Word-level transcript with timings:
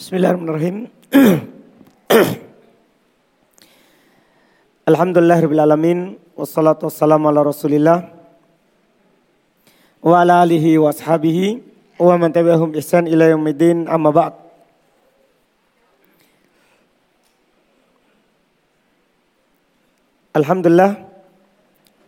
Bismillahirrahmanirrahim. 0.00 0.88
Alhamdulillahirrahmanirrahim. 4.88 6.16
Wassalatu 6.40 6.88
wassalamu 6.88 7.28
ala 7.28 7.44
rasulillah. 7.44 8.08
Wa 10.00 10.24
ala 10.24 10.40
alihi 10.40 10.80
wa 10.80 10.88
ashabihi. 10.88 11.60
Wa 12.00 12.16
man 12.16 12.32
tabi'ahum 12.32 12.72
ihsan 12.80 13.12
ila 13.12 13.28
yaumidin 13.28 13.92
amma 13.92 14.08
ba'd. 14.08 14.40
Alhamdulillah 20.32 20.96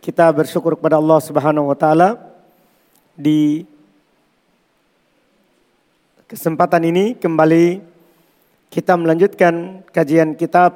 kita 0.01 0.33
bersyukur 0.33 0.81
kepada 0.81 0.97
Allah 0.97 1.21
Subhanahu 1.21 1.69
wa 1.69 1.77
taala 1.77 2.17
di 3.13 3.69
kesempatan 6.27 6.87
ini 6.87 7.19
kembali 7.19 7.83
kita 8.71 8.95
melanjutkan 8.95 9.83
kajian 9.91 10.39
kitab 10.39 10.71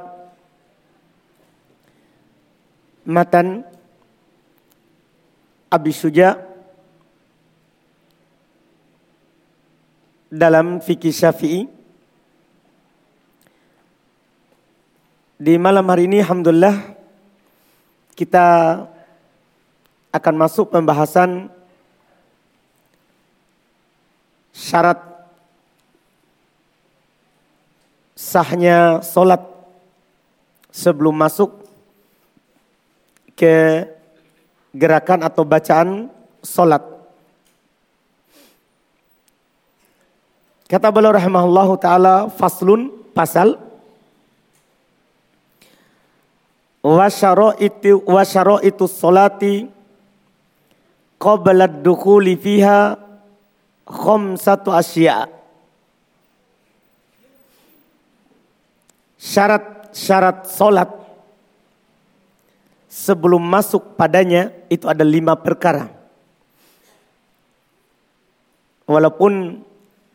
Matan 3.07 3.63
Abi 5.71 5.91
Suja 5.95 6.35
dalam 10.27 10.83
fikih 10.83 11.15
Syafi'i. 11.15 11.71
Di 15.37 15.55
malam 15.55 15.85
hari 15.87 16.09
ini 16.09 16.19
alhamdulillah 16.19 16.75
kita 18.17 18.45
akan 20.11 20.35
masuk 20.35 20.73
pembahasan 20.73 21.53
syarat 24.49 25.06
sahnya 28.17 29.05
solat 29.05 29.45
sebelum 30.73 31.13
masuk 31.13 31.53
ke 33.37 33.85
gerakan 34.73 35.21
atau 35.21 35.45
bacaan 35.45 36.09
solat. 36.41 36.81
Kata 40.65 40.89
beliau 40.89 41.13
rahimahullahu 41.13 41.77
taala 41.77 42.27
faslun 42.33 42.89
pasal 43.13 43.55
wa 46.81 47.07
syaraitu 47.07 48.01
wa 48.03 48.25
syaraitu 48.25 48.83
salati 48.89 49.69
qabla 51.21 51.69
ad-dukhuli 51.69 52.35
fiha 52.35 52.99
khamsatu 53.87 54.75
asya' 54.75 55.36
syarat-syarat 59.27 60.47
solat 60.47 60.89
sebelum 62.87 63.43
masuk 63.43 63.99
padanya 63.99 64.55
itu 64.71 64.87
ada 64.87 65.03
lima 65.03 65.35
perkara. 65.35 65.91
Walaupun 68.87 69.59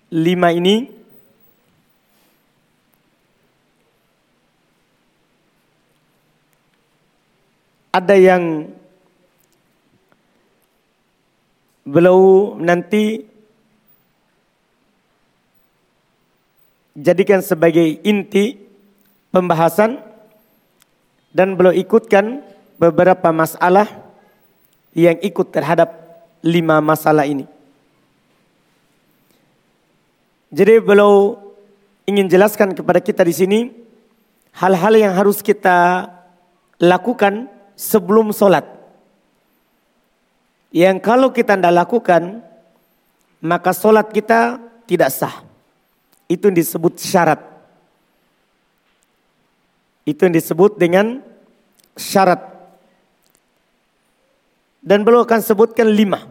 lima 0.08 0.48
ini 0.56 0.88
ada 7.92 8.16
yang 8.16 8.72
belum 11.84 12.64
nanti 12.64 13.28
jadikan 16.96 17.44
sebagai 17.44 18.00
inti 18.00 18.71
pembahasan 19.32 19.98
dan 21.32 21.56
beliau 21.56 21.72
ikutkan 21.72 22.44
beberapa 22.76 23.32
masalah 23.32 23.88
yang 24.92 25.16
ikut 25.24 25.48
terhadap 25.48 25.88
lima 26.44 26.78
masalah 26.84 27.24
ini. 27.24 27.48
Jadi 30.52 30.84
beliau 30.84 31.40
ingin 32.04 32.28
jelaskan 32.28 32.76
kepada 32.76 33.00
kita 33.00 33.24
di 33.24 33.32
sini 33.32 33.60
hal-hal 34.52 34.92
yang 34.92 35.16
harus 35.16 35.40
kita 35.40 36.12
lakukan 36.76 37.48
sebelum 37.72 38.36
sholat. 38.36 38.68
Yang 40.72 41.00
kalau 41.00 41.32
kita 41.32 41.56
tidak 41.56 41.84
lakukan, 41.84 42.44
maka 43.40 43.72
sholat 43.72 44.12
kita 44.12 44.60
tidak 44.84 45.08
sah. 45.12 45.44
Itu 46.28 46.52
disebut 46.52 47.00
syarat. 47.00 47.51
Itu 50.02 50.26
yang 50.26 50.34
disebut 50.34 50.78
dengan 50.78 51.22
syarat. 51.94 52.40
Dan 54.82 55.06
beliau 55.06 55.22
akan 55.22 55.40
sebutkan 55.40 55.86
lima. 55.86 56.26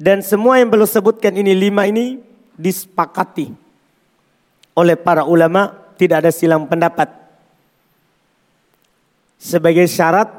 Dan 0.00 0.24
semua 0.24 0.58
yang 0.58 0.72
beliau 0.72 0.88
sebutkan 0.88 1.36
ini 1.36 1.52
lima 1.52 1.84
ini 1.84 2.18
disepakati 2.56 3.52
oleh 4.74 4.98
para 4.98 5.22
ulama 5.22 5.70
tidak 5.94 6.26
ada 6.26 6.32
silang 6.34 6.66
pendapat. 6.66 7.06
Sebagai 9.38 9.86
syarat 9.86 10.32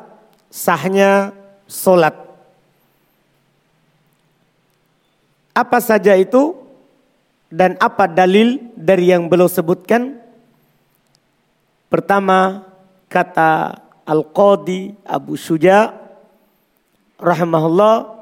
sahnya 0.51 1.31
solat. 1.69 2.13
Apa 5.55 5.79
saja 5.79 6.17
itu 6.19 6.57
dan 7.47 7.79
apa 7.79 8.11
dalil 8.11 8.59
dari 8.75 9.15
yang 9.15 9.31
beliau 9.31 9.47
sebutkan 9.47 10.19
Pertama 11.89 12.65
kata 13.07 13.81
Al-Qadi 14.05 14.93
Abu 15.05 15.37
Suja 15.37 15.93
rahimahullah 17.17 18.15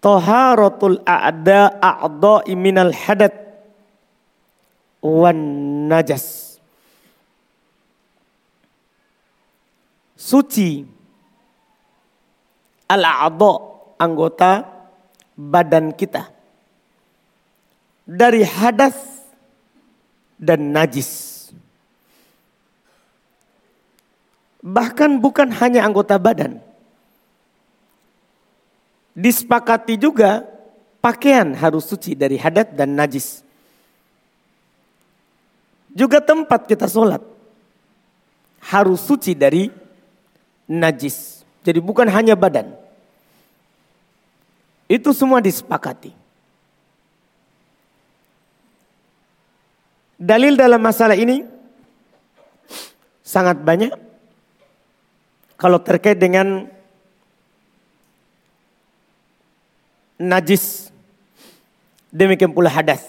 taharatul 0.00 1.02
a'da 1.02 1.78
a'dha'i 1.82 2.54
minal 2.54 2.94
hadat 2.94 3.34
wan 5.02 5.38
najas. 5.90 6.58
Suci 10.16 10.82
al-a'dha 12.90 13.52
anggota 14.00 14.66
badan 15.36 15.94
kita 15.94 16.26
dari 18.06 18.42
hadas 18.42 18.96
dan 20.38 20.70
najis. 20.70 21.35
Bahkan 24.64 25.20
bukan 25.20 25.52
hanya 25.56 25.84
anggota 25.84 26.16
badan. 26.16 26.58
Disepakati 29.16 29.96
juga 29.96 30.44
pakaian 31.00 31.56
harus 31.56 31.88
suci 31.88 32.12
dari 32.12 32.36
hadat 32.36 32.76
dan 32.76 32.92
najis. 32.92 33.40
Juga 35.96 36.20
tempat 36.20 36.68
kita 36.68 36.84
sholat 36.84 37.24
harus 38.60 39.00
suci 39.00 39.32
dari 39.32 39.72
najis. 40.68 41.46
Jadi 41.64 41.80
bukan 41.80 42.04
hanya 42.10 42.36
badan. 42.36 42.74
Itu 44.86 45.10
semua 45.10 45.42
disepakati. 45.42 46.14
Dalil 50.16 50.56
dalam 50.56 50.80
masalah 50.80 51.18
ini 51.18 51.44
sangat 53.20 53.58
banyak. 53.60 54.05
Kalau 55.56 55.80
terkait 55.80 56.20
dengan 56.20 56.68
najis, 60.20 60.92
demikian 62.12 62.52
pula 62.52 62.68
hadas. 62.68 63.04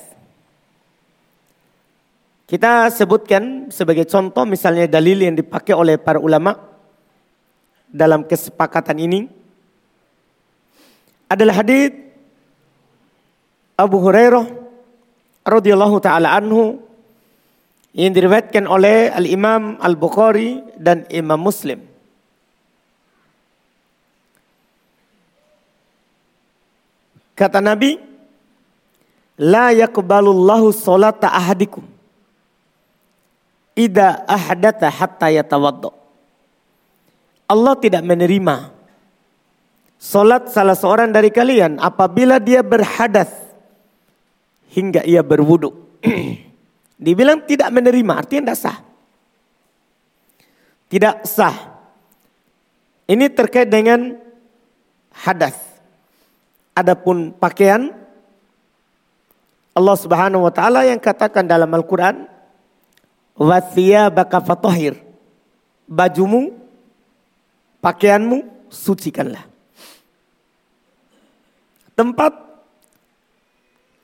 Kita 2.47 2.87
sebutkan 2.87 3.67
sebagai 3.67 4.07
contoh 4.07 4.47
misalnya 4.47 4.87
dalil 4.87 5.19
yang 5.19 5.35
dipakai 5.35 5.75
oleh 5.75 5.99
para 5.99 6.15
ulama 6.15 6.55
dalam 7.91 8.23
kesepakatan 8.23 8.95
ini 9.03 9.27
adalah 11.27 11.59
hadis 11.59 11.91
Abu 13.75 13.99
Hurairah 13.99 14.47
radhiyallahu 15.43 15.99
taala 15.99 16.39
anhu 16.39 16.79
yang 17.91 18.15
diriwayatkan 18.15 18.63
oleh 18.63 19.11
Al 19.11 19.27
Imam 19.27 19.75
Al 19.83 19.99
Bukhari 19.99 20.63
dan 20.79 21.03
Imam 21.11 21.43
Muslim. 21.43 21.96
Kata 27.37 27.61
Nabi, 27.61 28.07
La 29.37 29.69
yakbalullahu 29.69 30.73
salata 30.73 31.29
ahadikum. 31.29 31.85
Ida 33.77 34.25
ahdata 34.25 34.89
hatta 34.89 35.29
yatawaddo. 35.29 35.93
Allah 37.45 37.77
tidak 37.77 38.01
menerima 38.01 38.73
solat 40.01 40.49
salah 40.49 40.73
seorang 40.73 41.13
dari 41.13 41.29
kalian 41.29 41.77
apabila 41.77 42.41
dia 42.41 42.65
berhadas 42.65 43.29
hingga 44.73 45.05
ia 45.05 45.21
berwudu. 45.21 45.69
Dibilang 47.05 47.45
tidak 47.45 47.69
menerima, 47.69 48.13
artinya 48.17 48.49
tidak 48.49 48.57
sah. 48.57 48.77
Tidak 50.89 51.15
sah. 51.29 51.57
Ini 53.05 53.29
terkait 53.29 53.69
dengan 53.69 54.17
hadas. 55.13 55.66
Adapun 56.77 57.33
pakaian 57.33 57.89
Allah 59.73 59.97
Subhanahu 59.97 60.45
wa 60.45 60.53
taala 60.53 60.85
yang 60.85 61.01
katakan 61.01 61.49
dalam 61.49 61.73
Al-Qur'an 61.73 62.29
wa 63.33 63.57
thiyabaka 63.57 64.41
fatahhir. 64.45 64.97
Bajumu, 65.89 66.53
pakaianmu 67.81 68.69
sucikanlah. 68.69 69.41
Tempat 71.97 72.33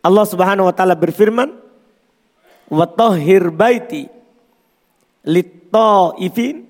Allah 0.01 0.25
Subhanahu 0.25 0.65
wa 0.69 0.73
taala 0.73 0.97
berfirman 0.97 1.53
wa 2.73 2.85
baiti 3.53 4.09
lit-taifin 5.23 6.65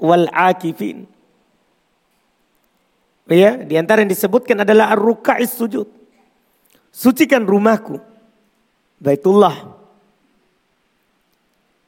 wal 0.00 0.26
akifin. 0.32 1.08
Ya, 3.26 3.58
di 3.58 3.74
antara 3.74 4.06
yang 4.06 4.10
disebutkan 4.10 4.62
adalah 4.62 4.94
ar-ruka'is 4.94 5.50
sujud. 5.50 5.90
Sucikan 6.94 7.42
rumahku 7.42 7.98
Baitullah 8.96 9.76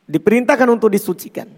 diperintahkan 0.08 0.68
untuk 0.68 0.92
disucikan. 0.92 1.48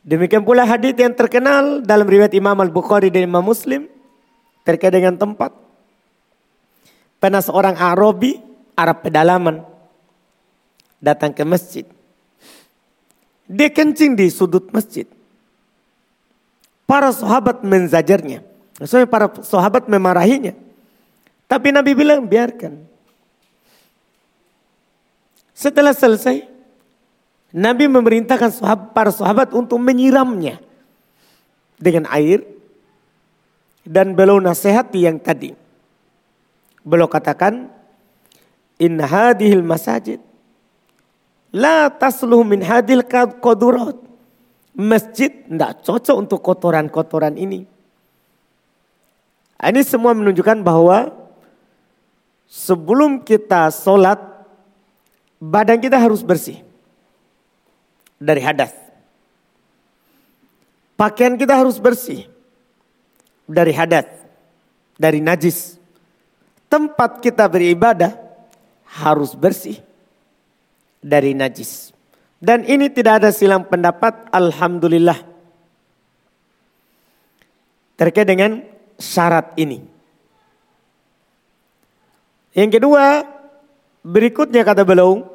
Demikian 0.00 0.42
pula 0.42 0.66
hadis 0.66 0.96
yang 0.96 1.12
terkenal 1.12 1.84
dalam 1.84 2.08
riwayat 2.08 2.32
Imam 2.34 2.56
Al-Bukhari 2.56 3.08
dan 3.08 3.26
Imam 3.26 3.44
Muslim 3.44 3.86
terkait 4.64 4.92
dengan 4.92 5.16
tempat. 5.16 5.54
Pernah 7.20 7.44
seorang 7.44 7.76
Arabi, 7.76 8.40
Arab 8.72 9.04
pedalaman, 9.04 9.60
datang 11.00 11.36
ke 11.36 11.44
masjid. 11.44 11.84
Dia 13.50 13.68
kencing 13.68 14.16
di 14.16 14.30
sudut 14.30 14.70
masjid. 14.72 15.04
Para 16.88 17.12
sahabat 17.12 17.60
menzajarnya. 17.60 18.49
Soalnya 18.80 19.08
para 19.10 19.26
sahabat 19.44 19.84
memarahinya. 19.88 20.56
Tapi 21.44 21.68
Nabi 21.74 21.92
bilang 21.92 22.24
biarkan. 22.24 22.80
Setelah 25.52 25.92
selesai, 25.92 26.48
Nabi 27.52 27.84
memerintahkan 27.90 28.50
sahabat, 28.54 28.86
para 28.96 29.10
sahabat 29.12 29.48
untuk 29.52 29.76
menyiramnya 29.76 30.62
dengan 31.76 32.08
air 32.08 32.46
dan 33.84 34.16
beliau 34.16 34.40
nasihati 34.40 35.04
yang 35.04 35.20
tadi. 35.20 35.52
Beliau 36.80 37.10
katakan, 37.10 37.68
In 38.80 38.96
hadihil 38.96 39.60
masajid 39.60 40.24
la 41.52 41.90
tasluh 41.90 42.40
min 42.46 42.62
hadil 42.62 43.04
kodurat. 43.42 43.98
Masjid 44.70 45.28
tidak 45.28 45.82
cocok 45.82 46.16
untuk 46.16 46.40
kotoran-kotoran 46.40 47.36
ini. 47.36 47.66
Ini 49.60 49.84
semua 49.84 50.16
menunjukkan 50.16 50.64
bahwa 50.64 51.12
sebelum 52.48 53.20
kita 53.20 53.68
sholat 53.68 54.16
badan 55.36 55.76
kita 55.76 56.00
harus 56.00 56.24
bersih 56.24 56.64
dari 58.16 58.40
hadas. 58.40 58.72
Pakaian 60.96 61.36
kita 61.36 61.56
harus 61.56 61.76
bersih 61.76 62.28
dari 63.44 63.72
hadas, 63.76 64.08
dari 64.96 65.20
najis. 65.20 65.76
Tempat 66.68 67.20
kita 67.20 67.44
beribadah 67.48 68.16
harus 68.84 69.36
bersih 69.36 69.80
dari 71.00 71.36
najis. 71.36 71.92
Dan 72.40 72.64
ini 72.64 72.88
tidak 72.88 73.24
ada 73.24 73.30
silang 73.32 73.68
pendapat, 73.68 74.28
Alhamdulillah. 74.32 75.20
Terkait 78.00 78.24
dengan 78.24 78.64
syarat 79.00 79.56
ini. 79.56 79.80
Yang 82.54 82.78
kedua, 82.78 83.24
Berikutnya 84.00 84.64
kata 84.64 84.80
beliau, 84.80 85.28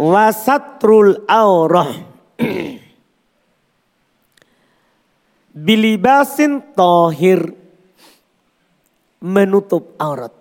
wasatrul 0.00 1.28
aurah 1.28 1.92
bilibasin 5.68 6.72
tohir 6.72 7.52
menutup 9.20 9.92
aurat 10.00 10.32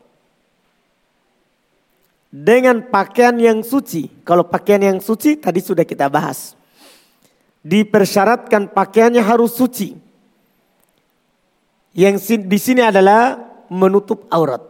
dengan 2.31 2.87
pakaian 2.87 3.35
yang 3.35 3.59
suci. 3.67 4.23
Kalau 4.23 4.47
pakaian 4.47 4.79
yang 4.79 5.03
suci 5.03 5.35
tadi 5.35 5.59
sudah 5.59 5.83
kita 5.83 6.07
bahas. 6.07 6.55
Dipersyaratkan 7.59 8.71
pakaiannya 8.71 9.19
harus 9.19 9.59
suci. 9.59 9.91
Yang 11.93 12.45
di 12.45 12.59
sini 12.61 12.85
adalah 12.85 13.37
menutup 13.69 14.29
aurat. 14.29 14.61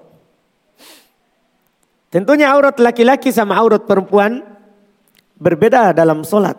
Tentunya 2.10 2.50
aurat 2.50 2.74
laki-laki 2.82 3.30
sama 3.30 3.54
aurat 3.60 3.86
perempuan 3.86 4.42
berbeda 5.38 5.94
dalam 5.94 6.26
sholat. 6.26 6.58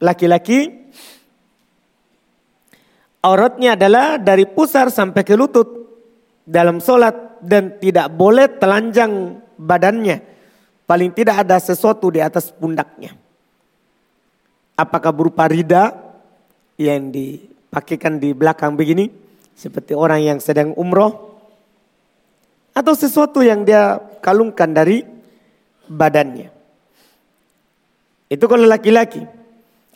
Laki-laki 0.00 0.70
auratnya 3.20 3.76
adalah 3.76 4.16
dari 4.16 4.48
pusar 4.48 4.88
sampai 4.88 5.26
ke 5.26 5.36
lutut 5.36 5.68
dalam 6.46 6.80
sholat 6.80 7.42
dan 7.44 7.76
tidak 7.82 8.08
boleh 8.14 8.48
telanjang 8.48 9.42
badannya. 9.60 10.24
Paling 10.88 11.10
tidak 11.12 11.46
ada 11.46 11.60
sesuatu 11.60 12.08
di 12.08 12.22
atas 12.22 12.50
pundaknya. 12.54 13.14
Apakah 14.78 15.12
berupa 15.12 15.44
rida 15.50 16.09
yang 16.80 17.12
dipakaikan 17.12 18.16
di 18.16 18.32
belakang 18.32 18.72
begini. 18.72 19.12
Seperti 19.52 19.92
orang 19.92 20.24
yang 20.24 20.38
sedang 20.40 20.72
umroh 20.72 21.36
atau 22.72 22.96
sesuatu 22.96 23.44
yang 23.44 23.60
dia 23.60 24.00
kalungkan 24.24 24.72
dari 24.72 25.04
badannya. 25.84 26.48
Itu 28.32 28.48
kalau 28.48 28.64
laki-laki. 28.64 29.26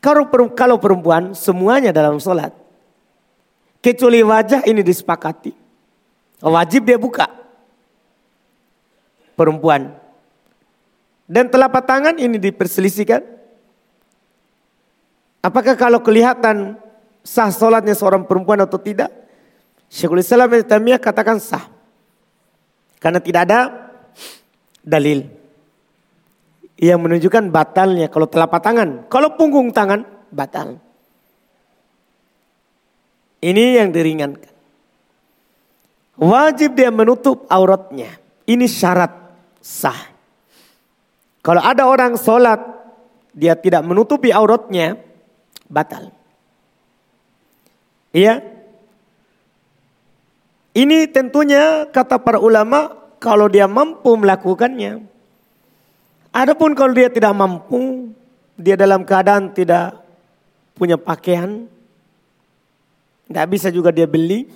Kalau 0.05 0.77
perempuan 0.77 1.33
semuanya 1.33 1.89
dalam 1.97 2.21
sholat. 2.21 2.53
Kecuali 3.81 4.21
wajah 4.21 4.69
ini 4.69 4.85
disepakati. 4.85 5.57
Wajib 6.45 6.85
dia 6.85 7.01
buka. 7.01 7.25
Perempuan. 9.33 9.97
Dan 11.25 11.49
telapak 11.49 11.89
tangan 11.89 12.21
ini 12.21 12.37
diperselisihkan. 12.37 13.25
Apakah 15.45 15.77
kalau 15.77 16.01
kelihatan 16.01 16.81
sah 17.21 17.53
sholatnya 17.53 17.93
seorang 17.93 18.25
perempuan 18.25 18.65
atau 18.65 18.81
tidak? 18.81 19.13
Syekhul 19.93 20.25
Islam 20.25 20.49
Taimiyah 20.49 20.97
katakan 20.97 21.37
sah. 21.37 21.69
Karena 22.97 23.21
tidak 23.21 23.45
ada 23.45 23.61
dalil 24.81 25.29
yang 26.81 26.97
menunjukkan 26.97 27.53
batalnya 27.53 28.09
kalau 28.09 28.25
telapak 28.25 28.65
tangan. 28.65 29.05
Kalau 29.13 29.37
punggung 29.37 29.69
tangan 29.69 30.09
batal. 30.33 30.81
Ini 33.45 33.85
yang 33.85 33.93
diringankan. 33.93 34.57
Wajib 36.17 36.73
dia 36.73 36.89
menutup 36.89 37.45
auratnya. 37.53 38.09
Ini 38.49 38.65
syarat 38.65 39.13
sah. 39.61 40.17
Kalau 41.45 41.61
ada 41.61 41.85
orang 41.85 42.17
sholat, 42.17 42.57
dia 43.37 43.53
tidak 43.53 43.85
menutupi 43.85 44.33
auratnya, 44.33 44.97
batal. 45.75 46.15
Iya, 48.15 48.39
ini 50.75 51.11
tentunya 51.11 51.91
kata 51.91 52.23
para 52.23 52.39
ulama 52.39 52.95
kalau 53.19 53.51
dia 53.51 53.67
mampu 53.67 54.15
melakukannya. 54.15 55.03
Adapun 56.35 56.75
kalau 56.75 56.95
dia 56.95 57.11
tidak 57.11 57.35
mampu, 57.35 58.11
dia 58.59 58.75
dalam 58.75 59.07
keadaan 59.07 59.55
tidak 59.55 59.99
punya 60.75 60.99
pakaian, 60.99 61.71
tidak 63.31 63.47
bisa 63.51 63.71
juga 63.71 63.95
dia 63.95 64.07
beli, 64.07 64.51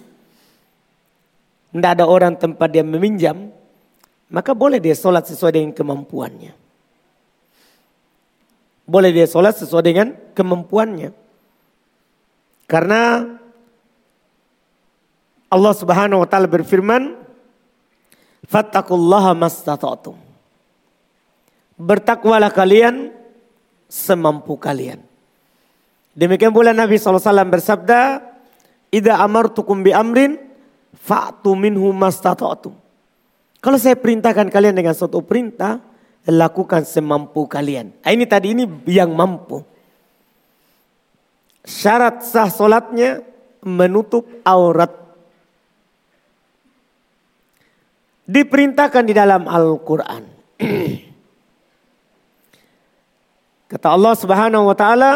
tidak 1.70 1.90
ada 1.98 2.04
orang 2.10 2.34
tempat 2.34 2.66
dia 2.66 2.82
meminjam, 2.82 3.54
maka 4.26 4.54
boleh 4.58 4.82
dia 4.82 4.98
sholat 4.98 5.22
sesuai 5.26 5.54
dengan 5.54 5.70
kemampuannya. 5.70 6.67
Boleh 8.88 9.12
dia 9.12 9.28
sholat 9.28 9.52
sesuai 9.60 9.84
dengan 9.84 10.08
kemampuannya. 10.32 11.12
Karena 12.64 13.24
Allah 15.48 15.74
Subhanahu 15.76 16.24
wa 16.24 16.28
taala 16.28 16.48
berfirman, 16.48 17.16
"Fattaqullaha 18.48 19.36
mastata'tum." 19.36 20.16
Bertakwalah 21.78 22.48
kalian 22.48 23.12
semampu 23.86 24.56
kalian. 24.56 25.04
Demikian 26.16 26.50
pula 26.50 26.72
Nabi 26.72 26.98
SAW 26.98 27.22
bersabda, 27.48 28.24
"Idza 28.90 29.20
amartukum 29.20 29.84
bi 29.84 29.92
amrin 29.92 30.48
fa'tu 30.96 31.54
minhu 31.54 31.92
mastata'tum. 31.94 32.74
Kalau 33.58 33.78
saya 33.80 33.98
perintahkan 33.98 34.52
kalian 34.52 34.74
dengan 34.76 34.94
suatu 34.94 35.18
perintah, 35.22 35.82
lakukan 36.28 36.84
semampu 36.84 37.48
kalian. 37.48 37.96
Nah, 38.04 38.12
ini 38.12 38.28
tadi 38.28 38.52
ini 38.52 38.68
yang 38.84 39.16
mampu. 39.16 39.64
Syarat 41.64 42.20
sah 42.24 42.52
solatnya 42.52 43.24
menutup 43.64 44.28
aurat. 44.44 44.92
Diperintahkan 48.28 49.04
di 49.08 49.16
dalam 49.16 49.48
Al-Quran. 49.48 50.22
Kata 53.72 53.88
Allah 53.88 54.14
subhanahu 54.16 54.68
wa 54.68 54.76
ta'ala, 54.76 55.10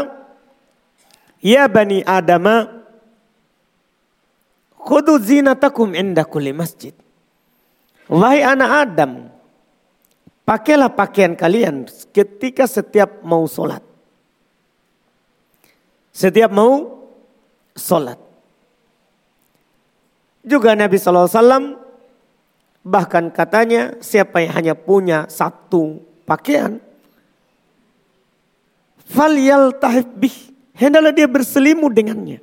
Ya 1.42 1.66
bani 1.66 2.00
Adama, 2.06 2.84
khudu 4.80 5.20
zinatakum 5.20 5.92
inda 5.92 6.24
kulli 6.24 6.54
masjid. 6.56 6.94
Wahai 8.06 8.44
anak 8.44 8.70
Adam, 8.70 9.31
pakailah 10.42 10.90
pakaian 10.92 11.34
kalian 11.34 11.86
ketika 12.10 12.66
setiap 12.66 13.22
mau 13.22 13.46
sholat. 13.46 13.82
Setiap 16.12 16.52
mau 16.52 17.02
sholat. 17.72 18.20
Juga 20.42 20.74
Nabi 20.74 20.98
SAW 20.98 21.78
bahkan 22.82 23.30
katanya 23.30 23.94
siapa 24.02 24.42
yang 24.42 24.52
hanya 24.58 24.74
punya 24.74 25.30
satu 25.30 26.02
pakaian. 26.26 26.82
Faliyal 29.06 29.78
tahif 29.78 30.06
bih. 30.18 30.34
Hendaklah 30.72 31.14
dia 31.14 31.28
berselimut 31.28 31.92
dengannya. 31.94 32.42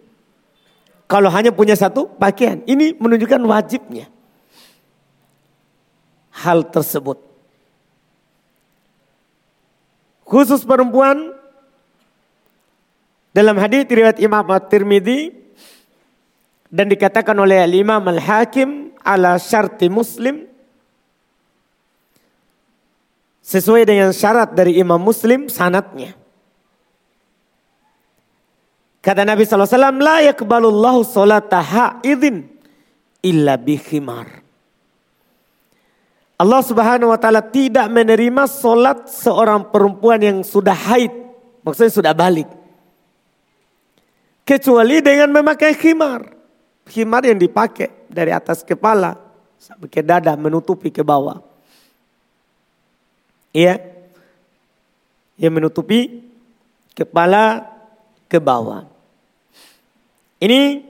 Kalau 1.10 1.34
hanya 1.34 1.50
punya 1.50 1.74
satu 1.74 2.06
pakaian. 2.06 2.62
Ini 2.64 2.96
menunjukkan 3.02 3.42
wajibnya 3.42 4.06
hal 6.40 6.64
tersebut. 6.70 7.29
Khusus 10.30 10.62
perempuan 10.62 11.34
dalam 13.34 13.58
hadis 13.58 13.90
riwayat 13.90 14.22
Imam 14.22 14.46
At-Tirmidzi 14.46 15.34
dan 16.70 16.86
dikatakan 16.86 17.34
oleh 17.34 17.66
Imam 17.66 18.06
Al-Hakim 18.06 18.94
ala 19.02 19.42
syarti 19.42 19.90
Muslim 19.90 20.46
sesuai 23.42 23.90
dengan 23.90 24.14
syarat 24.14 24.54
dari 24.54 24.78
Imam 24.78 25.02
Muslim 25.02 25.50
sanatnya. 25.50 26.14
Kata 29.02 29.26
Nabi 29.26 29.50
SAW, 29.50 29.98
La 29.98 30.22
yakbalullahu 30.22 31.02
salata 31.02 31.58
ha'idhin 31.58 32.46
illa 33.26 33.58
khimar. 33.58 34.49
Allah 36.40 36.64
Subhanahu 36.64 37.12
wa 37.12 37.20
taala 37.20 37.44
tidak 37.44 37.92
menerima 37.92 38.48
solat 38.48 39.12
seorang 39.12 39.68
perempuan 39.68 40.24
yang 40.24 40.40
sudah 40.40 40.72
haid, 40.72 41.12
maksudnya 41.68 41.92
sudah 41.92 42.14
balik. 42.16 42.48
Kecuali 44.48 45.04
dengan 45.04 45.36
memakai 45.36 45.76
khimar. 45.76 46.40
Khimar 46.88 47.28
yang 47.28 47.38
dipakai 47.38 48.08
dari 48.08 48.32
atas 48.32 48.64
kepala 48.64 49.14
sampai 49.60 49.92
ke 49.92 50.00
dada 50.00 50.34
menutupi 50.40 50.90
ke 50.90 51.04
bawah. 51.04 51.44
Iya. 53.52 53.78
Yang 55.38 55.54
menutupi 55.54 56.00
kepala 56.96 57.68
ke 58.32 58.40
bawah. 58.40 58.88
Ini 60.40 60.88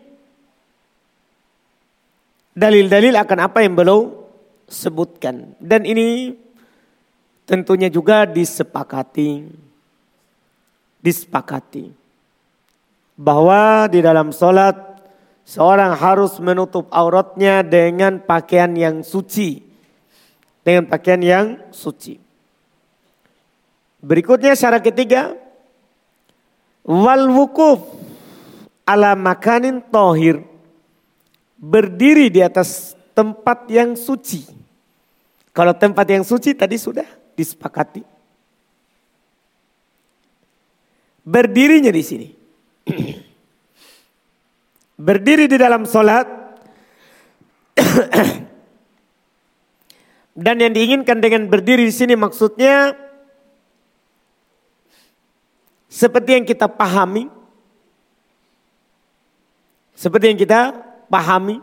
dalil-dalil 2.53 3.18
akan 3.18 3.39
apa 3.44 3.65
yang 3.65 3.74
belum 3.75 4.18
sebutkan. 4.69 5.57
Dan 5.59 5.83
ini 5.83 6.38
tentunya 7.43 7.89
juga 7.89 8.23
disepakati. 8.29 9.49
Disepakati. 11.01 11.91
Bahwa 13.19 13.89
di 13.91 13.99
dalam 13.99 14.31
sholat 14.31 14.77
seorang 15.43 15.97
harus 15.97 16.38
menutup 16.39 16.88
auratnya 16.93 17.65
dengan 17.65 18.21
pakaian 18.21 18.71
yang 18.77 19.01
suci. 19.01 19.65
Dengan 20.63 20.88
pakaian 20.88 21.19
yang 21.19 21.47
suci. 21.73 22.21
Berikutnya 23.99 24.55
syarat 24.55 24.85
ketiga. 24.85 25.35
Wal 26.85 27.27
wukuf 27.27 27.83
ala 28.88 29.17
makanin 29.17 29.83
tohir. 29.91 30.45
Berdiri 31.59 32.31
di 32.31 32.39
atas 32.39 32.95
tempat 33.11 33.67
yang 33.67 33.99
suci. 33.99 34.58
Kalau 35.59 35.75
tempat 35.75 36.07
yang 36.07 36.23
suci 36.23 36.55
tadi 36.55 36.79
sudah 36.79 37.03
disepakati. 37.35 37.99
Berdirinya 41.27 41.91
di 41.91 41.99
sini. 41.99 42.31
Berdiri 45.11 45.51
di 45.51 45.59
dalam 45.59 45.83
sholat. 45.83 46.31
Dan 50.47 50.63
yang 50.63 50.71
diinginkan 50.71 51.19
dengan 51.19 51.51
berdiri 51.51 51.83
di 51.83 51.91
sini 51.91 52.15
maksudnya 52.15 52.95
seperti 55.91 56.39
yang 56.39 56.47
kita 56.47 56.71
pahami. 56.71 57.27
Seperti 59.91 60.31
yang 60.31 60.39
kita 60.39 60.71
pahami. 61.11 61.59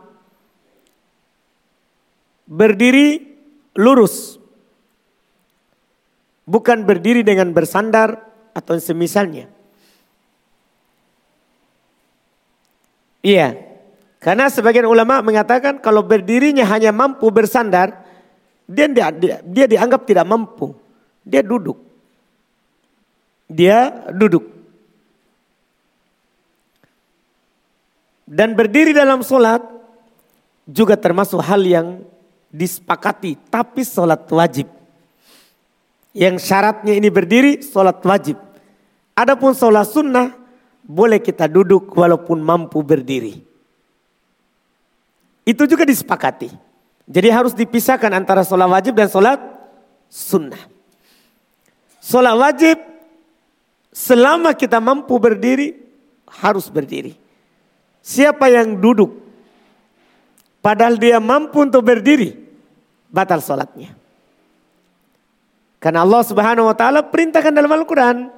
Berdiri 2.44 3.36
lurus. 3.76 4.40
Bukan 6.47 6.87
berdiri 6.87 7.26
dengan 7.26 7.50
bersandar 7.50 8.23
atau 8.54 8.78
semisalnya. 8.78 9.50
Iya. 13.21 13.59
Karena 14.23 14.47
sebagian 14.50 14.87
ulama 14.87 15.21
mengatakan 15.21 15.83
kalau 15.83 16.02
berdirinya 16.02 16.62
hanya 16.66 16.95
mampu 16.95 17.28
bersandar, 17.30 18.06
dia, 18.66 18.87
dia, 18.90 19.38
dia 19.42 19.66
dianggap 19.66 20.06
tidak 20.06 20.26
mampu. 20.26 20.75
Dia 21.26 21.42
duduk. 21.42 21.78
Dia 23.50 24.06
duduk. 24.14 24.56
Dan 28.26 28.59
berdiri 28.59 28.90
dalam 28.90 29.23
solat 29.23 29.62
juga 30.66 30.99
termasuk 30.99 31.38
hal 31.38 31.62
yang 31.62 32.02
disepakati, 32.56 33.36
tapi 33.52 33.84
sholat 33.84 34.25
wajib. 34.32 34.72
Yang 36.16 36.48
syaratnya 36.48 36.96
ini 36.96 37.12
berdiri, 37.12 37.60
sholat 37.60 38.00
wajib. 38.00 38.40
Adapun 39.12 39.52
sholat 39.52 39.84
sunnah, 39.84 40.32
boleh 40.80 41.20
kita 41.20 41.44
duduk 41.44 41.92
walaupun 41.92 42.40
mampu 42.40 42.80
berdiri. 42.80 43.44
Itu 45.44 45.68
juga 45.68 45.84
disepakati. 45.84 46.48
Jadi 47.06 47.28
harus 47.30 47.52
dipisahkan 47.52 48.10
antara 48.16 48.42
sholat 48.42 48.66
wajib 48.66 48.96
dan 48.96 49.12
sholat 49.12 49.38
sunnah. 50.08 50.58
Sholat 52.00 52.34
wajib, 52.34 52.80
selama 53.92 54.56
kita 54.56 54.80
mampu 54.80 55.14
berdiri, 55.20 55.76
harus 56.26 56.66
berdiri. 56.72 57.14
Siapa 58.02 58.46
yang 58.50 58.78
duduk, 58.78 59.10
padahal 60.62 60.94
dia 60.98 61.18
mampu 61.18 61.62
untuk 61.62 61.82
berdiri, 61.82 62.45
batal 63.16 63.40
sholatnya. 63.40 63.96
Karena 65.80 66.04
Allah 66.04 66.20
subhanahu 66.20 66.68
wa 66.68 66.76
ta'ala 66.76 67.08
perintahkan 67.08 67.56
dalam 67.56 67.73
Al-Quran. 67.73 68.28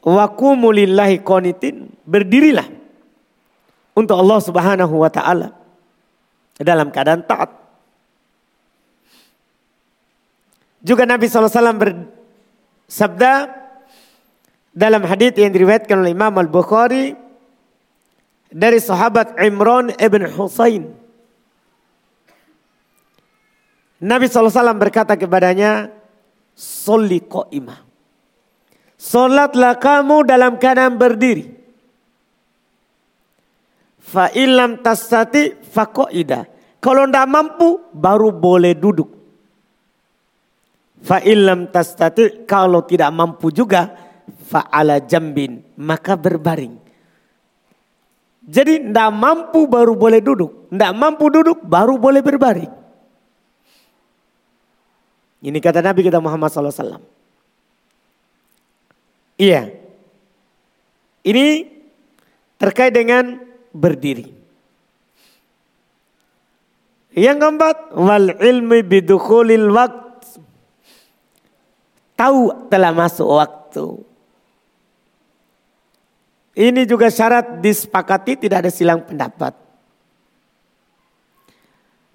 Wa 0.00 0.32
qanitin. 0.32 1.92
Berdirilah. 2.08 2.64
Untuk 3.92 4.16
Allah 4.16 4.40
subhanahu 4.40 4.94
wa 4.96 5.10
ta'ala. 5.12 5.52
Dalam 6.56 6.88
keadaan 6.88 7.20
taat. 7.28 7.52
Juga 10.84 11.08
Nabi 11.08 11.28
SAW 11.28 11.80
bersabda 11.80 13.32
dalam 14.76 15.02
hadis 15.08 15.32
yang 15.32 15.48
diriwayatkan 15.48 15.96
oleh 15.96 16.12
Imam 16.12 16.36
Al-Bukhari 16.36 17.16
dari 18.52 18.78
sahabat 18.78 19.34
Imran 19.40 19.96
ibn 19.96 20.28
Husain 20.28 21.03
Nabi 24.04 24.28
SAW 24.28 24.76
berkata 24.76 25.16
kepadanya, 25.16 25.88
Soli 26.52 27.24
ko'imah. 27.24 27.80
Solatlah 29.00 29.80
kamu 29.80 30.28
dalam 30.28 30.60
keadaan 30.60 31.00
berdiri. 31.00 31.50
Fa'ilam 34.04 34.84
tasati 34.84 35.56
fakoida. 35.64 36.44
Kalau 36.84 37.08
tidak 37.08 37.26
mampu, 37.32 37.80
baru 37.96 38.28
boleh 38.28 38.76
duduk. 38.76 39.08
Fa'ilam 41.00 41.72
tasati, 41.72 42.44
kalau 42.44 42.84
tidak 42.84 43.08
mampu 43.08 43.48
juga, 43.48 43.88
fa'ala 44.52 45.00
jambin. 45.00 45.64
Maka 45.80 46.14
berbaring. 46.14 46.76
Jadi 48.44 48.84
tidak 48.84 49.10
mampu 49.16 49.64
baru 49.64 49.96
boleh 49.96 50.20
duduk. 50.20 50.68
Tidak 50.68 50.92
mampu 50.92 51.32
duduk 51.32 51.64
baru 51.64 51.96
boleh 51.96 52.20
berbaring. 52.20 52.83
Ini 55.44 55.60
kata 55.60 55.84
Nabi 55.84 56.00
kita 56.00 56.24
Muhammad 56.24 56.48
SAW. 56.48 57.04
Iya. 59.36 59.76
Ini 61.20 61.68
terkait 62.56 62.96
dengan 62.96 63.44
berdiri. 63.76 64.32
Yang 67.12 67.36
keempat, 67.44 67.76
wal 67.92 68.40
ilmi 68.40 68.80
bidukhulil 68.80 69.68
waqt. 69.68 70.40
Tahu 72.16 72.70
telah 72.72 72.96
masuk 72.96 73.28
waktu. 73.28 73.86
Ini 76.54 76.86
juga 76.88 77.10
syarat 77.10 77.60
disepakati 77.60 78.38
tidak 78.38 78.64
ada 78.64 78.70
silang 78.72 79.02
pendapat. 79.04 79.52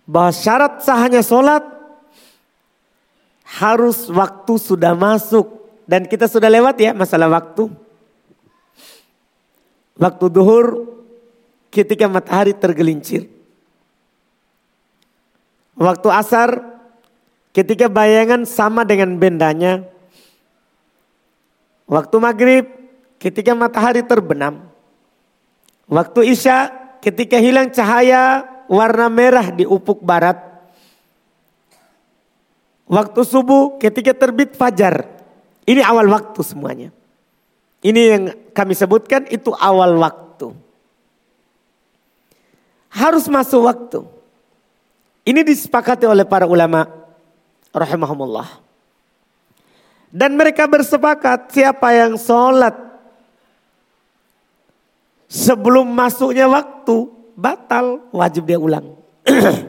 Bahwa 0.09 0.33
syarat 0.33 0.81
sahnya 0.81 1.21
sholat 1.21 1.78
harus 3.57 4.05
waktu 4.13 4.53
sudah 4.61 4.93
masuk. 4.93 5.57
Dan 5.89 6.05
kita 6.05 6.29
sudah 6.29 6.53
lewat 6.53 6.77
ya 6.77 6.93
masalah 6.93 7.25
waktu. 7.33 7.65
Waktu 9.97 10.25
duhur 10.29 10.85
ketika 11.73 12.05
matahari 12.05 12.53
tergelincir. 12.53 13.25
Waktu 15.73 16.07
asar 16.13 16.61
ketika 17.55 17.89
bayangan 17.89 18.45
sama 18.45 18.85
dengan 18.85 19.17
bendanya. 19.17 19.87
Waktu 21.89 22.15
maghrib 22.21 22.65
ketika 23.17 23.57
matahari 23.57 24.05
terbenam. 24.05 24.69
Waktu 25.89 26.37
Isya 26.37 26.69
ketika 27.01 27.41
hilang 27.41 27.73
cahaya 27.73 28.45
warna 28.69 29.09
merah 29.09 29.49
di 29.49 29.65
ufuk 29.65 30.05
barat. 30.05 30.48
Waktu 32.89 33.21
subuh 33.21 33.77
ketika 33.77 34.17
terbit 34.17 34.57
fajar. 34.57 35.05
Ini 35.69 35.85
awal 35.85 36.09
waktu 36.09 36.41
semuanya. 36.41 36.89
Ini 37.85 38.01
yang 38.09 38.23
kami 38.49 38.73
sebutkan 38.73 39.29
itu 39.29 39.53
awal 39.53 39.93
waktu. 40.01 40.49
Harus 42.89 43.29
masuk 43.29 43.69
waktu. 43.69 44.01
Ini 45.21 45.45
disepakati 45.45 46.09
oleh 46.09 46.25
para 46.25 46.49
ulama 46.49 46.89
rahimahumullah. 47.69 48.49
Dan 50.09 50.33
mereka 50.33 50.65
bersepakat 50.65 51.53
siapa 51.53 51.93
yang 51.93 52.17
sholat 52.17 52.73
sebelum 55.29 55.85
masuknya 55.85 56.49
waktu 56.49 57.05
batal 57.37 58.01
wajib 58.09 58.49
dia 58.49 58.57
ulang. 58.57 58.97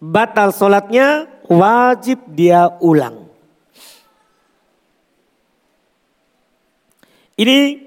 batal 0.00 0.50
sholatnya 0.50 1.28
wajib 1.46 2.24
dia 2.32 2.72
ulang. 2.80 3.28
Ini 7.40 7.80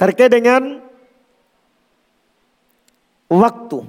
terkait 0.00 0.32
dengan 0.32 0.80
waktu. 3.28 3.84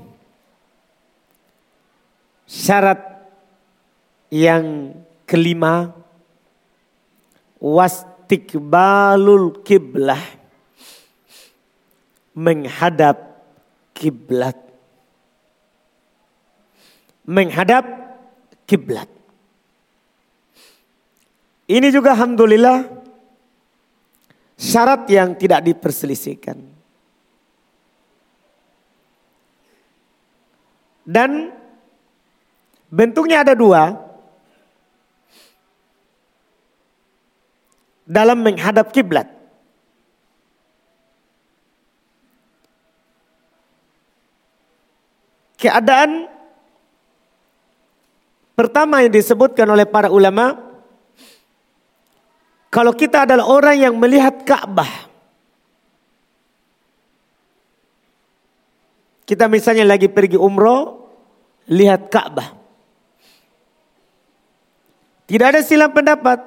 Syarat 2.52 3.00
yang 4.28 4.92
kelima 5.24 5.96
was 7.64 8.04
istiqbalul 8.32 9.60
kiblah 9.68 10.24
menghadap 12.32 13.44
kiblat 13.92 14.56
menghadap 17.32 17.88
kiblat. 18.68 19.08
Ini 21.72 21.88
juga 21.88 22.12
alhamdulillah 22.12 22.84
syarat 24.60 25.08
yang 25.08 25.32
tidak 25.40 25.64
diperselisihkan. 25.64 26.60
Dan 31.08 31.56
bentuknya 32.92 33.48
ada 33.48 33.56
dua. 33.56 33.96
Dalam 38.04 38.44
menghadap 38.44 38.92
kiblat. 38.92 39.32
Keadaan 45.56 46.41
pertama 48.62 49.02
yang 49.02 49.10
disebutkan 49.10 49.66
oleh 49.66 49.90
para 49.90 50.14
ulama 50.14 50.54
kalau 52.70 52.94
kita 52.94 53.26
adalah 53.26 53.50
orang 53.50 53.82
yang 53.82 53.98
melihat 53.98 54.46
Ka'bah 54.46 55.10
kita 59.26 59.50
misalnya 59.50 59.90
lagi 59.90 60.06
pergi 60.06 60.38
umroh 60.38 61.10
lihat 61.66 62.14
Ka'bah 62.14 62.62
tidak 65.26 65.48
ada 65.58 65.62
silang 65.66 65.96
pendapat 65.96 66.44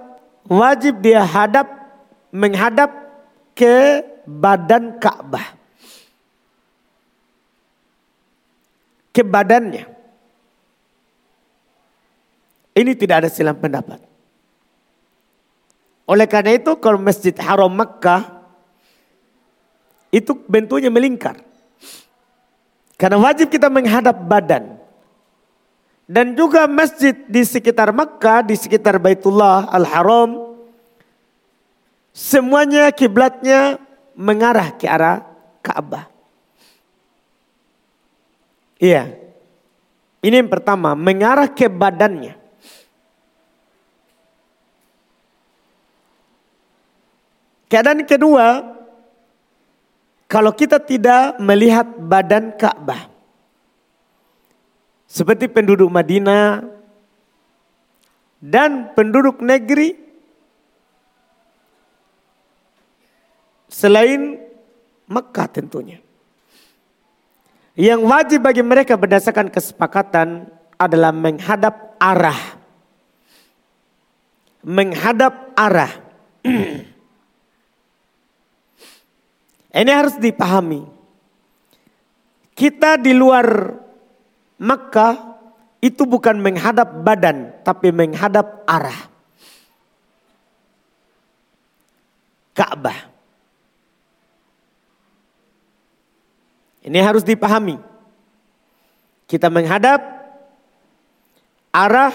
wajib 0.47 1.01
dia 1.01 1.25
hadap 1.25 1.67
menghadap 2.35 2.91
ke 3.55 4.03
badan 4.27 4.99
Ka'bah. 4.99 5.57
Ke 9.15 9.23
badannya. 9.23 9.87
Ini 12.75 12.93
tidak 12.99 13.25
ada 13.25 13.29
silang 13.31 13.59
pendapat. 13.59 14.03
Oleh 16.05 16.27
karena 16.29 16.59
itu 16.59 16.75
kalau 16.77 17.01
Masjid 17.01 17.33
Haram 17.39 17.71
Makkah 17.71 18.45
itu 20.15 20.37
bentuknya 20.47 20.91
melingkar. 20.93 21.41
Karena 22.95 23.19
wajib 23.19 23.51
kita 23.51 23.67
menghadap 23.67 24.15
badan. 24.27 24.79
Dan 26.05 26.37
juga 26.37 26.69
masjid 26.69 27.17
di 27.17 27.41
sekitar 27.43 27.89
Mekah, 27.89 28.45
di 28.45 28.55
sekitar 28.55 29.01
Baitullah 29.01 29.73
Al-Haram. 29.73 30.53
Semuanya 32.13 32.93
kiblatnya 32.93 33.81
mengarah 34.13 34.77
ke 34.77 34.85
arah 34.85 35.25
Ka'bah. 35.65 36.07
Iya. 38.77 39.17
Ini 40.21 40.45
yang 40.45 40.53
pertama, 40.53 40.93
mengarah 40.93 41.49
ke 41.49 41.73
badannya. 41.73 42.44
Keadaan 47.75 48.07
kedua, 48.07 48.63
kalau 50.31 50.55
kita 50.55 50.79
tidak 50.79 51.43
melihat 51.43 51.83
badan 51.99 52.55
Ka'bah. 52.55 53.11
Seperti 55.11 55.51
penduduk 55.51 55.91
Madinah 55.91 56.63
dan 58.39 58.95
penduduk 58.95 59.43
negeri 59.43 59.91
selain 63.67 64.39
Mekah 65.11 65.49
tentunya. 65.51 65.99
Yang 67.75 68.01
wajib 68.07 68.41
bagi 68.47 68.63
mereka 68.63 68.95
berdasarkan 68.95 69.51
kesepakatan 69.51 70.47
adalah 70.79 71.11
menghadap 71.11 71.99
arah. 71.99 72.39
Menghadap 74.63 75.51
arah. 75.59 75.91
Ini 79.75 79.91
harus 79.91 80.15
dipahami. 80.23 80.87
Kita 82.55 82.95
di 82.95 83.11
luar 83.11 83.75
maka 84.63 85.35
itu 85.83 86.07
bukan 86.07 86.39
menghadap 86.39 87.03
badan, 87.03 87.61
tapi 87.67 87.91
menghadap 87.91 88.63
arah. 88.65 89.01
Ka'bah. 92.55 93.11
Ini 96.87 96.99
harus 97.03 97.27
dipahami. 97.27 97.75
Kita 99.27 99.51
menghadap 99.51 100.01
arah 101.75 102.15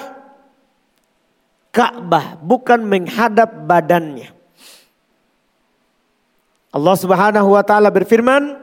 Ka'bah, 1.69 2.39
bukan 2.39 2.88
menghadap 2.88 3.67
badannya. 3.67 4.38
Allah 6.69 6.95
Subhanahu 6.97 7.49
wa 7.49 7.63
taala 7.65 7.89
berfirman, 7.89 8.62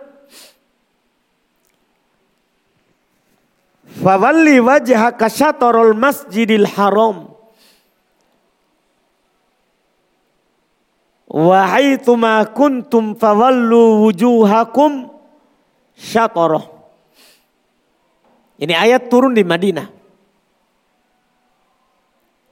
Fawalli 3.96 4.62
wajhaka 4.62 5.26
syatarul 5.26 5.96
masjidil 5.96 6.68
haram. 6.68 7.32
Wa 11.26 11.66
haitsuma 11.74 12.46
kuntum 12.54 13.18
fawallu 13.18 14.06
wujuhakum 14.06 15.10
syatarah. 15.98 16.70
Ini 18.62 18.72
ayat 18.72 19.10
turun 19.10 19.34
di 19.34 19.42
Madinah. 19.42 19.90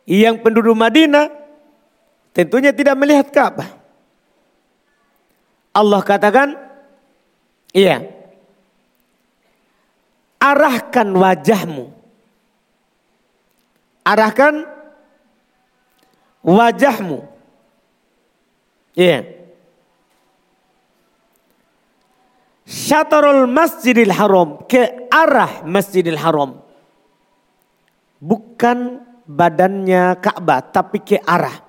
Yang 0.04 0.36
penduduk 0.44 0.76
Madinah 0.76 1.32
tentunya 2.36 2.74
tidak 2.74 2.98
melihat 2.98 3.30
Ka'bah. 3.30 3.83
Allah 5.74 6.00
katakan, 6.06 6.54
iya, 7.74 8.06
arahkan 10.38 11.08
wajahmu. 11.10 11.90
Arahkan 14.04 14.54
wajahmu. 16.44 17.24
Iya. 18.94 19.26
Syatarul 22.68 23.48
masjidil 23.48 24.12
haram. 24.12 24.62
Ke 24.68 25.08
arah 25.08 25.64
masjidil 25.66 26.20
haram. 26.20 26.60
Bukan 28.20 29.04
badannya 29.24 30.20
Ka'bah 30.20 30.60
tapi 30.68 31.00
ke 31.00 31.16
arah. 31.24 31.64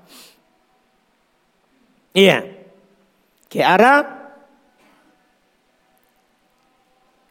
Iya. 2.12 2.55
Ke 3.56 3.64
arah 3.64 4.04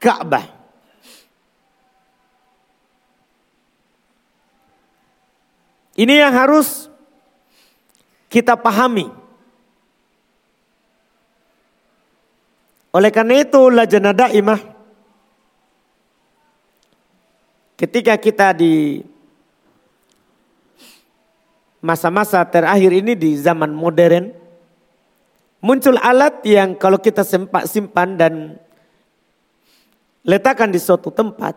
Ka'bah. 0.00 0.48
Ini 6.00 6.24
yang 6.24 6.32
harus 6.32 6.88
kita 8.32 8.56
pahami. 8.56 9.12
Oleh 12.96 13.12
karena 13.12 13.44
itu 13.44 13.60
lajnah 13.68 14.16
daimah 14.16 14.60
ketika 17.76 18.16
kita 18.16 18.56
di 18.56 19.04
masa-masa 21.84 22.40
terakhir 22.48 22.96
ini 22.96 23.12
di 23.12 23.37
zaman 23.37 23.76
modern 23.76 24.43
muncul 25.64 25.96
alat 25.96 26.44
yang 26.44 26.77
kalau 26.77 27.00
kita 27.00 27.24
sempat 27.24 27.64
simpan 27.64 28.20
dan 28.20 28.61
letakkan 30.20 30.68
di 30.68 30.77
suatu 30.77 31.09
tempat 31.09 31.57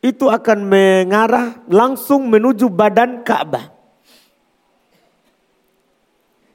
itu 0.00 0.32
akan 0.32 0.64
mengarah 0.64 1.60
langsung 1.68 2.24
menuju 2.32 2.72
badan 2.72 3.20
Ka'bah. 3.20 3.68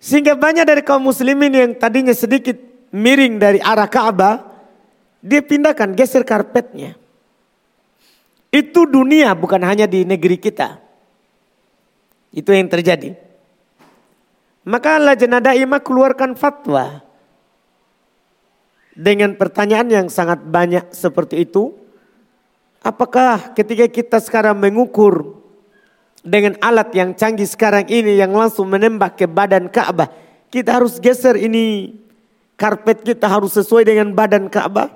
Sehingga 0.02 0.34
banyak 0.34 0.66
dari 0.66 0.82
kaum 0.82 1.06
muslimin 1.06 1.54
yang 1.54 1.72
tadinya 1.78 2.14
sedikit 2.14 2.58
miring 2.90 3.38
dari 3.38 3.60
arah 3.62 3.90
Ka'bah, 3.90 4.50
dia 5.22 5.46
pindahkan, 5.46 5.94
geser 5.94 6.26
karpetnya. 6.26 6.98
Itu 8.50 8.90
dunia 8.90 9.38
bukan 9.38 9.62
hanya 9.62 9.86
di 9.86 10.06
negeri 10.06 10.42
kita. 10.42 10.82
Itu 12.34 12.50
yang 12.54 12.70
terjadi. 12.70 13.29
Maka 14.68 15.00
Lajnah 15.00 15.40
Daimah 15.40 15.80
keluarkan 15.80 16.36
fatwa. 16.36 17.04
Dengan 19.00 19.40
pertanyaan 19.40 19.88
yang 19.88 20.08
sangat 20.12 20.44
banyak 20.44 20.92
seperti 20.92 21.48
itu. 21.48 21.72
Apakah 22.84 23.56
ketika 23.56 23.88
kita 23.88 24.18
sekarang 24.20 24.60
mengukur 24.60 25.40
dengan 26.24 26.56
alat 26.60 26.92
yang 26.96 27.16
canggih 27.16 27.48
sekarang 27.48 27.88
ini 27.88 28.20
yang 28.20 28.32
langsung 28.32 28.68
menembak 28.72 29.20
ke 29.20 29.28
badan 29.28 29.68
Ka'bah, 29.72 30.12
kita 30.52 30.80
harus 30.80 31.00
geser 31.00 31.36
ini 31.40 31.96
karpet 32.60 33.04
kita 33.04 33.28
harus 33.28 33.56
sesuai 33.56 33.88
dengan 33.88 34.12
badan 34.16 34.48
Ka'bah? 34.48 34.92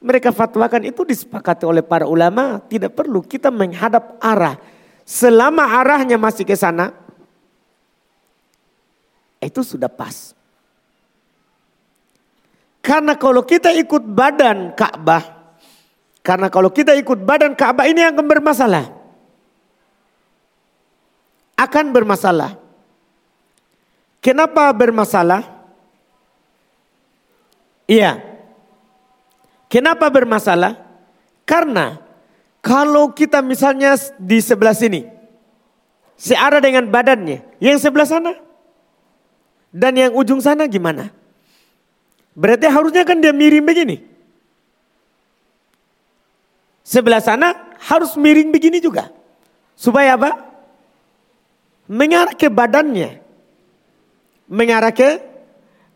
Mereka 0.00 0.32
fatwakan 0.32 0.84
itu 0.84 1.08
disepakati 1.08 1.64
oleh 1.64 1.80
para 1.80 2.04
ulama, 2.04 2.60
tidak 2.68 2.92
perlu 2.92 3.24
kita 3.24 3.48
menghadap 3.48 4.20
arah. 4.20 4.60
Selama 5.08 5.64
arahnya 5.64 6.20
masih 6.20 6.44
ke 6.44 6.52
sana, 6.52 6.92
itu 9.40 9.60
sudah 9.60 9.90
pas. 9.90 10.32
Karena 12.80 13.18
kalau 13.18 13.42
kita 13.42 13.74
ikut 13.74 14.06
badan 14.06 14.70
Ka'bah, 14.78 15.50
karena 16.22 16.46
kalau 16.46 16.70
kita 16.70 16.94
ikut 16.94 17.18
badan 17.22 17.58
Ka'bah 17.58 17.90
ini 17.90 18.02
akan 18.06 18.26
bermasalah. 18.26 18.86
Akan 21.58 21.90
bermasalah. 21.90 22.54
Kenapa 24.22 24.70
bermasalah? 24.70 25.42
Iya. 27.90 28.22
Kenapa 29.66 30.06
bermasalah? 30.10 30.78
Karena 31.46 31.98
kalau 32.62 33.14
kita 33.14 33.42
misalnya 33.42 33.94
di 34.18 34.38
sebelah 34.42 34.74
sini. 34.74 35.06
Searah 36.18 36.62
dengan 36.62 36.86
badannya. 36.86 37.42
Yang 37.58 37.86
sebelah 37.86 38.06
sana. 38.06 38.45
Dan 39.70 39.92
yang 39.98 40.12
ujung 40.16 40.40
sana 40.40 40.64
gimana? 40.70 41.10
Berarti 42.36 42.68
harusnya 42.68 43.02
kan 43.04 43.20
dia 43.20 43.32
miring 43.32 43.64
begini. 43.64 43.96
Sebelah 46.86 47.18
sana 47.24 47.74
harus 47.82 48.14
miring 48.14 48.52
begini 48.52 48.78
juga. 48.78 49.10
Supaya 49.74 50.14
apa? 50.16 50.32
Mengarah 51.90 52.36
ke 52.36 52.46
badannya. 52.46 53.20
Mengarah 54.46 54.94
ke 54.94 55.18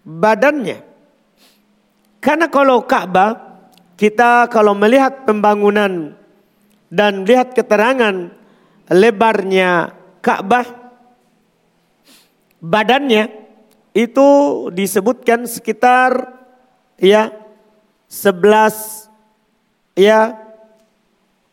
badannya. 0.05 0.83
Karena 2.21 2.53
kalau 2.53 2.85
Ka'bah, 2.85 3.65
kita 3.97 4.49
kalau 4.53 4.77
melihat 4.77 5.25
pembangunan 5.25 6.17
dan 6.93 7.25
lihat 7.25 7.57
keterangan 7.57 8.29
lebarnya 8.93 9.95
Ka'bah, 10.21 10.69
badannya 12.61 13.40
itu 13.95 14.29
disebutkan 14.71 15.47
sekitar 15.47 16.39
ya 16.99 17.35
11 18.07 19.11
ya 19.99 20.39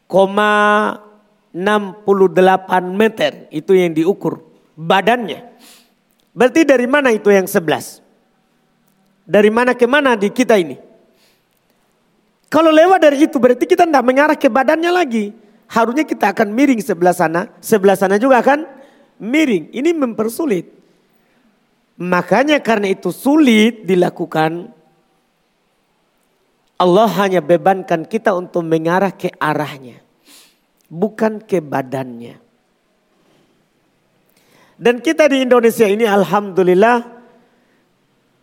68 0.08 1.54
meter 2.94 3.50
itu 3.50 3.72
yang 3.74 3.92
diukur 3.94 4.46
badannya. 4.78 5.44
Berarti 6.38 6.62
dari 6.70 6.86
mana 6.86 7.10
itu 7.10 7.34
yang 7.34 7.50
11? 7.50 8.06
Dari 9.26 9.50
mana 9.50 9.74
ke 9.74 9.90
mana 9.90 10.14
di 10.14 10.30
kita 10.30 10.56
ini? 10.56 10.78
Kalau 12.48 12.72
lewat 12.72 13.04
dari 13.04 13.28
itu 13.28 13.36
berarti 13.42 13.68
kita 13.68 13.84
tidak 13.84 14.06
mengarah 14.06 14.38
ke 14.38 14.48
badannya 14.48 14.94
lagi. 14.94 15.36
Harusnya 15.68 16.08
kita 16.08 16.32
akan 16.32 16.48
miring 16.56 16.80
sebelah 16.80 17.12
sana, 17.12 17.52
sebelah 17.60 18.00
sana 18.00 18.16
juga 18.16 18.40
akan 18.40 18.64
miring. 19.20 19.68
Ini 19.76 19.92
mempersulit. 19.92 20.77
Makanya 21.98 22.62
karena 22.62 22.94
itu 22.94 23.10
sulit 23.10 23.82
dilakukan 23.90 24.70
Allah 26.78 27.10
hanya 27.26 27.42
bebankan 27.42 28.06
kita 28.06 28.38
untuk 28.38 28.62
mengarah 28.62 29.10
ke 29.10 29.34
arahnya. 29.42 29.98
Bukan 30.88 31.42
ke 31.42 31.58
badannya. 31.58 32.38
Dan 34.78 35.02
kita 35.02 35.26
di 35.26 35.42
Indonesia 35.42 35.90
ini 35.90 36.06
Alhamdulillah 36.06 37.02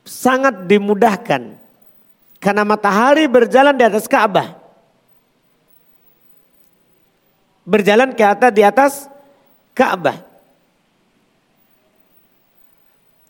sangat 0.03 0.67
dimudahkan. 0.67 1.62
Karena 2.43 2.67
matahari 2.67 3.31
berjalan 3.31 3.79
di 3.79 3.87
atas 3.87 4.11
Ka'bah. 4.11 4.59
Berjalan 7.64 8.12
ke 8.19 8.25
atas 8.27 8.51
di 8.51 8.62
atas 8.67 8.93
Ka'bah. 9.73 10.34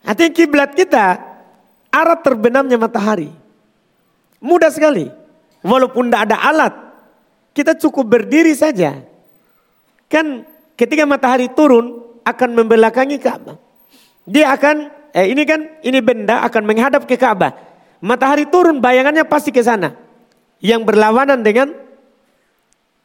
Artinya 0.05 0.33
kiblat 0.37 0.71
kita 0.77 1.17
arah 1.89 2.19
terbenamnya 2.21 2.77
matahari. 2.77 3.33
Mudah 4.45 4.69
sekali. 4.69 5.09
Walaupun 5.65 6.13
tidak 6.13 6.29
ada 6.29 6.37
alat, 6.45 6.75
kita 7.57 7.73
cukup 7.81 8.05
berdiri 8.05 8.53
saja. 8.53 9.01
Kan 10.13 10.45
ketika 10.77 11.09
matahari 11.09 11.49
turun 11.49 12.05
akan 12.21 12.51
membelakangi 12.53 13.17
Ka'bah. 13.17 13.57
Dia 14.29 14.53
akan, 14.53 14.93
eh 15.17 15.33
ini 15.33 15.49
kan, 15.49 15.81
ini 15.81 16.05
benda 16.05 16.45
akan 16.45 16.63
menghadap 16.69 17.09
ke 17.09 17.17
Ka'bah. 17.17 17.57
Matahari 18.05 18.45
turun 18.45 18.85
bayangannya 18.85 19.25
pasti 19.25 19.49
ke 19.49 19.65
sana. 19.65 19.97
Yang 20.61 20.85
berlawanan 20.85 21.41
dengan 21.41 21.73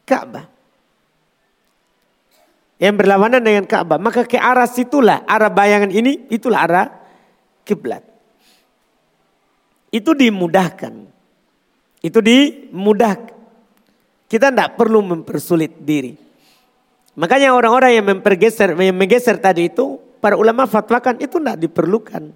Ka'bah. 0.04 0.59
Yang 2.80 2.94
berlawanan 3.04 3.44
dengan 3.44 3.68
Ka'bah. 3.68 4.00
Maka 4.00 4.24
ke 4.24 4.40
arah 4.40 4.64
situlah, 4.64 5.20
arah 5.28 5.52
bayangan 5.52 5.92
ini, 5.92 6.24
itulah 6.32 6.64
arah 6.64 6.86
kiblat. 7.62 8.00
Itu 9.92 10.16
dimudahkan. 10.16 10.94
Itu 12.00 12.24
dimudahkan. 12.24 13.36
Kita 14.30 14.48
tidak 14.48 14.80
perlu 14.80 15.04
mempersulit 15.04 15.76
diri. 15.84 16.16
Makanya 17.20 17.52
orang-orang 17.52 18.00
yang 18.00 18.06
mempergeser, 18.06 18.72
yang 18.78 18.96
menggeser 18.96 19.36
tadi 19.36 19.68
itu, 19.68 20.00
para 20.22 20.38
ulama 20.40 20.64
fatwakan 20.64 21.20
itu 21.20 21.36
tidak 21.36 21.60
diperlukan. 21.60 22.32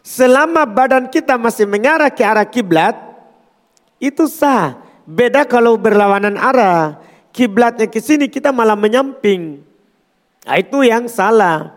selama 0.00 0.64
badan 0.64 1.12
kita 1.12 1.36
masih 1.36 1.68
mengarah 1.68 2.08
ke 2.08 2.24
arah 2.24 2.48
kiblat, 2.48 2.96
itu 4.00 4.24
sah. 4.26 4.80
Beda 5.04 5.44
kalau 5.44 5.74
berlawanan 5.76 6.38
arah, 6.38 7.02
kiblatnya 7.34 7.86
ke 7.86 7.98
sini 8.02 8.26
kita 8.26 8.50
malah 8.54 8.78
menyamping. 8.78 9.62
Nah, 10.46 10.56
itu 10.58 10.82
yang 10.86 11.06
salah. 11.06 11.76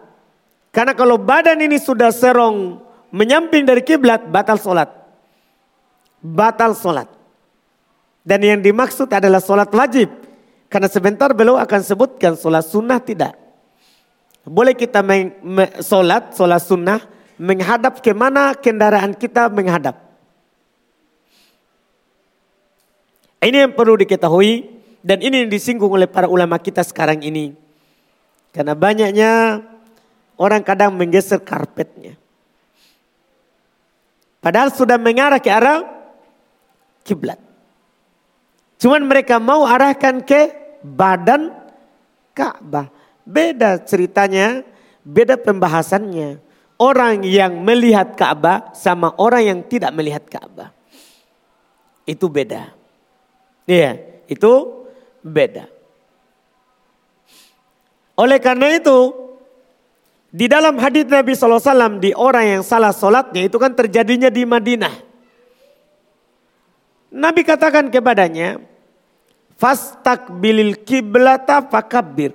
Karena 0.73 0.97
kalau 0.97 1.21
badan 1.21 1.61
ini 1.61 1.77
sudah 1.77 2.09
serong 2.09 2.81
menyamping 3.13 3.67
dari 3.67 3.85
kiblat, 3.85 4.25
batal 4.29 4.57
sholat. 4.57 4.89
Batal 6.23 6.73
sholat. 6.73 7.05
Dan 8.23 8.39
yang 8.41 8.59
dimaksud 8.63 9.11
adalah 9.11 9.43
sholat 9.43 9.69
wajib. 9.69 10.09
Karena 10.71 10.89
sebentar 10.89 11.29
beliau 11.35 11.59
akan 11.61 11.81
sebutkan 11.85 12.33
sholat 12.33 12.65
sunnah 12.65 12.97
tidak. 12.97 13.37
Boleh 14.43 14.73
kita 14.73 15.05
sholat, 15.85 16.33
sholat 16.33 16.61
sunnah, 16.63 16.99
menghadap 17.37 18.01
ke 18.01 18.11
mana 18.11 18.57
kendaraan 18.57 19.13
kita 19.13 19.51
menghadap. 19.53 19.99
Ini 23.43 23.67
yang 23.67 23.73
perlu 23.75 23.99
diketahui 23.99 24.71
dan 25.03 25.19
ini 25.19 25.43
yang 25.43 25.51
disinggung 25.51 25.91
oleh 25.91 26.07
para 26.07 26.31
ulama 26.31 26.55
kita 26.55 26.79
sekarang 26.79 27.19
ini. 27.19 27.51
Karena 28.55 28.71
banyaknya 28.71 29.59
orang 30.39 30.63
kadang 30.63 30.95
menggeser 30.95 31.43
karpetnya. 31.43 32.15
Padahal 34.39 34.71
sudah 34.71 34.95
mengarah 34.95 35.43
ke 35.43 35.51
arah 35.51 35.83
kiblat. 37.03 37.39
Cuman 38.79 39.03
mereka 39.03 39.39
mau 39.39 39.67
arahkan 39.67 40.23
ke 40.23 40.51
badan 40.83 41.51
Ka'bah. 42.31 42.87
Beda 43.23 43.79
ceritanya, 43.79 44.63
beda 45.03 45.39
pembahasannya 45.39 46.39
orang 46.75 47.23
yang 47.23 47.63
melihat 47.63 48.15
Ka'bah 48.19 48.75
sama 48.75 49.15
orang 49.15 49.43
yang 49.47 49.59
tidak 49.63 49.95
melihat 49.95 50.23
Ka'bah. 50.27 50.75
Itu 52.03 52.27
beda. 52.27 52.75
Iya, 53.63 53.95
itu 54.27 54.82
beda. 55.23 55.65
Oleh 58.13 58.37
karena 58.37 58.77
itu, 58.77 59.15
di 60.29 60.45
dalam 60.45 60.77
hadis 60.77 61.09
Nabi 61.09 61.33
SAW 61.33 61.97
di 61.97 62.13
orang 62.13 62.59
yang 62.59 62.63
salah 62.65 62.93
solatnya 62.93 63.45
itu 63.45 63.57
kan 63.57 63.73
terjadinya 63.73 64.29
di 64.29 64.45
Madinah. 64.45 64.93
Nabi 67.13 67.41
katakan 67.45 67.93
kepadanya, 67.93 68.57
Fastakbilil 69.57 70.81
kiblata 70.81 71.61
fakabir. 71.69 72.33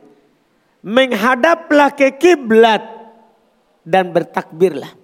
Menghadaplah 0.81 1.90
ke 1.90 2.14
kiblat 2.14 2.87
dan 3.83 4.14
bertakbirlah. 4.14 4.94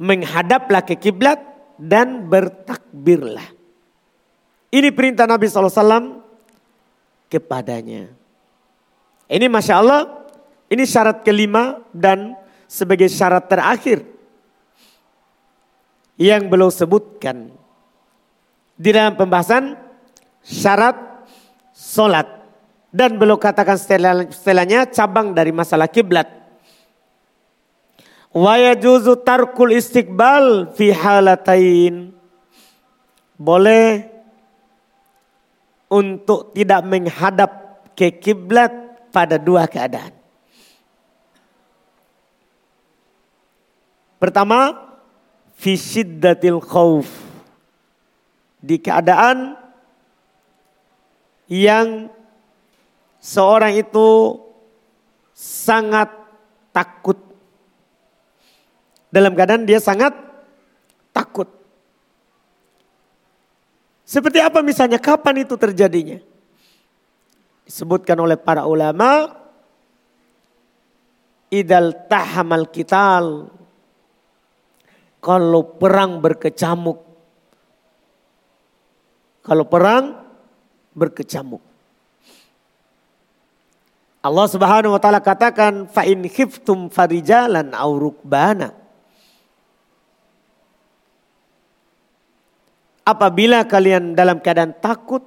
Menghadaplah 0.00 0.80
ke 0.80 0.96
kiblat 0.96 1.38
dan 1.76 2.24
bertakbirlah. 2.24 3.59
Ini 4.70 4.94
perintah 4.94 5.26
Nabi 5.26 5.50
SAW 5.50 6.22
kepadanya. 7.26 8.10
Ini 9.30 9.46
Masya 9.46 9.74
Allah, 9.78 10.26
ini 10.70 10.86
syarat 10.86 11.22
kelima 11.26 11.82
dan 11.90 12.38
sebagai 12.70 13.10
syarat 13.10 13.50
terakhir 13.50 14.06
yang 16.18 16.46
belum 16.46 16.70
sebutkan. 16.70 17.50
Di 18.74 18.90
dalam 18.94 19.18
pembahasan 19.18 19.74
syarat 20.42 21.26
solat. 21.74 22.42
Dan 22.90 23.22
belum 23.22 23.38
katakan 23.38 23.78
setelahnya 23.78 24.90
cabang 24.90 25.30
dari 25.30 25.54
masalah 25.54 25.86
kiblat. 25.86 26.26
Wa 28.34 28.58
yajuzu 28.58 29.22
tarkul 29.22 29.78
istiqbal 29.78 30.74
fi 30.74 30.90
halatain. 30.90 32.10
Boleh 33.38 34.09
untuk 35.90 36.54
tidak 36.54 36.86
menghadap 36.86 37.50
ke 37.98 38.14
kiblat 38.16 38.70
pada 39.10 39.36
dua 39.36 39.66
keadaan. 39.66 40.14
Pertama, 44.22 44.78
fi 45.58 45.74
syiddatil 45.74 46.62
khauf. 46.62 47.08
Di 48.60 48.76
keadaan 48.76 49.56
yang 51.48 52.12
seorang 53.18 53.74
itu 53.80 54.38
sangat 55.34 56.12
takut 56.70 57.16
dalam 59.10 59.34
keadaan 59.34 59.66
dia 59.66 59.82
sangat 59.82 60.14
takut. 61.10 61.59
Seperti 64.10 64.42
apa 64.42 64.58
misalnya 64.58 64.98
kapan 64.98 65.46
itu 65.46 65.54
terjadinya? 65.54 66.18
Disebutkan 67.62 68.18
oleh 68.18 68.34
para 68.34 68.66
ulama 68.66 69.30
idal 71.46 71.94
tahamal 72.10 72.66
kital 72.74 73.54
kalau 75.22 75.62
perang 75.78 76.18
berkecamuk. 76.18 76.98
Kalau 79.46 79.70
perang 79.70 80.26
berkecamuk. 80.90 81.62
Allah 84.26 84.46
Subhanahu 84.50 84.98
wa 84.98 85.00
taala 85.00 85.22
katakan 85.22 85.86
fa 85.86 86.02
in 86.02 86.26
khiftum 86.26 86.90
farijalan 86.90 87.70
aw 87.70 87.94
rukbana 87.94 88.79
Apabila 93.10 93.66
kalian 93.66 94.14
dalam 94.14 94.38
keadaan 94.38 94.78
takut, 94.78 95.26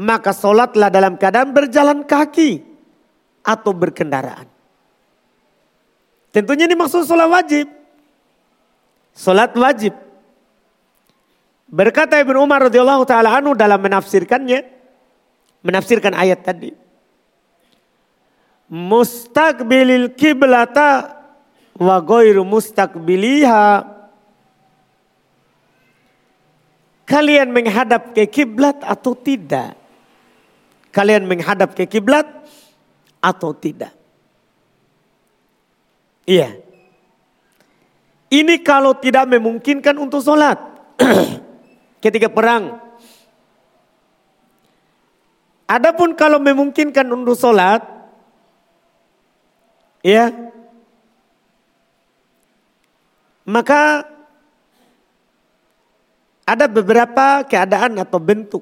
maka 0.00 0.32
sholatlah 0.32 0.88
dalam 0.88 1.20
keadaan 1.20 1.52
berjalan 1.52 2.00
kaki 2.08 2.64
atau 3.44 3.76
berkendaraan. 3.76 4.48
Tentunya 6.32 6.64
ini 6.64 6.72
maksud 6.72 7.04
sholat 7.04 7.28
wajib. 7.28 7.68
Sholat 9.12 9.52
wajib. 9.52 9.92
Berkata 11.68 12.16
Ibn 12.16 12.36
Umar 12.40 12.72
radhiyallahu 12.72 13.04
taala 13.04 13.36
anu 13.36 13.52
dalam 13.52 13.76
menafsirkannya, 13.80 14.64
menafsirkan 15.60 16.16
ayat 16.16 16.40
tadi. 16.40 16.72
Mustaqbilil 18.72 20.16
kiblata 20.16 21.20
wa 21.76 22.00
ghairu 22.00 22.48
mustaqbiliha 22.48 23.91
Kalian 27.12 27.52
menghadap 27.52 28.16
ke 28.16 28.24
kiblat 28.24 28.80
atau 28.80 29.12
tidak? 29.12 29.76
Kalian 30.88 31.28
menghadap 31.28 31.76
ke 31.76 31.84
kiblat 31.84 32.24
atau 33.20 33.52
tidak? 33.52 33.92
Iya. 36.24 36.56
Ini 38.32 38.64
kalau 38.64 38.96
tidak 38.96 39.28
memungkinkan 39.28 39.92
untuk 40.00 40.24
sholat. 40.24 40.56
Ketika 42.04 42.32
perang. 42.32 42.80
Adapun 45.68 46.16
kalau 46.16 46.40
memungkinkan 46.40 47.04
untuk 47.12 47.36
sholat. 47.36 47.84
Ya. 50.00 50.32
Maka 53.44 54.08
ada 56.52 56.68
beberapa 56.68 57.40
keadaan 57.48 57.96
atau 57.96 58.20
bentuk 58.20 58.60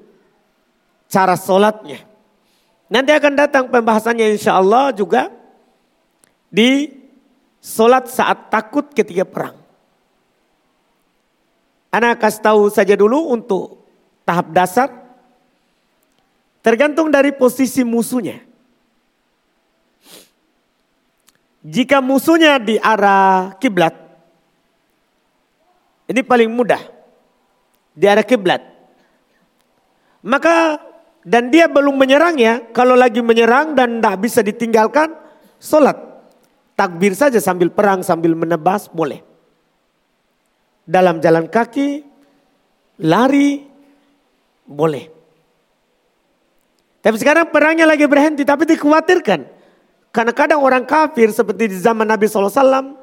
cara 1.11 1.35
sholatnya. 1.35 2.07
Nanti 2.87 3.11
akan 3.11 3.35
datang 3.35 3.65
pembahasannya 3.67 4.39
insya 4.39 4.55
Allah 4.59 4.95
juga 4.95 5.31
di 6.47 6.91
sholat 7.59 8.07
saat 8.07 8.51
takut 8.51 8.87
ketika 8.95 9.27
perang. 9.27 9.59
Anak 11.91 12.23
kasih 12.23 12.43
tahu 12.47 12.63
saja 12.71 12.95
dulu 12.95 13.35
untuk 13.35 13.83
tahap 14.23 14.55
dasar. 14.55 14.91
Tergantung 16.63 17.11
dari 17.11 17.35
posisi 17.35 17.83
musuhnya. 17.83 18.39
Jika 21.67 21.99
musuhnya 21.99 22.63
di 22.63 22.79
arah 22.79 23.59
kiblat, 23.59 23.93
ini 26.07 26.23
paling 26.23 26.49
mudah 26.49 27.00
di 27.95 28.05
arah 28.07 28.25
kiblat. 28.27 28.63
Maka 30.21 30.79
dan 31.25 31.53
dia 31.53 31.69
belum 31.69 31.97
menyerang 31.97 32.37
ya, 32.41 32.65
kalau 32.73 32.97
lagi 32.97 33.21
menyerang 33.21 33.77
dan 33.77 34.01
tidak 34.01 34.17
bisa 34.25 34.41
ditinggalkan, 34.41 35.13
sholat. 35.61 35.97
Takbir 36.77 37.13
saja 37.13 37.37
sambil 37.37 37.69
perang, 37.69 38.01
sambil 38.01 38.33
menebas, 38.33 38.89
boleh. 38.89 39.21
Dalam 40.89 41.21
jalan 41.21 41.45
kaki, 41.45 42.01
lari, 43.05 43.69
boleh. 44.65 45.13
Tapi 47.05 47.17
sekarang 47.21 47.53
perangnya 47.53 47.85
lagi 47.85 48.09
berhenti, 48.09 48.49
tapi 48.49 48.65
dikhawatirkan. 48.65 49.45
Karena 50.11 50.33
kadang 50.33 50.65
orang 50.65 50.89
kafir 50.89 51.29
seperti 51.31 51.69
di 51.69 51.77
zaman 51.77 52.09
Nabi 52.09 52.27
SAW, 52.27 52.97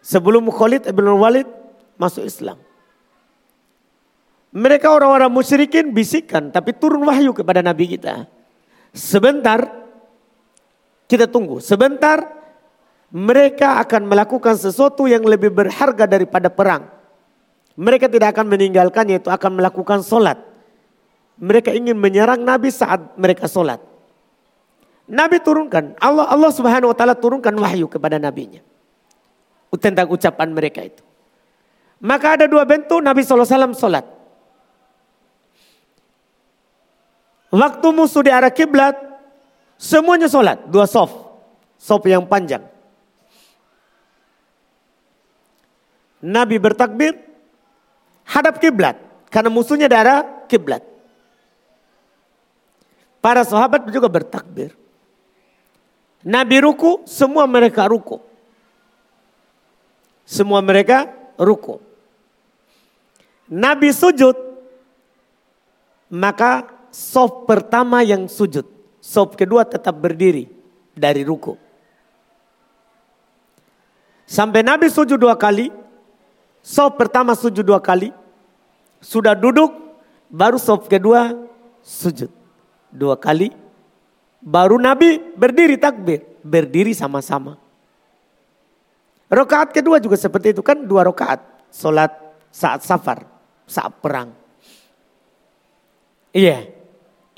Sebelum 0.00 0.48
Khalid 0.48 0.88
ibn 0.88 1.04
Walid 1.12 1.44
masuk 2.00 2.24
Islam. 2.24 2.56
Mereka 4.50 4.90
orang-orang 4.90 5.30
musyrikin 5.30 5.94
bisikan 5.94 6.50
tapi 6.50 6.74
turun 6.74 7.06
wahyu 7.06 7.30
kepada 7.30 7.62
Nabi 7.62 7.94
kita. 7.94 8.26
Sebentar 8.90 9.62
kita 11.06 11.30
tunggu. 11.30 11.62
Sebentar 11.62 12.26
mereka 13.10 13.82
akan 13.82 14.10
melakukan 14.10 14.54
sesuatu 14.58 15.06
yang 15.06 15.22
lebih 15.26 15.50
berharga 15.50 16.06
daripada 16.06 16.50
perang. 16.50 16.86
Mereka 17.74 18.10
tidak 18.10 18.34
akan 18.34 18.46
meninggalkannya 18.50 19.22
itu 19.22 19.30
akan 19.30 19.58
melakukan 19.58 20.02
solat. 20.02 20.38
Mereka 21.38 21.70
ingin 21.74 21.98
menyerang 21.98 22.42
Nabi 22.42 22.70
saat 22.70 23.18
mereka 23.18 23.46
solat. 23.46 23.82
Nabi 25.10 25.42
turunkan, 25.42 25.98
Allah 25.98 26.30
Allah 26.30 26.54
Subhanahu 26.54 26.94
wa 26.94 26.96
taala 26.98 27.18
turunkan 27.18 27.50
wahyu 27.58 27.90
kepada 27.90 28.14
nabinya 28.18 28.62
tentang 29.78 30.10
ucapan 30.10 30.50
mereka 30.50 30.86
itu. 30.86 31.02
Maka 32.02 32.38
ada 32.38 32.46
dua 32.46 32.62
bentuk 32.62 33.02
Nabi 33.02 33.26
SAW 33.26 33.74
sholat. 33.74 34.19
Waktu 37.50 37.86
musuh 37.90 38.22
di 38.22 38.30
arah 38.30 38.50
kiblat, 38.54 38.94
semuanya 39.74 40.30
sholat. 40.30 40.70
Dua 40.70 40.86
soft, 40.86 41.18
soft 41.74 42.06
yang 42.06 42.22
panjang. 42.22 42.62
Nabi 46.22 46.62
bertakbir, 46.62 47.18
hadap 48.22 48.62
kiblat. 48.62 48.94
Karena 49.30 49.50
musuhnya 49.50 49.90
di 49.90 49.96
arah 49.98 50.46
kiblat. 50.46 50.82
Para 53.18 53.42
sahabat 53.42 53.84
juga 53.90 54.06
bertakbir. 54.06 54.72
Nabi 56.22 56.62
ruku, 56.62 57.02
semua 57.08 57.48
mereka 57.50 57.84
ruku. 57.90 58.22
Semua 60.22 60.62
mereka 60.62 61.10
ruku. 61.34 61.82
Nabi 63.50 63.90
sujud, 63.90 64.36
maka 66.06 66.79
soft 66.90 67.46
pertama 67.48 68.02
yang 68.04 68.26
sujud. 68.26 68.66
Soft 69.00 69.34
kedua 69.34 69.64
tetap 69.64 69.96
berdiri 69.96 70.50
dari 70.92 71.24
ruku. 71.24 71.56
Sampai 74.28 74.62
Nabi 74.62 74.86
sujud 74.86 75.18
dua 75.18 75.34
kali, 75.34 75.74
soft 76.62 76.94
pertama 76.94 77.34
sujud 77.34 77.66
dua 77.66 77.82
kali, 77.82 78.14
sudah 79.02 79.34
duduk, 79.34 79.74
baru 80.30 80.54
soft 80.60 80.86
kedua 80.86 81.34
sujud. 81.82 82.30
Dua 82.94 83.18
kali, 83.18 83.50
baru 84.38 84.78
Nabi 84.78 85.18
berdiri 85.34 85.74
takbir, 85.80 86.22
berdiri 86.46 86.94
sama-sama. 86.94 87.58
Rokaat 89.30 89.70
kedua 89.70 90.02
juga 90.02 90.18
seperti 90.18 90.54
itu 90.54 90.62
kan 90.62 90.78
dua 90.82 91.06
rokaat. 91.06 91.42
Solat 91.70 92.10
saat 92.50 92.82
safar, 92.82 93.26
saat 93.66 93.94
perang. 94.02 94.34
Iya. 96.34 96.79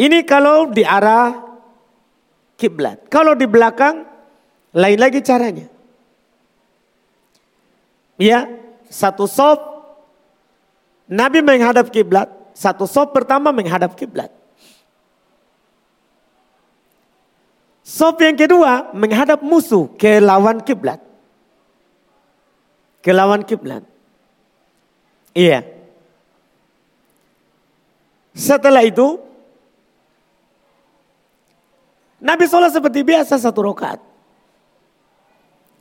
Ini 0.03 0.27
kalau 0.27 0.67
di 0.75 0.83
arah 0.83 1.31
kiblat. 2.59 3.07
Kalau 3.07 3.39
di 3.39 3.47
belakang 3.47 4.03
lain 4.75 4.99
lagi 4.99 5.23
caranya. 5.23 5.71
Iya, 8.19 8.51
satu 8.91 9.31
sop 9.31 9.71
Nabi 11.07 11.39
menghadap 11.45 11.93
kiblat, 11.95 12.27
satu 12.51 12.89
sop 12.91 13.15
pertama 13.15 13.55
menghadap 13.55 13.95
kiblat. 13.95 14.31
Sop 17.87 18.19
yang 18.19 18.35
kedua 18.35 18.91
menghadap 18.91 19.39
musuh 19.45 19.87
ke 19.95 20.19
lawan 20.19 20.63
kiblat 20.65 21.13
ke 23.03 23.11
lawan 23.11 23.43
kiblat. 23.43 23.83
Iya. 25.35 25.67
Setelah 28.33 28.87
itu 28.87 29.19
Nabi 32.23 32.47
sholat 32.47 32.71
seperti 32.71 33.03
biasa 33.03 33.35
satu 33.35 33.67
rokat. 33.67 33.99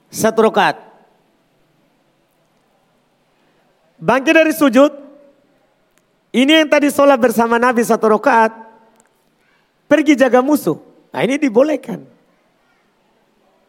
Satu 0.10 0.50
rokat. 0.50 0.76
Bangkit 4.02 4.34
dari 4.34 4.50
sujud. 4.50 4.90
Ini 6.34 6.66
yang 6.66 6.70
tadi 6.72 6.90
sholat 6.90 7.22
bersama 7.22 7.62
Nabi 7.62 7.86
satu 7.86 8.18
rokat. 8.18 8.50
Pergi 9.86 10.18
jaga 10.18 10.42
musuh. 10.42 10.82
Nah 11.14 11.22
ini 11.22 11.38
dibolehkan. 11.38 12.02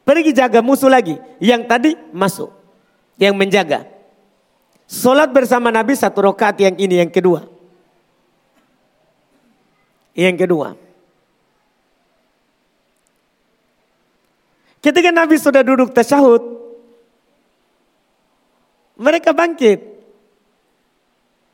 Pergi 0.09 0.33
jaga 0.33 0.65
musuh 0.65 0.89
lagi. 0.89 1.21
Yang 1.45 1.63
tadi 1.69 1.91
masuk 2.11 2.51
yang 3.21 3.37
menjaga. 3.37 3.85
Solat 4.89 5.33
bersama 5.33 5.73
Nabi 5.73 5.97
satu 5.97 6.33
rokat 6.33 6.59
yang 6.61 6.75
ini 6.77 7.01
yang 7.01 7.09
kedua. 7.09 7.49
Yang 10.13 10.37
kedua. 10.45 10.69
Ketika 14.83 15.15
Nabi 15.15 15.39
sudah 15.39 15.63
duduk 15.63 15.95
tasyahud, 15.95 16.43
mereka 18.99 19.31
bangkit. 19.31 19.79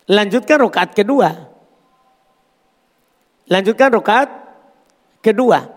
Lanjutkan 0.08 0.64
rokaat 0.64 0.96
kedua. 0.96 1.36
Lanjutkan 3.52 3.92
rokaat 3.92 4.32
kedua. 5.20 5.68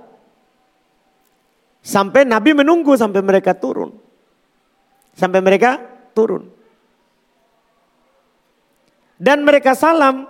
Sampai 1.83 2.23
Nabi 2.23 2.55
menunggu 2.55 2.95
sampai 2.95 3.19
mereka 3.19 3.51
turun. 3.51 3.99
Sampai 5.11 5.43
mereka 5.43 5.75
turun. 6.15 6.47
Dan 9.19 9.43
mereka 9.43 9.75
salam. 9.75 10.23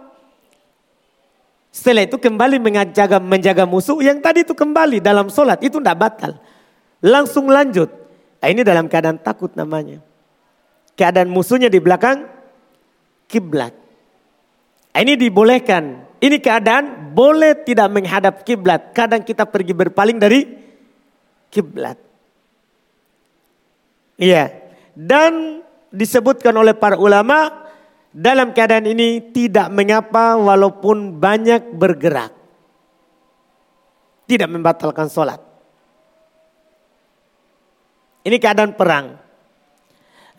Setelah 1.69 2.09
itu 2.09 2.17
kembali 2.17 2.57
menjaga, 2.57 3.21
menjaga 3.21 3.69
musuh. 3.69 4.01
Yang 4.01 4.17
tadi 4.25 4.39
itu 4.41 4.57
kembali 4.57 4.97
dalam 4.97 5.29
sholat. 5.29 5.61
Itu 5.61 5.77
tidak 5.77 6.01
batal. 6.01 6.33
Langsung 7.01 7.49
lanjut. 7.49 7.89
Nah, 8.41 8.47
ini 8.49 8.61
dalam 8.61 8.85
keadaan 8.85 9.17
takut 9.21 9.53
namanya. 9.57 10.01
Keadaan 10.93 11.29
musuhnya 11.29 11.69
di 11.69 11.81
belakang 11.81 12.25
kiblat. 13.25 13.73
Nah, 14.93 14.99
ini 15.01 15.17
dibolehkan. 15.17 16.09
Ini 16.21 16.37
keadaan 16.37 17.13
boleh 17.17 17.57
tidak 17.65 17.89
menghadap 17.89 18.45
kiblat. 18.45 18.93
Kadang 18.93 19.25
kita 19.25 19.49
pergi 19.49 19.73
berpaling 19.73 20.21
dari 20.21 20.45
kiblat. 21.49 21.97
Iya. 24.21 24.53
Dan 24.93 25.65
disebutkan 25.89 26.53
oleh 26.53 26.77
para 26.77 27.01
ulama 27.01 27.65
dalam 28.13 28.53
keadaan 28.53 28.85
ini 28.85 29.33
tidak 29.33 29.73
mengapa 29.73 30.37
walaupun 30.37 31.17
banyak 31.17 31.73
bergerak. 31.73 32.29
Tidak 34.29 34.47
membatalkan 34.47 35.09
sholat. 35.09 35.50
Ini 38.21 38.37
keadaan 38.37 38.77
perang. 38.77 39.17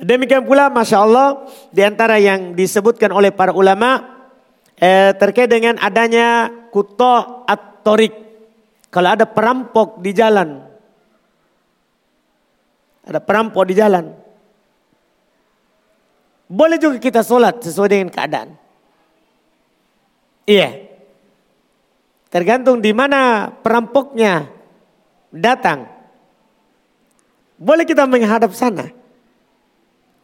Demikian 0.02 0.42
pula 0.42 0.66
Masya 0.66 0.98
Allah 0.98 1.46
di 1.70 1.82
antara 1.86 2.18
yang 2.18 2.58
disebutkan 2.58 3.14
oleh 3.14 3.30
para 3.30 3.54
ulama 3.54 4.02
eh, 4.74 5.14
terkait 5.14 5.46
dengan 5.46 5.78
adanya 5.78 6.50
kuto 6.74 7.46
at-torik. 7.46 8.14
Kalau 8.90 9.08
ada 9.14 9.26
perampok 9.30 10.02
di 10.02 10.10
jalan. 10.10 10.58
Ada 13.06 13.18
perampok 13.22 13.62
di 13.66 13.74
jalan. 13.78 14.04
Boleh 16.50 16.76
juga 16.76 17.00
kita 17.00 17.24
sholat 17.24 17.62
sesuai 17.64 17.88
dengan 17.88 18.10
keadaan. 18.12 18.50
Iya. 20.44 20.92
Tergantung 22.28 22.82
di 22.82 22.90
mana 22.90 23.48
perampoknya 23.48 24.50
datang. 25.30 26.01
Boleh 27.62 27.86
kita 27.86 28.10
menghadap 28.10 28.50
sana. 28.58 28.90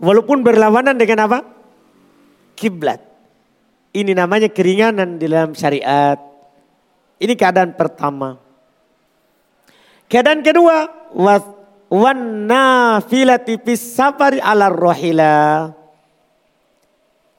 Walaupun 0.03 0.43
berlawanan 0.43 0.99
dengan 0.99 1.30
apa? 1.30 1.39
Kiblat. 2.59 2.99
Ini 3.95 4.11
namanya 4.11 4.51
keringanan 4.51 5.22
di 5.22 5.30
dalam 5.30 5.55
syariat. 5.55 6.18
Ini 7.22 7.34
keadaan 7.39 7.78
pertama. 7.78 8.43
Keadaan 10.11 10.43
kedua, 10.43 10.91
wan 11.91 12.20
nafilati 12.51 13.55
fis 13.62 13.86
safari 13.95 14.43
ala 14.43 14.70
rohila 14.72 15.70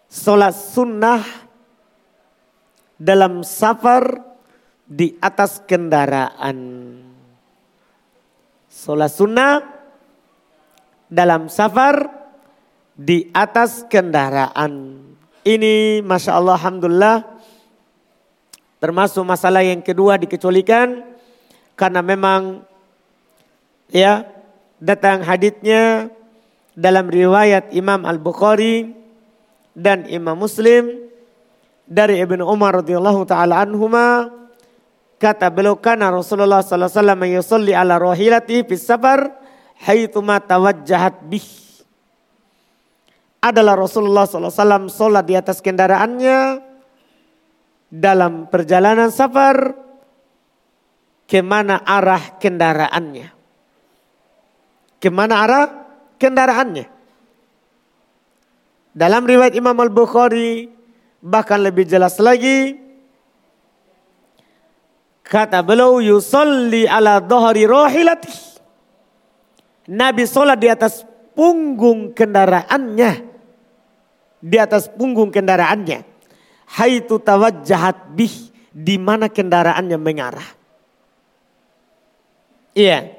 Sholat 0.10 0.58
sunnah 0.58 1.22
dalam 2.97 3.45
safar 3.45 4.18
di 4.89 5.14
atas 5.22 5.62
kendaraan. 5.70 6.58
Sholat 8.74 9.14
sunnah 9.14 9.79
dalam 11.10 11.49
safar 11.49 12.07
di 12.93 13.28
atas 13.34 13.84
kendaraan. 13.89 15.01
Ini 15.43 16.05
Masya 16.05 16.38
Allah 16.38 16.55
Alhamdulillah 16.55 17.18
termasuk 18.80 19.26
masalah 19.26 19.66
yang 19.66 19.84
kedua 19.84 20.16
dikecualikan 20.22 21.03
karena 21.76 21.99
memang 21.99 22.64
ya 23.91 24.24
datang 24.80 25.26
haditnya 25.26 26.07
dalam 26.78 27.12
riwayat 27.12 27.76
Imam 27.76 28.07
Al-Bukhari 28.07 28.95
dan 29.76 30.07
Imam 30.07 30.39
Muslim 30.39 31.12
dari 31.84 32.22
Ibnu 32.24 32.45
Umar 32.45 32.80
radhiyallahu 32.80 33.28
taala 33.28 33.66
anhuma 33.66 34.32
kata 35.20 35.51
beliau 35.51 35.76
kana 35.76 36.07
Rasulullah 36.14 36.64
sallallahu 36.64 36.88
alaihi 36.88 36.99
wasallam 37.03 37.22
yusalli 37.28 37.74
ala 37.76 37.99
rahilati 37.99 38.64
fi 38.64 38.76
safar 38.80 39.36
haitsuma 39.80 40.44
tawajjahat 40.44 41.24
bih 41.28 41.46
adalah 43.40 43.80
Rasulullah 43.80 44.28
wasallam 44.28 44.92
salat 44.92 45.24
di 45.24 45.36
atas 45.40 45.64
kendaraannya 45.64 46.60
dalam 47.88 48.52
perjalanan 48.52 49.10
safar 49.10 49.74
ke 51.24 51.40
mana 51.40 51.80
arah 51.82 52.36
kendaraannya. 52.38 53.32
Ke 55.00 55.08
mana 55.08 55.48
arah 55.48 55.66
kendaraannya. 56.20 56.92
Dalam 58.92 59.24
riwayat 59.24 59.56
Imam 59.56 59.78
Al-Bukhari 59.80 60.80
Bahkan 61.20 61.60
lebih 61.68 61.84
jelas 61.84 62.16
lagi. 62.20 62.80
Kata 65.20 65.62
beliau 65.62 66.02
yusolli 66.02 66.88
ala 66.90 67.20
dhahri 67.22 67.68
rohilati. 67.68 68.59
Nabi 69.90 70.30
sholat 70.30 70.62
di 70.62 70.70
atas 70.70 71.02
punggung 71.34 72.14
kendaraannya. 72.14 73.26
Di 74.38 74.58
atas 74.62 74.86
punggung 74.86 75.34
kendaraannya. 75.34 76.06
Haitu 76.78 77.18
tawajjahat 77.18 78.14
bih. 78.14 78.54
Di 78.70 79.02
mana 79.02 79.34
kendaraannya 79.34 79.98
mengarah. 79.98 80.50
Iya. 82.78 83.10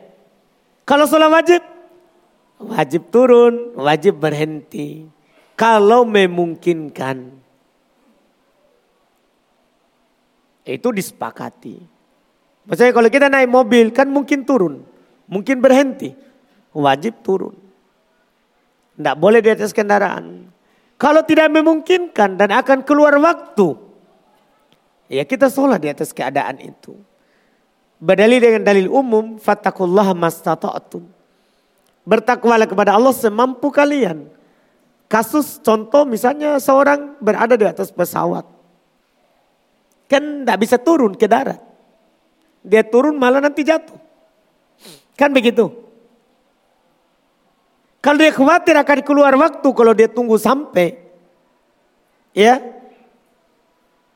Kalau 0.87 1.11
sholat 1.11 1.31
wajib. 1.35 1.63
Wajib 2.61 3.11
turun, 3.11 3.75
wajib 3.75 4.23
berhenti. 4.23 5.11
Kalau 5.59 6.07
memungkinkan. 6.07 7.35
Itu 10.63 10.95
disepakati. 10.95 11.83
Maksudnya 12.69 12.95
kalau 12.95 13.09
kita 13.11 13.27
naik 13.27 13.51
mobil 13.51 13.91
kan 13.91 14.07
mungkin 14.07 14.47
turun. 14.47 14.87
Mungkin 15.27 15.59
berhenti. 15.59 16.30
Wajib 16.77 17.21
turun. 17.27 17.57
Tidak 18.95 19.17
boleh 19.17 19.41
di 19.43 19.51
atas 19.51 19.75
kendaraan. 19.75 20.47
Kalau 21.01 21.25
tidak 21.25 21.49
memungkinkan 21.51 22.37
dan 22.37 22.53
akan 22.53 22.85
keluar 22.85 23.17
waktu. 23.17 23.75
Ya 25.11 25.27
kita 25.27 25.51
sholat 25.51 25.83
di 25.83 25.89
atas 25.91 26.15
keadaan 26.15 26.61
itu. 26.63 26.95
Berdalil 27.99 28.39
dengan 28.39 28.63
dalil 28.63 28.87
umum. 28.87 29.41
Fattakullah 29.41 30.15
mastata'atum. 30.15 31.03
Bertakwalah 32.07 32.69
kepada 32.69 32.95
Allah 32.95 33.17
semampu 33.17 33.73
kalian. 33.73 34.29
Kasus 35.11 35.59
contoh 35.59 36.07
misalnya 36.07 36.55
seorang 36.63 37.19
berada 37.19 37.59
di 37.59 37.67
atas 37.67 37.91
pesawat 37.91 38.47
Kan 40.11 40.43
tidak 40.43 40.59
bisa 40.59 40.75
turun 40.75 41.15
ke 41.15 41.31
darat. 41.31 41.63
Dia 42.67 42.83
turun 42.83 43.15
malah 43.15 43.39
nanti 43.39 43.63
jatuh. 43.63 43.95
Kan 45.15 45.31
begitu. 45.31 45.71
Kalau 48.01 48.17
dia 48.17 48.33
khawatir 48.33 48.75
akan 48.81 49.01
keluar 49.05 49.33
waktu 49.37 49.69
kalau 49.77 49.93
dia 49.93 50.09
tunggu 50.09 50.41
sampai. 50.41 50.97
Ya. 52.33 52.65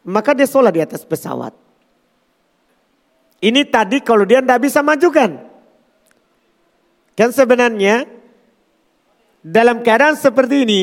Maka 0.04 0.32
dia 0.32 0.48
sholat 0.48 0.72
di 0.72 0.80
atas 0.80 1.04
pesawat. 1.04 1.52
Ini 3.44 3.60
tadi 3.68 4.00
kalau 4.00 4.24
dia 4.24 4.40
tidak 4.40 4.64
bisa 4.64 4.80
majukan. 4.80 5.36
Kan 7.12 7.30
sebenarnya 7.30 8.08
dalam 9.44 9.84
keadaan 9.84 10.16
seperti 10.16 10.64
ini 10.64 10.82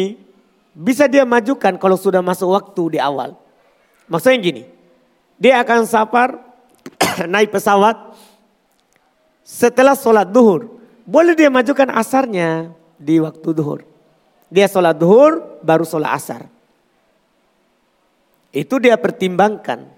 bisa 0.78 1.10
dia 1.10 1.26
majukan 1.26 1.82
kalau 1.82 1.98
sudah 1.98 2.22
masuk 2.22 2.54
waktu 2.54 2.98
di 2.98 3.00
awal. 3.02 3.34
Maksudnya 4.06 4.38
gini, 4.38 4.64
dia 5.42 5.58
akan 5.58 5.90
safar 5.90 6.38
naik 7.34 7.50
pesawat 7.50 8.14
setelah 9.42 9.98
sholat 9.98 10.30
duhur. 10.30 10.70
Boleh 11.02 11.34
dia 11.34 11.50
majukan 11.50 11.90
asarnya 11.98 12.78
di 13.02 13.18
waktu 13.18 13.50
duhur. 13.58 13.82
Dia 14.54 14.70
sholat 14.70 14.94
duhur 14.94 15.60
baru 15.66 15.82
sholat 15.82 16.14
asar. 16.14 16.46
Itu 18.54 18.78
dia 18.78 18.94
pertimbangkan. 19.02 19.90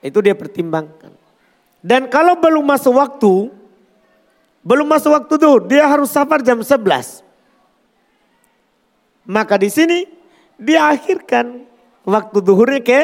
Itu 0.00 0.24
dia 0.24 0.32
pertimbangkan. 0.32 1.12
Dan 1.82 2.08
kalau 2.08 2.38
belum 2.38 2.64
masuk 2.64 2.94
waktu, 2.96 3.50
belum 4.64 4.86
masuk 4.86 5.12
waktu 5.12 5.34
duhur, 5.36 5.66
dia 5.68 5.84
harus 5.84 6.08
safar 6.08 6.40
jam 6.40 6.62
11. 6.62 7.20
Maka 9.26 9.58
di 9.58 9.68
sini 9.70 10.06
dia 10.58 10.88
akhirkan 10.90 11.66
waktu 12.06 12.38
duhurnya 12.38 12.80
ke 12.82 13.00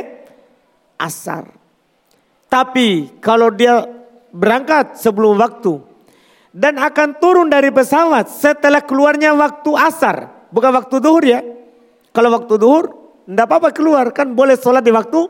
asar. 0.99 1.51
Tapi 2.47 3.19
kalau 3.19 3.51
dia 3.51 3.83
berangkat 4.31 4.97
sebelum 4.99 5.37
waktu 5.39 5.88
dan 6.55 6.81
akan 6.81 7.21
turun 7.21 7.49
dari 7.49 7.69
pesawat 7.69 8.29
setelah 8.33 8.83
keluarnya 8.83 9.37
waktu 9.37 9.71
asar, 9.77 10.49
bukan 10.53 10.73
waktu 10.75 10.97
duhur 10.99 11.25
ya. 11.25 11.41
Kalau 12.13 12.33
waktu 12.35 12.55
duhur, 12.57 12.85
tidak 13.29 13.47
apa-apa 13.47 13.71
keluar 13.71 14.11
kan 14.11 14.33
boleh 14.33 14.57
sholat 14.57 14.83
di 14.83 14.93
waktu 14.93 15.29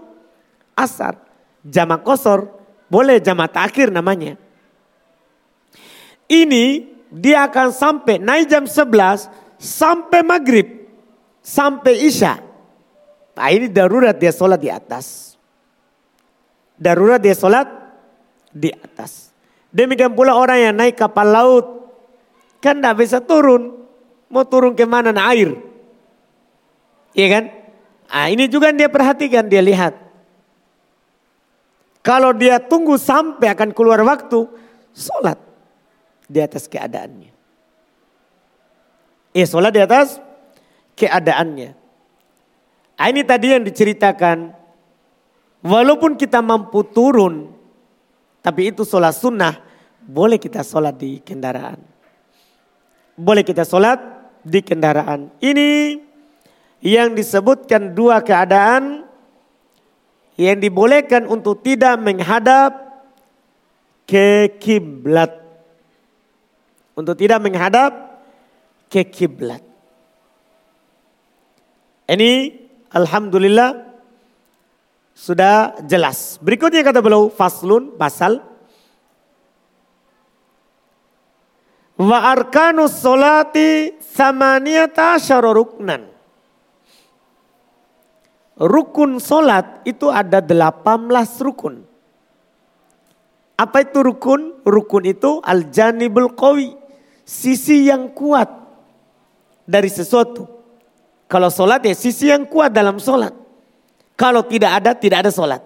asar. 0.79 1.19
Jamak 1.67 2.07
kosor, 2.07 2.49
boleh 2.87 3.19
jamak 3.19 3.53
akhir 3.53 3.91
namanya. 3.91 4.39
Ini 6.31 6.87
dia 7.11 7.49
akan 7.49 7.75
sampai 7.75 8.21
naik 8.21 8.47
jam 8.49 8.65
11 8.65 9.59
sampai 9.59 10.21
maghrib, 10.23 10.87
sampai 11.43 12.07
isya. 12.07 12.39
Nah 13.35 13.49
ini 13.51 13.67
darurat 13.67 14.15
dia 14.15 14.31
sholat 14.31 14.61
di 14.61 14.71
atas 14.71 15.29
darurat 16.79 17.19
dia 17.19 17.35
sholat 17.35 17.67
di 18.55 18.71
atas. 18.71 19.28
Demikian 19.69 20.17
pula 20.17 20.33
orang 20.33 20.59
yang 20.59 20.75
naik 20.77 20.97
kapal 20.97 21.29
laut. 21.29 21.67
Kan 22.59 22.81
tidak 22.81 23.05
bisa 23.05 23.19
turun. 23.21 23.87
Mau 24.29 24.45
turun 24.45 24.73
ke 24.77 24.85
mana 24.85 25.13
air. 25.29 25.57
Iya 27.17 27.27
kan? 27.33 27.45
Nah, 28.09 28.27
ini 28.33 28.49
juga 28.49 28.73
dia 28.73 28.89
perhatikan, 28.89 29.45
dia 29.49 29.61
lihat. 29.61 29.97
Kalau 32.01 32.33
dia 32.33 32.57
tunggu 32.57 32.97
sampai 32.97 33.53
akan 33.53 33.77
keluar 33.77 34.01
waktu, 34.01 34.49
sholat 34.97 35.37
di 36.25 36.41
atas 36.41 36.65
keadaannya. 36.65 37.33
Ya 39.37 39.45
sholat 39.45 39.73
di 39.77 39.81
atas 39.85 40.17
keadaannya. 40.97 41.77
Nah, 42.97 43.07
ini 43.13 43.23
tadi 43.25 43.53
yang 43.53 43.63
diceritakan 43.65 44.59
Walaupun 45.65 46.15
kita 46.15 46.39
mampu 46.39 46.87
turun, 46.87 47.51
tapi 48.49 48.73
itu 48.73 48.81
sholat 48.81 49.13
sunnah, 49.13 49.61
boleh 50.01 50.41
kita 50.41 50.65
sholat 50.65 50.97
di 50.97 51.21
kendaraan. 51.21 51.77
Boleh 53.13 53.45
kita 53.45 53.61
sholat 53.61 54.01
di 54.41 54.65
kendaraan. 54.65 55.29
Ini 55.37 56.01
yang 56.81 57.13
disebutkan 57.13 57.93
dua 57.93 58.25
keadaan 58.25 59.05
yang 60.41 60.57
dibolehkan 60.57 61.29
untuk 61.29 61.61
tidak 61.61 62.01
menghadap 62.01 62.73
ke 64.09 64.57
kiblat. 64.57 65.29
Untuk 66.97 67.21
tidak 67.21 67.45
menghadap 67.45 67.93
ke 68.89 69.05
kiblat. 69.13 69.61
Ini 72.09 72.65
alhamdulillah 72.97 73.88
sudah 75.19 75.75
jelas. 75.83 76.39
Berikutnya 76.39 76.87
kata 76.87 77.03
beliau 77.03 77.27
faslun 77.27 77.99
pasal 77.99 78.39
wa 81.99 82.19
arkanus 82.31 83.03
solati 83.03 83.99
samaniyata 83.99 85.19
ruknan. 85.43 86.07
Rukun 88.59 89.23
solat 89.23 89.87
itu 89.87 90.11
ada 90.11 90.43
18 90.43 91.07
rukun. 91.47 91.87
Apa 93.55 93.87
itu 93.87 94.03
rukun? 94.03 94.63
Rukun 94.67 95.05
itu 95.07 95.39
al-janibul 95.47 96.35
qawi. 96.35 96.75
Sisi 97.23 97.87
yang 97.87 98.11
kuat 98.11 98.51
dari 99.63 99.87
sesuatu. 99.87 100.51
Kalau 101.31 101.55
solat 101.55 101.87
ya 101.87 101.95
sisi 101.95 102.35
yang 102.35 102.51
kuat 102.51 102.75
dalam 102.75 102.99
solat. 102.99 103.48
Kalau 104.19 104.43
tidak 104.43 104.83
ada, 104.83 104.91
tidak 104.99 105.23
ada 105.23 105.31
sholat. 105.31 105.63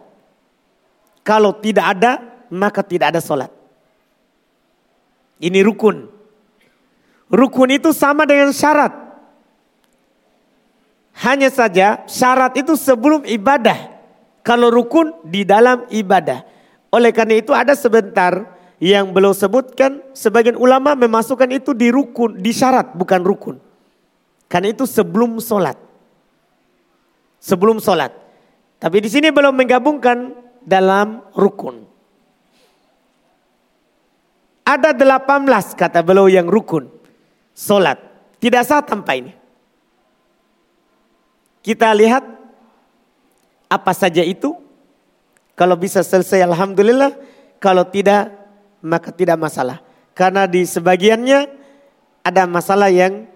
Kalau 1.24 1.56
tidak 1.56 1.96
ada, 1.96 2.20
maka 2.52 2.84
tidak 2.84 3.16
ada 3.16 3.20
sholat. 3.24 3.48
Ini 5.40 5.64
rukun. 5.64 6.12
Rukun 7.32 7.70
itu 7.72 7.96
sama 7.96 8.28
dengan 8.28 8.52
syarat. 8.52 8.92
Hanya 11.16 11.48
saja 11.48 12.04
syarat 12.04 12.52
itu 12.60 12.76
sebelum 12.76 13.24
ibadah. 13.24 13.88
Kalau 14.44 14.68
rukun 14.68 15.16
di 15.24 15.48
dalam 15.48 15.88
ibadah. 15.88 16.44
Oleh 16.92 17.08
karena 17.08 17.40
itu 17.40 17.56
ada 17.56 17.72
sebentar 17.72 18.52
yang 18.82 19.16
beliau 19.16 19.32
sebutkan, 19.32 20.04
sebagian 20.12 20.60
ulama 20.60 20.92
memasukkan 20.92 21.48
itu 21.56 21.72
di 21.72 21.88
rukun, 21.88 22.36
di 22.36 22.52
syarat 22.52 22.92
bukan 22.92 23.24
rukun. 23.24 23.56
Karena 24.44 24.68
itu 24.76 24.84
sebelum 24.84 25.40
sholat. 25.40 25.80
Sebelum 27.40 27.80
sholat. 27.80 28.21
Tapi 28.82 28.98
di 28.98 29.06
sini 29.06 29.30
belum 29.30 29.54
menggabungkan 29.54 30.34
dalam 30.66 31.22
rukun. 31.38 31.86
Ada 34.66 34.90
18 34.90 35.78
kata 35.78 36.02
beliau 36.02 36.26
yang 36.26 36.50
rukun. 36.50 36.90
Sholat. 37.54 38.02
Tidak 38.42 38.62
sah 38.66 38.82
tanpa 38.82 39.14
ini. 39.14 39.30
Kita 41.62 41.94
lihat 41.94 42.26
apa 43.70 43.92
saja 43.94 44.26
itu. 44.26 44.50
Kalau 45.54 45.78
bisa 45.78 46.02
selesai 46.02 46.42
Alhamdulillah. 46.42 47.14
Kalau 47.62 47.86
tidak 47.86 48.34
maka 48.82 49.14
tidak 49.14 49.38
masalah. 49.38 49.78
Karena 50.10 50.50
di 50.50 50.66
sebagiannya 50.66 51.46
ada 52.26 52.50
masalah 52.50 52.90
yang 52.90 53.30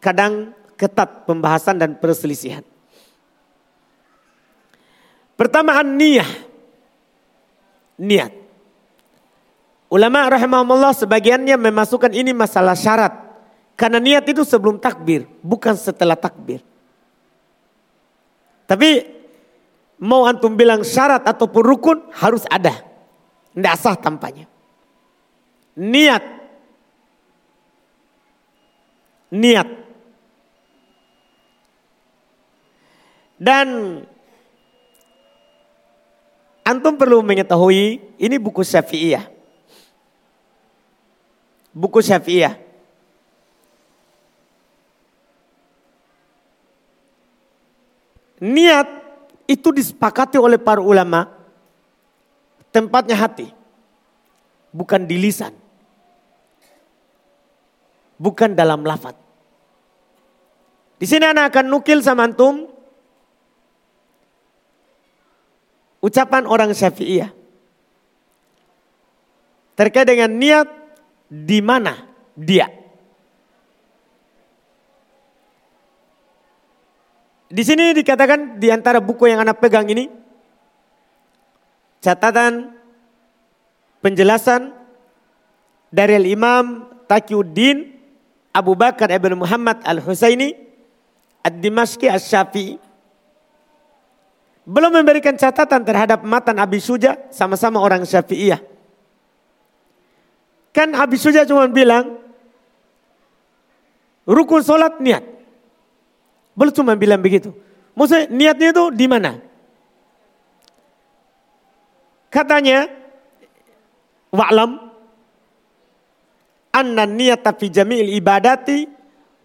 kadang 0.00 0.56
ketat 0.80 1.28
pembahasan 1.28 1.76
dan 1.76 1.92
perselisihan. 2.00 2.64
Pertama 5.38 5.78
niat. 5.86 6.50
Niat. 8.02 8.32
Ulama 9.88 10.28
rahimahullah 10.34 10.92
sebagiannya 10.98 11.54
memasukkan 11.54 12.12
ini 12.12 12.34
masalah 12.34 12.74
syarat. 12.74 13.14
Karena 13.78 14.02
niat 14.02 14.26
itu 14.26 14.42
sebelum 14.42 14.82
takbir, 14.82 15.30
bukan 15.38 15.78
setelah 15.78 16.18
takbir. 16.18 16.60
Tapi 18.66 19.06
mau 20.02 20.26
antum 20.26 20.52
bilang 20.58 20.82
syarat 20.82 21.22
ataupun 21.24 21.62
rukun 21.62 21.98
harus 22.18 22.42
ada. 22.50 22.74
Tidak 23.54 23.74
sah 23.78 23.96
tampaknya 23.96 24.50
niat. 25.78 26.24
Niat. 29.30 29.68
Dan 33.38 34.02
antum 36.68 37.00
perlu 37.00 37.24
mengetahui 37.24 37.96
ini 38.20 38.36
buku 38.36 38.60
Syafi'iyah. 38.60 39.24
Buku 41.72 42.04
Syafi'iyah. 42.04 42.68
Niat 48.44 48.88
itu 49.48 49.72
disepakati 49.72 50.36
oleh 50.36 50.60
para 50.60 50.84
ulama 50.84 51.32
tempatnya 52.68 53.16
hati. 53.16 53.48
Bukan 54.68 55.08
di 55.08 55.16
lisan 55.16 55.56
bukan 58.20 58.52
dalam 58.52 58.82
lafaz. 58.82 59.14
Di 60.98 61.06
sini 61.06 61.30
anak 61.30 61.54
akan 61.54 61.70
nukil 61.70 62.02
sama 62.02 62.26
antum 62.26 62.66
ucapan 65.98 66.46
orang 66.46 66.70
Syafi'iyah 66.74 67.30
terkait 69.78 70.10
dengan 70.10 70.30
niat 70.30 70.66
di 71.30 71.62
mana 71.62 71.94
dia. 72.34 72.66
Di 77.48 77.62
sini 77.64 77.96
dikatakan 77.96 78.60
di 78.60 78.68
antara 78.68 79.00
buku 79.00 79.24
yang 79.30 79.40
anak 79.40 79.62
pegang 79.62 79.88
ini 79.88 80.10
catatan 82.04 82.76
penjelasan 84.04 84.74
dari 85.88 86.20
Imam 86.28 86.84
Taqiyuddin 87.08 87.96
Abu 88.52 88.76
Bakar 88.76 89.08
ibn 89.14 89.32
Muhammad 89.38 89.80
al-Husaini 89.80 90.52
Ad-Dimashqi 91.40 92.10
Asy-Syafi'i 92.12 92.87
belum 94.68 95.00
memberikan 95.00 95.32
catatan 95.32 95.80
terhadap 95.80 96.20
matan 96.28 96.60
Abi 96.60 96.76
Suja 96.76 97.16
sama-sama 97.32 97.80
orang 97.80 98.04
Syafi'iyah. 98.04 98.60
Kan 100.76 100.92
Abi 100.92 101.16
Suja 101.16 101.48
cuma 101.48 101.64
bilang 101.72 102.20
rukun 104.28 104.60
solat 104.60 105.00
niat. 105.00 105.24
Belum 106.52 106.74
cuma 106.76 106.92
bilang 107.00 107.16
begitu. 107.24 107.56
Maksudnya 107.96 108.28
niatnya 108.28 108.68
itu 108.76 108.84
di 108.92 109.06
mana? 109.08 109.40
Katanya 112.28 112.92
wa'lam 114.28 114.76
anna 116.76 117.08
niyata 117.08 117.56
fi 117.56 117.72
jami'il 117.72 118.12
ibadati 118.20 118.84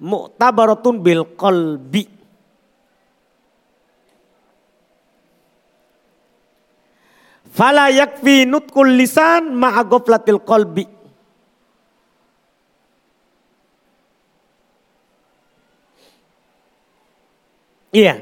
mu'tabaratun 0.04 1.00
bil 1.00 1.24
qalbi. 1.40 2.13
Fala 7.54 7.94
yakfi 7.94 8.50
nutkul 8.50 8.98
lisan 8.98 9.54
ma'a 9.54 9.86
ghaflatil 9.86 10.42
qalbi. 10.42 10.90
Iya. 17.94 18.18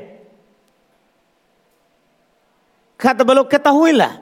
Kata 2.99 3.23
beliau 3.23 3.47
ketahuilah 3.47 4.19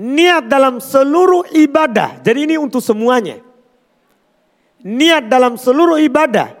Niat 0.00 0.46
dalam 0.46 0.78
seluruh 0.78 1.50
ibadah. 1.50 2.22
Jadi 2.22 2.46
ini 2.46 2.56
untuk 2.56 2.78
semuanya. 2.78 3.42
Niat 4.86 5.26
dalam 5.26 5.58
seluruh 5.58 5.98
ibadah. 5.98 6.54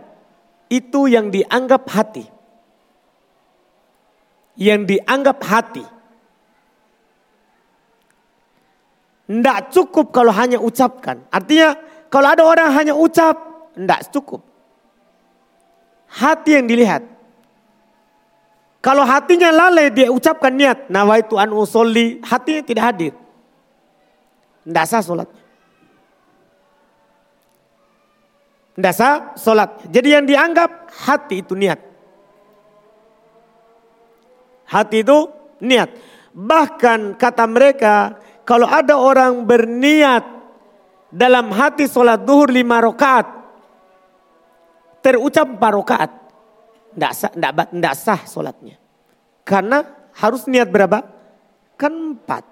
Itu 0.66 1.06
yang 1.06 1.30
dianggap 1.30 1.86
hati. 1.88 2.26
Yang 4.58 4.80
dianggap 4.98 5.38
hati. 5.46 5.99
Tidak 9.30 9.70
cukup 9.70 10.10
kalau 10.10 10.34
hanya 10.34 10.58
ucapkan. 10.58 11.22
Artinya 11.30 11.78
kalau 12.10 12.26
ada 12.34 12.42
orang 12.42 12.74
hanya 12.74 12.98
ucap, 12.98 13.38
tidak 13.78 14.10
cukup. 14.10 14.42
Hati 16.10 16.58
yang 16.58 16.66
dilihat. 16.66 17.06
Kalau 18.82 19.06
hatinya 19.06 19.54
lalai 19.54 19.94
dia 19.94 20.10
ucapkan 20.10 20.50
niat, 20.50 20.90
nawaitu 20.90 21.38
an 21.38 21.54
usolli, 21.54 22.18
hatinya 22.26 22.62
tidak 22.66 22.84
hadir. 22.90 23.12
Tidak 24.66 24.84
sah 24.90 24.98
sholatnya. 24.98 25.42
Tidak 28.74 28.94
sah 28.96 29.14
sholat. 29.38 29.70
Jadi 29.86 30.08
yang 30.10 30.26
dianggap 30.26 30.90
hati 31.06 31.46
itu 31.46 31.54
niat. 31.54 31.78
Hati 34.66 35.06
itu 35.06 35.30
niat. 35.62 35.94
Bahkan 36.34 37.14
kata 37.14 37.44
mereka, 37.46 38.18
kalau 38.50 38.66
ada 38.66 38.98
orang 38.98 39.46
berniat 39.46 40.26
dalam 41.06 41.54
hati 41.54 41.86
sholat 41.86 42.26
duhur 42.26 42.50
lima 42.50 42.82
rakaat, 42.82 43.30
terucap 44.98 45.54
empat 45.54 45.72
rakaat, 45.78 46.10
tidak 46.90 47.12
sah, 47.14 47.30
tidak 47.30 47.94
sah 47.94 48.20
sholatnya. 48.26 48.74
Karena 49.46 49.86
harus 50.18 50.50
niat 50.50 50.66
berapa? 50.66 50.98
Kan 51.78 52.18
empat. 52.18 52.42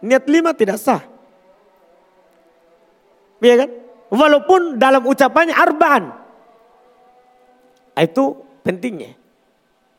Niat 0.00 0.24
lima 0.32 0.56
tidak 0.56 0.80
sah. 0.80 1.04
Iya 3.44 3.68
kan? 3.68 3.70
Walaupun 4.16 4.80
dalam 4.80 5.04
ucapannya 5.04 5.52
arbaan. 5.52 6.08
Itu 8.00 8.48
pentingnya. 8.64 9.12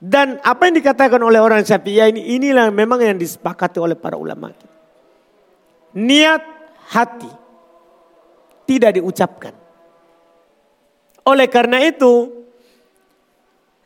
Dan 0.02 0.42
apa 0.42 0.66
yang 0.66 0.82
dikatakan 0.82 1.22
oleh 1.22 1.38
orang 1.38 1.62
Syafi'iyah 1.62 2.10
ini, 2.10 2.34
inilah 2.34 2.74
memang 2.74 2.98
yang 2.98 3.18
disepakati 3.22 3.78
oleh 3.78 3.94
para 3.94 4.18
ulama. 4.18 4.74
Niat 5.96 6.44
hati 6.92 7.32
tidak 8.68 9.00
diucapkan. 9.00 9.56
Oleh 11.26 11.48
karena 11.50 11.82
itu, 11.82 12.30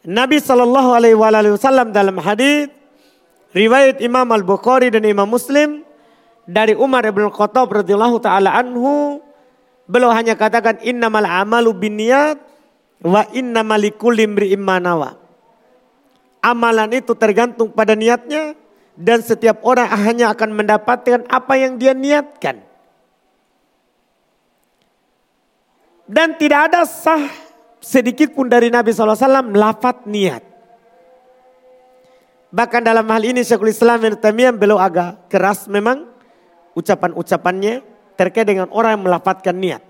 Nabi 0.04 0.42
Shallallahu 0.42 0.90
Alaihi 0.96 1.16
Wasallam 1.56 1.94
dalam 1.94 2.18
hadis 2.20 2.72
riwayat 3.54 4.02
Imam 4.02 4.28
Al 4.32 4.44
Bukhari 4.44 4.90
dan 4.90 5.06
Imam 5.06 5.28
Muslim 5.30 5.84
dari 6.50 6.74
Umar 6.74 7.06
ibn 7.06 7.30
Khattab 7.30 7.70
radhiyallahu 7.70 8.18
taala 8.24 8.58
anhu 8.58 9.22
beliau 9.86 10.10
hanya 10.10 10.34
katakan 10.34 10.82
innamal 10.82 11.28
amalu 11.28 11.76
binniyat 11.78 12.42
wa 13.06 13.22
innamal 13.36 13.78
likulli 13.78 14.26
imri'in 14.26 14.66
Amalan 16.40 16.96
itu 16.96 17.12
tergantung 17.20 17.76
pada 17.76 18.00
niatnya 18.00 18.56
dan 19.00 19.24
setiap 19.24 19.64
orang 19.64 19.88
hanya 19.96 20.36
akan 20.36 20.60
mendapatkan 20.60 21.24
apa 21.32 21.54
yang 21.56 21.80
dia 21.80 21.96
niatkan. 21.96 22.60
Dan 26.04 26.36
tidak 26.36 26.68
ada 26.68 26.84
sah 26.84 27.32
sedikit 27.80 28.36
pun 28.36 28.52
dari 28.52 28.68
Nabi 28.68 28.92
SAW 28.92 29.56
lafat 29.56 30.04
niat. 30.04 30.44
Bahkan 32.52 32.82
dalam 32.84 33.08
hal 33.08 33.24
ini 33.24 33.40
Syekhul 33.46 33.72
Islam 33.72 34.04
Ibn 34.04 34.20
Taimiyah 34.20 34.52
beliau 34.52 34.82
agak 34.82 35.32
keras 35.32 35.70
memang 35.72 36.10
ucapan-ucapannya 36.76 37.86
terkait 38.20 38.44
dengan 38.44 38.68
orang 38.76 39.00
yang 39.00 39.06
melafatkan 39.08 39.56
niat. 39.56 39.86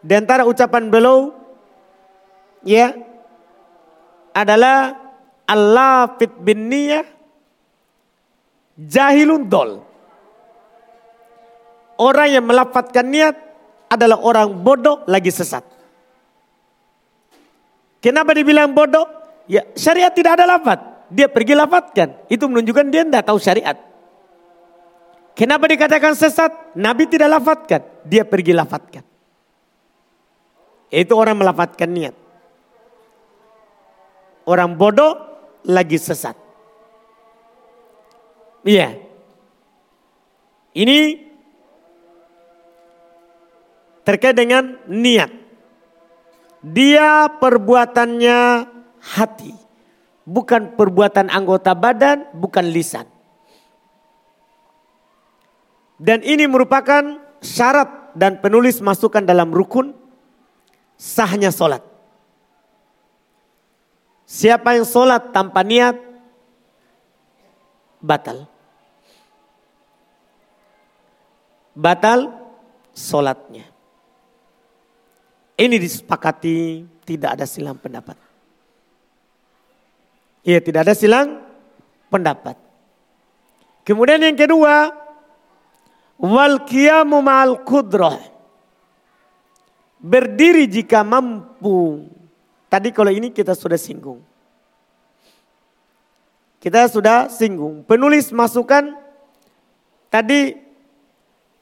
Di 0.00 0.14
antara 0.16 0.48
ucapan 0.48 0.88
beliau 0.88 1.34
ya 2.62 2.94
adalah 4.32 4.96
Allah 5.44 6.14
fit 6.14 6.30
bin 6.40 6.70
niyah 6.70 7.17
jahilun 8.78 9.50
dol. 9.50 9.82
Orang 11.98 12.30
yang 12.30 12.46
melafatkan 12.46 13.10
niat 13.10 13.34
adalah 13.90 14.22
orang 14.22 14.54
bodoh 14.62 15.02
lagi 15.10 15.34
sesat. 15.34 15.66
Kenapa 17.98 18.30
dibilang 18.30 18.70
bodoh? 18.70 19.10
Ya 19.50 19.66
syariat 19.74 20.14
tidak 20.14 20.38
ada 20.38 20.46
lafat. 20.46 20.78
Dia 21.10 21.26
pergi 21.26 21.58
lafatkan. 21.58 22.30
Itu 22.30 22.46
menunjukkan 22.46 22.86
dia 22.94 23.02
tidak 23.02 23.26
tahu 23.26 23.42
syariat. 23.42 23.74
Kenapa 25.34 25.66
dikatakan 25.66 26.14
sesat? 26.14 26.78
Nabi 26.78 27.10
tidak 27.10 27.34
lafatkan. 27.38 27.82
Dia 28.06 28.22
pergi 28.22 28.54
lafatkan. 28.54 29.02
Itu 30.88 31.14
orang 31.18 31.42
melafatkan 31.42 31.88
niat. 31.90 32.14
Orang 34.46 34.78
bodoh 34.78 35.18
lagi 35.66 36.00
sesat. 36.00 36.47
Iya. 38.66 38.98
Ini 40.74 40.98
terkait 44.06 44.36
dengan 44.38 44.78
niat. 44.86 45.30
Dia 46.64 47.28
perbuatannya 47.38 48.38
hati. 48.98 49.52
Bukan 50.28 50.76
perbuatan 50.76 51.32
anggota 51.32 51.72
badan, 51.72 52.28
bukan 52.36 52.68
lisan. 52.68 53.08
Dan 55.98 56.22
ini 56.22 56.46
merupakan 56.46 57.18
syarat 57.42 58.14
dan 58.14 58.38
penulis 58.38 58.78
masukkan 58.78 59.24
dalam 59.24 59.50
rukun 59.50 59.96
sahnya 60.94 61.50
solat. 61.50 61.82
Siapa 64.28 64.76
yang 64.76 64.84
solat 64.84 65.32
tanpa 65.32 65.64
niat, 65.64 65.96
batal. 68.02 68.46
Batal 71.78 72.34
solatnya. 72.90 73.66
Ini 75.58 75.74
disepakati 75.78 76.86
tidak 77.02 77.38
ada 77.38 77.46
silang 77.46 77.78
pendapat. 77.78 78.14
Iya 80.46 80.62
tidak 80.62 80.86
ada 80.86 80.94
silang 80.94 81.42
pendapat. 82.10 82.54
Kemudian 83.82 84.22
yang 84.22 84.38
kedua, 84.38 84.92
wal 86.20 86.62
qiyamu 86.62 87.18
ma'al 87.24 87.64
kudrah. 87.66 88.20
Berdiri 89.98 90.70
jika 90.70 91.02
mampu. 91.02 92.06
Tadi 92.70 92.94
kalau 92.94 93.10
ini 93.10 93.34
kita 93.34 93.56
sudah 93.56 93.80
singgung. 93.80 94.22
Kita 96.58 96.90
sudah 96.90 97.30
singgung. 97.30 97.86
Penulis 97.86 98.34
masukan 98.34 98.98
tadi 100.10 100.58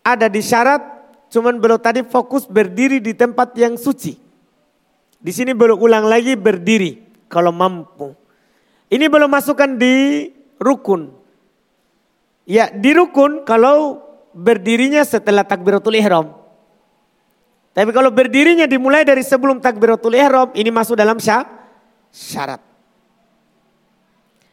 ada 0.01 0.27
di 0.33 0.41
syarat, 0.41 0.81
cuman 1.29 1.61
belum 1.61 1.77
tadi 1.77 2.01
fokus 2.07 2.49
berdiri 2.49 3.03
di 3.03 3.13
tempat 3.13 3.53
yang 3.61 3.77
suci. 3.77 4.17
Di 5.21 5.33
sini 5.33 5.53
belum 5.53 5.77
ulang 5.77 6.09
lagi 6.09 6.33
berdiri 6.39 7.27
kalau 7.29 7.53
mampu. 7.53 8.17
Ini 8.89 9.11
belum 9.11 9.29
masukkan 9.29 9.77
di 9.77 10.31
rukun. 10.63 11.13
Ya 12.47 12.71
di 12.71 12.95
rukun 12.95 13.43
kalau 13.43 14.01
berdirinya 14.31 15.03
setelah 15.03 15.43
takbiratul 15.43 15.99
ihram. 15.99 16.31
Tapi 17.77 17.91
kalau 17.93 18.09
berdirinya 18.09 18.65
dimulai 18.65 19.05
dari 19.05 19.21
sebelum 19.21 19.61
takbiratul 19.61 20.17
ihram, 20.17 20.49
ini 20.57 20.73
masuk 20.73 20.97
dalam 20.97 21.21
syarat. 21.21 22.63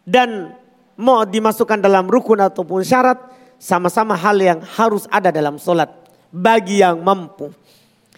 Dan 0.03 0.51
mau 0.99 1.23
dimasukkan 1.23 1.79
dalam 1.79 2.11
rukun 2.11 2.43
ataupun 2.43 2.83
syarat, 2.83 3.17
sama-sama 3.55 4.19
hal 4.19 4.35
yang 4.43 4.59
harus 4.59 5.07
ada 5.07 5.31
dalam 5.31 5.55
solat 5.55 5.87
bagi 6.27 6.83
yang 6.83 6.99
mampu. 6.99 7.53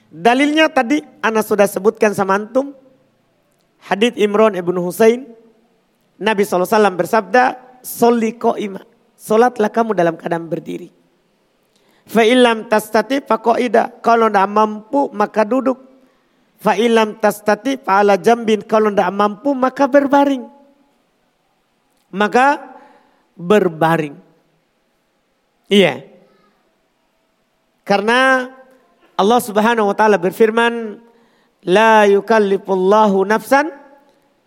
Dalilnya 0.10 0.72
tadi 0.72 1.04
Ana 1.22 1.46
sudah 1.46 1.70
sebutkan 1.70 2.16
sama 2.16 2.40
antum. 2.40 2.72
Hadith 3.86 4.18
Imran 4.18 4.58
ibn 4.58 4.74
Husain. 4.82 5.28
Nabi 6.16 6.48
SAW 6.48 6.66
bersabda, 6.96 7.60
Soli 7.84 8.34
ima. 8.58 8.82
Solatlah 9.14 9.70
kamu 9.70 9.94
dalam 9.94 10.16
keadaan 10.18 10.48
berdiri. 10.48 10.90
Fa'ilam 12.08 12.66
tastati 12.72 13.22
faqaida. 13.22 14.00
Kalau 14.00 14.32
tidak 14.32 14.48
mampu 14.50 15.12
maka 15.14 15.44
duduk. 15.44 15.78
Fa'ilam 16.62 17.20
tastati 17.20 17.78
fa'ala 17.78 18.18
jambin. 18.18 18.64
Kalau 18.64 18.90
tidak 18.90 19.12
mampu 19.12 19.52
maka 19.54 19.86
berbaring. 19.86 20.55
Maka 22.16 22.80
berbaring. 23.36 24.16
Iya. 25.68 26.08
Karena 27.84 28.50
Allah 29.20 29.40
Subhanahu 29.44 29.92
wa 29.92 29.96
taala 29.96 30.16
berfirman, 30.16 31.04
"La 31.68 32.08
yukallifullahu 32.08 33.28
nafsan 33.28 33.68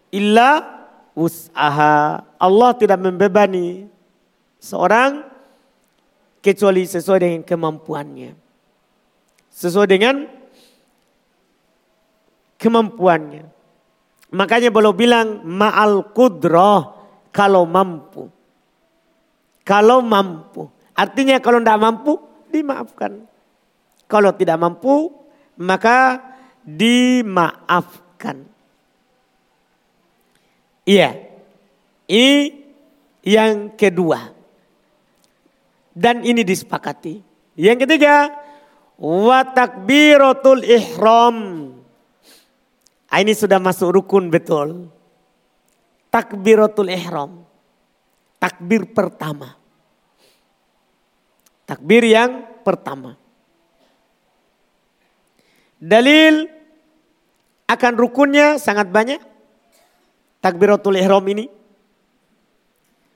illa 0.09 0.65
wus'aha." 1.13 2.25
Allah 2.41 2.71
tidak 2.81 2.99
membebani 3.05 3.85
seorang 4.57 5.29
kecuali 6.41 6.89
sesuai 6.89 7.21
dengan 7.21 7.43
kemampuannya. 7.45 8.33
Sesuai 9.53 9.89
dengan 9.93 10.25
kemampuannya. 12.57 13.45
Makanya 14.29 14.69
belum 14.69 14.95
bilang 14.97 15.29
ma'al 15.47 16.13
kudroh 16.13 16.98
kalau 17.39 17.63
mampu. 17.63 18.27
Kalau 19.63 20.03
mampu. 20.03 20.67
Artinya 20.99 21.39
kalau 21.39 21.63
tidak 21.63 21.79
mampu 21.79 22.19
dimaafkan. 22.51 23.23
Kalau 24.11 24.35
tidak 24.35 24.59
mampu 24.59 25.15
maka 25.63 26.19
dimaafkan. 26.67 28.43
Iya. 30.83 31.15
Ini 32.11 32.59
yang 33.23 33.79
kedua. 33.79 34.35
Dan 35.95 36.27
ini 36.27 36.43
disepakati. 36.43 37.23
Yang 37.59 37.87
ketiga, 37.87 38.33
wa 38.99 39.47
takbiratul 39.47 40.67
ihram. 40.67 41.39
Ah, 43.13 43.21
ini 43.21 43.37
sudah 43.37 43.61
masuk 43.61 43.95
rukun 43.95 44.33
betul. 44.33 44.98
Takbiratul 46.09 46.89
ihram. 46.89 47.45
Takbir 48.39 48.89
pertama. 48.91 49.59
Takbir 51.69 52.03
yang 52.09 52.63
pertama. 52.65 53.19
Dalil 55.79 56.49
akan 57.69 57.93
rukunnya 57.95 58.57
sangat 58.57 58.89
banyak. 58.89 59.21
Takbiratul 60.41 60.97
ihram 60.97 61.25
ini. 61.29 61.51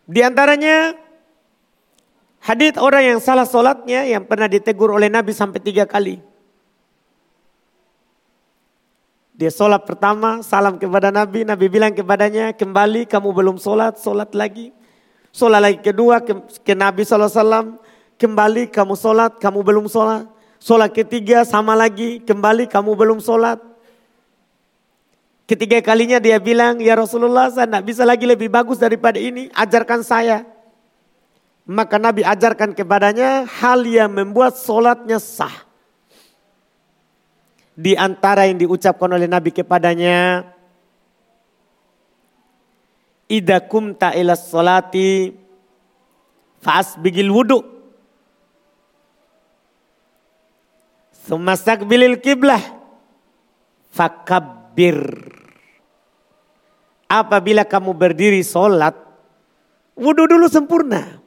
Di 0.04 0.20
antaranya 0.20 0.98
Hadith 2.42 2.74
orang 2.74 3.06
yang 3.06 3.20
salah 3.22 3.46
solatnya 3.46 4.02
yang 4.02 4.26
pernah 4.26 4.50
ditegur 4.50 4.90
oleh 4.90 5.06
Nabi 5.06 5.30
sampai 5.30 5.62
tiga 5.62 5.86
kali. 5.86 6.18
Dia 9.42 9.50
sholat 9.50 9.82
pertama, 9.82 10.38
salam 10.46 10.78
kepada 10.78 11.10
Nabi. 11.10 11.42
Nabi 11.42 11.66
bilang 11.66 11.90
kepadanya, 11.90 12.54
kembali 12.54 13.10
kamu 13.10 13.26
belum 13.34 13.56
sholat, 13.58 13.98
sholat 13.98 14.30
lagi. 14.38 14.70
Sholat 15.34 15.58
lagi 15.58 15.82
kedua 15.82 16.22
ke, 16.22 16.46
ke 16.62 16.78
Nabi 16.78 17.02
SAW, 17.02 17.74
kembali 18.22 18.70
kamu 18.70 18.94
sholat, 18.94 19.42
kamu 19.42 19.66
belum 19.66 19.90
sholat. 19.90 20.30
Sholat 20.62 20.94
ketiga 20.94 21.42
sama 21.42 21.74
lagi, 21.74 22.22
kembali 22.22 22.70
kamu 22.70 22.94
belum 22.94 23.18
sholat. 23.18 23.58
Ketiga 25.50 25.82
kalinya 25.82 26.22
dia 26.22 26.38
bilang, 26.38 26.78
ya 26.78 26.94
Rasulullah 26.94 27.50
saya 27.50 27.66
tidak 27.66 27.82
bisa 27.82 28.06
lagi 28.06 28.30
lebih 28.30 28.46
bagus 28.46 28.78
daripada 28.78 29.18
ini, 29.18 29.50
ajarkan 29.58 30.06
saya. 30.06 30.46
Maka 31.66 31.98
Nabi 31.98 32.22
ajarkan 32.22 32.78
kepadanya 32.78 33.42
hal 33.58 33.82
yang 33.90 34.14
membuat 34.14 34.54
solatnya 34.54 35.18
sah. 35.18 35.71
Di 37.72 37.96
antara 37.96 38.44
yang 38.44 38.60
diucapkan 38.60 39.08
oleh 39.08 39.24
Nabi 39.24 39.48
kepadanya. 39.48 40.44
Ida 43.32 43.64
kumta 43.64 44.12
ila 44.12 44.36
solati 44.36 45.32
fa'as 46.60 47.00
bigil 47.00 47.32
wudu. 47.32 47.64
Sumasak 51.24 51.88
bilil 51.88 52.20
kiblah. 52.20 52.60
Fakabir. 53.92 55.00
Apabila 57.12 57.68
kamu 57.68 57.92
berdiri 57.92 58.40
solat, 58.40 58.96
wudhu 59.92 60.24
dulu 60.24 60.48
sempurna. 60.48 61.20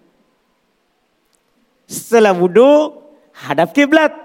Setelah 1.86 2.34
wudhu, 2.34 3.02
hadap 3.38 3.70
kiblat. 3.70 4.25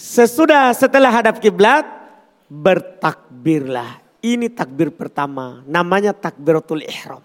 Sesudah 0.00 0.72
setelah 0.72 1.12
hadap 1.12 1.44
kiblat, 1.44 1.84
bertakbirlah. 2.48 4.00
Ini 4.24 4.48
takbir 4.48 4.88
pertama, 4.88 5.60
namanya 5.68 6.16
takbiratul 6.16 6.80
ihram. 6.88 7.20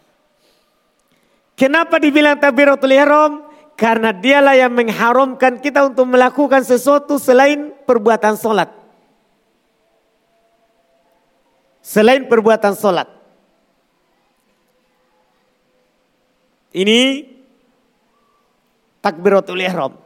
Kenapa 1.56 1.96
dibilang 2.04 2.36
takbiratul 2.36 2.92
ihram? 2.92 3.48
Karena 3.80 4.12
dialah 4.12 4.60
yang 4.60 4.76
mengharamkan 4.76 5.64
kita 5.64 5.88
untuk 5.88 6.04
melakukan 6.04 6.68
sesuatu 6.68 7.16
selain 7.16 7.72
perbuatan 7.88 8.36
sholat. 8.36 8.68
Selain 11.80 12.28
perbuatan 12.28 12.76
sholat. 12.76 13.08
Ini 16.76 17.24
takbiratul 19.00 19.64
ihram. 19.64 20.05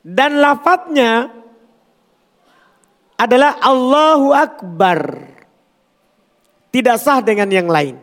Dan 0.00 0.40
lafadznya 0.40 1.28
adalah 3.20 3.60
Allahu 3.60 4.32
Akbar. 4.32 5.28
Tidak 6.72 6.96
sah 6.96 7.20
dengan 7.20 7.52
yang 7.52 7.68
lain. 7.68 8.00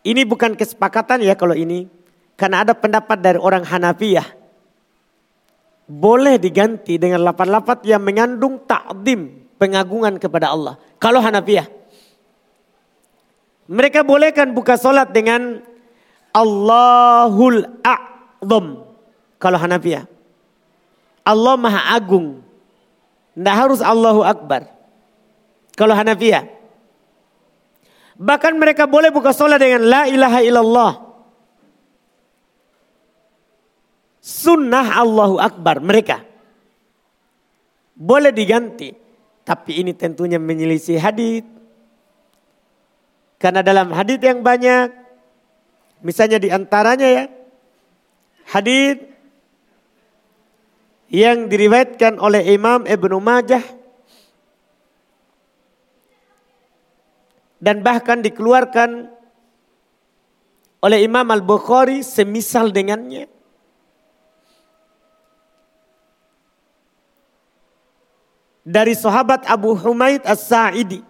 Ini 0.00 0.24
bukan 0.24 0.56
kesepakatan 0.56 1.20
ya 1.20 1.36
kalau 1.36 1.52
ini. 1.52 1.84
Karena 2.40 2.64
ada 2.64 2.72
pendapat 2.72 3.20
dari 3.20 3.36
orang 3.36 3.68
Hanafiyah. 3.68 4.24
Boleh 5.90 6.40
diganti 6.40 6.96
dengan 6.96 7.20
lapat-lapat 7.20 7.84
yang 7.84 8.00
mengandung 8.00 8.64
takdim 8.64 9.44
pengagungan 9.60 10.16
kepada 10.16 10.56
Allah. 10.56 10.80
Kalau 10.96 11.20
Hanafiyah. 11.20 11.68
Mereka 13.68 14.02
bolehkan 14.08 14.56
buka 14.56 14.80
solat 14.80 15.12
dengan 15.12 15.60
Allahul 16.32 17.68
A'zam. 17.84 18.89
Kalau 19.40 19.56
Hanafiyah. 19.56 20.04
Allah 21.24 21.56
Maha 21.56 21.96
Agung. 21.96 22.44
Tidak 23.32 23.56
harus 23.56 23.80
Allahu 23.80 24.20
Akbar. 24.20 24.68
Kalau 25.72 25.96
Hanafiyah. 25.96 26.44
Bahkan 28.20 28.52
mereka 28.60 28.84
boleh 28.84 29.08
buka 29.08 29.32
sholat 29.32 29.56
dengan 29.56 29.88
la 29.88 30.04
ilaha 30.04 30.44
illallah. 30.44 30.92
Sunnah 34.20 35.00
Allahu 35.00 35.40
Akbar 35.40 35.80
mereka. 35.80 36.20
Boleh 37.96 38.28
diganti. 38.28 38.92
Tapi 39.40 39.80
ini 39.80 39.96
tentunya 39.96 40.36
menyelisih 40.36 41.00
hadis. 41.00 41.48
Karena 43.40 43.64
dalam 43.64 43.88
hadis 43.96 44.20
yang 44.20 44.44
banyak. 44.44 44.92
Misalnya 46.04 46.36
di 46.36 46.52
antaranya 46.52 47.08
ya. 47.08 47.24
Hadis 48.52 49.09
yang 51.10 51.50
diriwayatkan 51.50 52.22
oleh 52.22 52.54
Imam 52.54 52.86
Ibnu 52.86 53.18
Majah 53.18 53.66
dan 57.58 57.82
bahkan 57.82 58.22
dikeluarkan 58.22 59.10
oleh 60.80 60.98
Imam 61.04 61.26
Al-Bukhari 61.28 62.00
semisal 62.00 62.70
dengannya. 62.72 63.28
Dari 68.64 68.94
sahabat 68.94 69.50
Abu 69.50 69.74
Humaid 69.74 70.22
As-Sa'idi. 70.22 71.02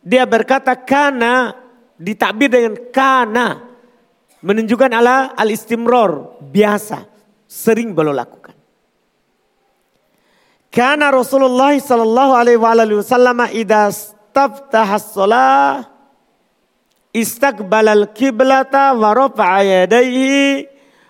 Dia 0.00 0.24
berkata 0.24 0.72
kana 0.72 1.52
ditakbir 2.00 2.48
dengan 2.48 2.74
kana 2.88 3.60
menunjukkan 4.40 4.90
ala 4.92 5.32
al-istimror 5.36 6.40
biasa 6.40 7.13
sering 7.54 7.94
beliau 7.94 8.10
lakukan. 8.10 8.58
Karena 10.74 11.14
Rasulullah 11.14 11.70
sallallahu 11.78 12.32
alaihi 12.34 12.58
wasallam 12.98 13.46
idza 13.54 13.94
istaftaha 14.34 14.98
shalah 14.98 15.86
istaqbalal 17.14 18.10
kiblata 18.10 18.90
wa 18.98 19.14
rafa'a 19.14 19.86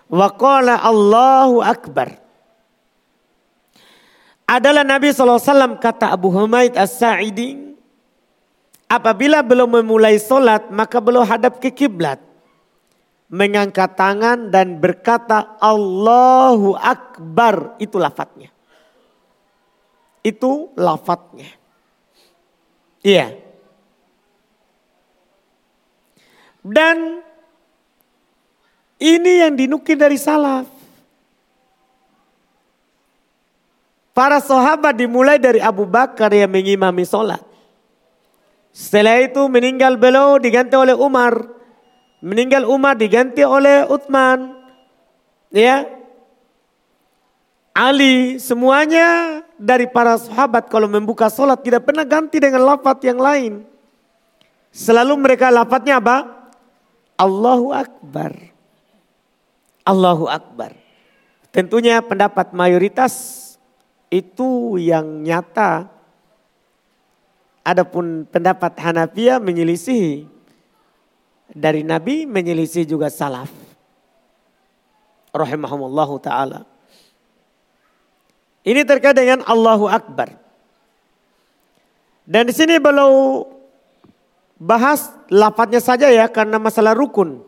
wa 0.05 0.27
qala 0.37 0.85
Allahu 0.85 1.65
akbar. 1.65 2.21
Adalah 4.45 4.85
Nabi 4.85 5.09
SAW 5.09 5.81
kata 5.81 6.13
Abu 6.13 6.29
Humaid 6.29 6.77
As-Sa'idi. 6.77 7.73
Apabila 8.85 9.41
belum 9.41 9.81
memulai 9.81 10.21
solat 10.21 10.69
maka 10.69 11.01
belum 11.01 11.25
hadap 11.25 11.57
ke 11.57 11.73
kiblat. 11.73 12.21
Mengangkat 13.35 13.99
tangan 13.99 14.47
dan 14.47 14.79
berkata 14.79 15.59
Allahu 15.59 16.71
Akbar. 16.79 17.75
Itu 17.83 17.99
lafadznya. 17.99 18.47
Itu 20.23 20.71
lafadznya. 20.79 21.51
Iya. 23.03 23.35
Dan 26.63 27.21
ini 28.97 29.43
yang 29.43 29.53
dinukil 29.53 29.99
dari 29.99 30.15
salaf. 30.15 30.65
Para 34.15 34.39
sahabat 34.39 34.95
dimulai 34.95 35.35
dari 35.35 35.59
Abu 35.59 35.83
Bakar 35.83 36.31
yang 36.31 36.47
mengimami 36.47 37.03
sholat. 37.03 37.43
Setelah 38.71 39.19
itu 39.19 39.43
meninggal 39.51 39.99
beliau 39.99 40.39
diganti 40.39 40.71
oleh 40.79 40.95
Umar. 40.95 41.54
Meninggal 42.25 42.65
Umar 42.65 42.97
diganti 42.97 43.45
oleh 43.45 43.85
Uthman. 43.85 44.57
Ya, 45.53 45.85
Ali, 47.75 48.41
semuanya 48.41 49.43
dari 49.61 49.85
para 49.85 50.17
sahabat 50.17 50.71
kalau 50.71 50.87
membuka 50.87 51.29
sholat 51.29 51.59
tidak 51.59 51.85
pernah 51.85 52.01
ganti 52.07 52.41
dengan 52.41 52.65
lafat 52.65 53.03
yang 53.05 53.19
lain. 53.21 53.53
Selalu 54.73 55.13
mereka 55.21 55.53
lafadznya 55.53 56.01
apa? 56.01 56.49
Allahu 57.19 57.75
Akbar. 57.75 58.31
Allahu 59.85 60.25
Akbar. 60.25 60.73
Tentunya 61.53 62.01
pendapat 62.01 62.55
mayoritas 62.57 63.43
itu 64.09 64.79
yang 64.81 65.21
nyata. 65.21 65.91
Adapun 67.61 68.25
pendapat 68.27 68.71
Hanafiya 68.81 69.37
menyelisih 69.37 70.31
dari 71.51 71.85
Nabi 71.85 72.25
menyelisih 72.25 72.87
juga 72.87 73.11
salaf. 73.11 73.51
Rahimahumullahu 75.35 76.15
ta'ala. 76.23 76.63
Ini 78.65 78.81
terkait 78.87 79.13
dengan 79.13 79.45
Allahu 79.45 79.85
Akbar. 79.85 80.33
Dan 82.25 82.49
di 82.49 82.53
sini 82.55 82.81
belum 82.81 83.45
bahas 84.57 85.13
lafadznya 85.29 85.83
saja 85.83 86.07
ya 86.09 86.25
karena 86.31 86.57
masalah 86.57 86.97
rukun. 86.97 87.45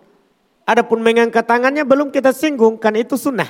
Adapun 0.68 1.00
mengangkat 1.02 1.48
tangannya 1.48 1.88
belum 1.88 2.14
kita 2.14 2.36
singgung 2.36 2.78
kan 2.78 2.94
itu 2.94 3.18
sunnah. 3.18 3.50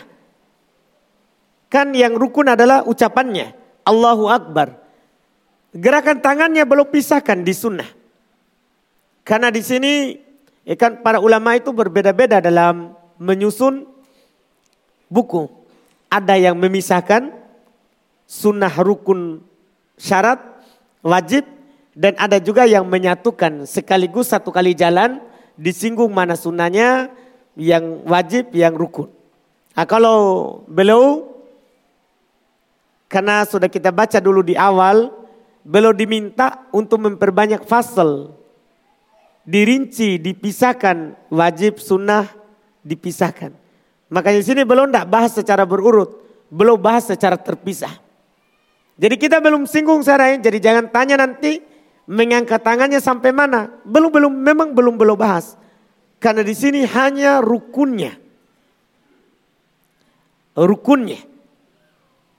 Kan 1.67 1.91
yang 1.91 2.15
rukun 2.15 2.47
adalah 2.47 2.87
ucapannya 2.87 3.51
Allahu 3.83 4.31
Akbar. 4.31 4.79
Gerakan 5.75 6.23
tangannya 6.23 6.63
belum 6.63 6.87
pisahkan 6.87 7.43
di 7.43 7.51
sunnah. 7.51 7.89
Karena 9.27 9.51
di 9.51 9.59
sini 9.59 10.15
ya 10.67 10.75
kan 10.75 10.99
para 10.99 11.23
ulama 11.23 11.55
itu 11.55 11.71
berbeda-beda 11.71 12.43
dalam 12.43 12.91
menyusun 13.15 13.87
buku. 15.07 15.47
Ada 16.11 16.35
yang 16.35 16.59
memisahkan 16.59 17.31
sunnah 18.27 18.71
rukun 18.75 19.39
syarat 19.95 20.39
wajib 20.99 21.47
dan 21.95 22.15
ada 22.19 22.37
juga 22.43 22.67
yang 22.67 22.83
menyatukan 22.83 23.63
sekaligus 23.63 24.31
satu 24.31 24.51
kali 24.51 24.75
jalan 24.75 25.23
disinggung 25.55 26.11
mana 26.11 26.35
sunnahnya 26.35 27.11
yang 27.57 28.05
wajib 28.05 28.53
yang 28.53 28.75
rukun. 28.77 29.09
Nah, 29.73 29.87
kalau 29.89 30.19
beliau 30.69 31.31
karena 33.09 33.47
sudah 33.47 33.71
kita 33.71 33.89
baca 33.89 34.19
dulu 34.19 34.43
di 34.43 34.53
awal 34.53 35.11
beliau 35.63 35.91
diminta 35.95 36.67
untuk 36.71 37.03
memperbanyak 37.03 37.63
fasal 37.65 38.35
dirinci 39.47 40.19
dipisahkan 40.19 41.15
wajib 41.31 41.79
sunnah 41.79 42.27
dipisahkan. 42.83 43.55
Makanya 44.11 44.43
di 44.43 44.45
sini 44.45 44.61
belum 44.67 44.91
tidak 44.91 45.07
bahas 45.07 45.31
secara 45.31 45.63
berurut, 45.63 46.19
belum 46.51 46.75
bahas 46.75 47.07
secara 47.07 47.39
terpisah. 47.39 47.91
Jadi 48.99 49.15
kita 49.15 49.39
belum 49.39 49.63
singgung 49.63 50.03
sekarang, 50.03 50.43
jadi 50.43 50.57
jangan 50.59 50.85
tanya 50.91 51.15
nanti 51.23 51.63
mengangkat 52.07 52.59
tangannya 52.59 52.99
sampai 52.99 53.31
mana. 53.31 53.71
Belum 53.87 54.11
belum 54.11 54.31
memang 54.35 54.75
belum 54.75 54.99
belum 54.99 55.15
bahas. 55.15 55.55
Karena 56.19 56.43
di 56.43 56.55
sini 56.55 56.83
hanya 56.83 57.39
rukunnya. 57.39 58.19
Rukunnya 60.57 61.21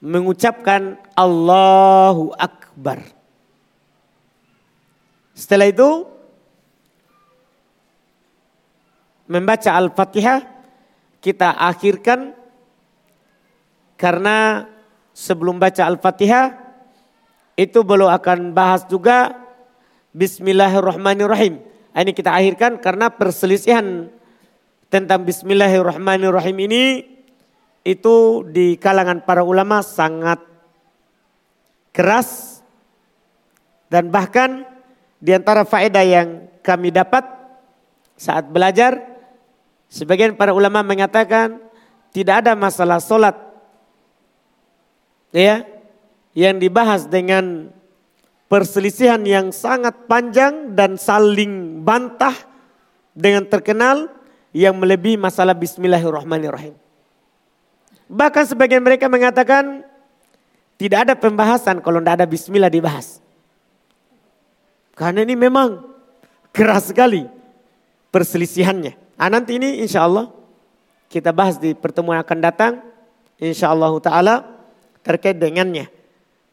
mengucapkan 0.03 0.99
Allahu 1.15 2.35
Akbar. 2.35 3.07
Setelah 5.39 5.71
itu 5.71 6.18
membaca 9.29 9.71
Al-Fatihah 9.77 10.41
kita 11.21 11.53
akhirkan 11.55 12.33
karena 14.01 14.65
sebelum 15.13 15.61
baca 15.61 15.85
Al-Fatihah 15.85 16.57
itu 17.59 17.83
belum 17.85 18.09
akan 18.09 18.55
bahas 18.57 18.87
juga 18.89 19.35
Bismillahirrahmanirrahim. 20.15 21.61
Ini 21.93 22.13
kita 22.15 22.33
akhirkan 22.33 22.79
karena 22.81 23.11
perselisihan 23.13 24.09
tentang 24.89 25.27
Bismillahirrahmanirrahim 25.27 26.57
ini 26.71 26.85
itu 27.83 28.47
di 28.47 28.79
kalangan 28.79 29.27
para 29.27 29.45
ulama 29.45 29.85
sangat 29.85 30.39
keras 31.91 32.63
dan 33.91 34.09
bahkan 34.09 34.63
di 35.19 35.35
antara 35.35 35.67
faedah 35.67 36.05
yang 36.07 36.47
kami 36.63 36.95
dapat 36.95 37.27
saat 38.15 38.47
belajar 38.47 39.18
sebagian 39.89 40.37
para 40.37 40.53
ulama 40.53 40.85
mengatakan 40.85 41.61
tidak 42.13 42.45
ada 42.45 42.53
masalah 42.57 43.01
solat 43.01 43.37
ya 45.33 45.65
yang 46.33 46.57
dibahas 46.57 47.09
dengan 47.09 47.73
perselisihan 48.49 49.21
yang 49.27 49.53
sangat 49.53 50.09
panjang 50.09 50.73
dan 50.73 50.97
saling 50.97 51.85
bantah 51.85 52.33
dengan 53.13 53.45
terkenal 53.45 54.09
yang 54.57 54.79
melebihi 54.79 55.21
masalah 55.21 55.53
bismillahirrahmanirrahim. 55.53 56.73
Bahkan 58.09 58.45
sebagian 58.49 58.81
mereka 58.81 59.11
mengatakan 59.13 59.85
tidak 60.81 61.11
ada 61.11 61.15
pembahasan 61.19 61.85
kalau 61.85 62.01
tidak 62.01 62.25
ada 62.25 62.27
bismillah 62.27 62.73
dibahas. 62.73 63.21
Karena 64.97 65.23
ini 65.23 65.37
memang 65.37 65.85
keras 66.51 66.89
sekali 66.89 67.29
perselisihannya. 68.09 69.08
Ah, 69.19 69.27
nanti 69.27 69.59
ini 69.59 69.83
insya 69.83 70.07
Allah 70.07 70.31
kita 71.11 71.35
bahas 71.35 71.59
di 71.59 71.75
pertemuan 71.75 72.23
akan 72.23 72.39
datang. 72.39 72.73
Insya 73.39 73.75
Allah 73.75 73.93
Ta'ala 73.99 74.35
terkait 75.03 75.35
dengannya. 75.35 75.91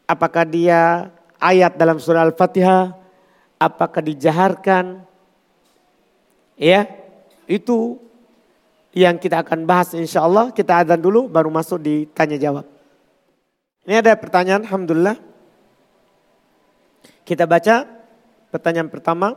Apakah 0.06 0.42
dia 0.46 1.10
ayat 1.38 1.78
dalam 1.78 1.98
surah 1.98 2.26
Al-Fatihah, 2.26 2.94
apakah 3.58 4.02
dijaharkan. 4.02 5.02
Ya, 6.58 6.88
itu 7.46 8.02
yang 8.96 9.18
kita 9.18 9.46
akan 9.46 9.66
bahas 9.66 9.94
insya 9.94 10.26
Allah. 10.26 10.50
Kita 10.50 10.82
adzan 10.82 10.98
dulu 10.98 11.30
baru 11.30 11.50
masuk 11.50 11.78
di 11.78 12.06
tanya 12.10 12.38
jawab. 12.38 12.66
Ini 13.86 14.02
ada 14.02 14.18
pertanyaan, 14.18 14.66
Alhamdulillah. 14.66 15.18
Kita 17.26 17.46
baca 17.46 17.96
Pertanyaan 18.56 18.88
pertama, 18.88 19.36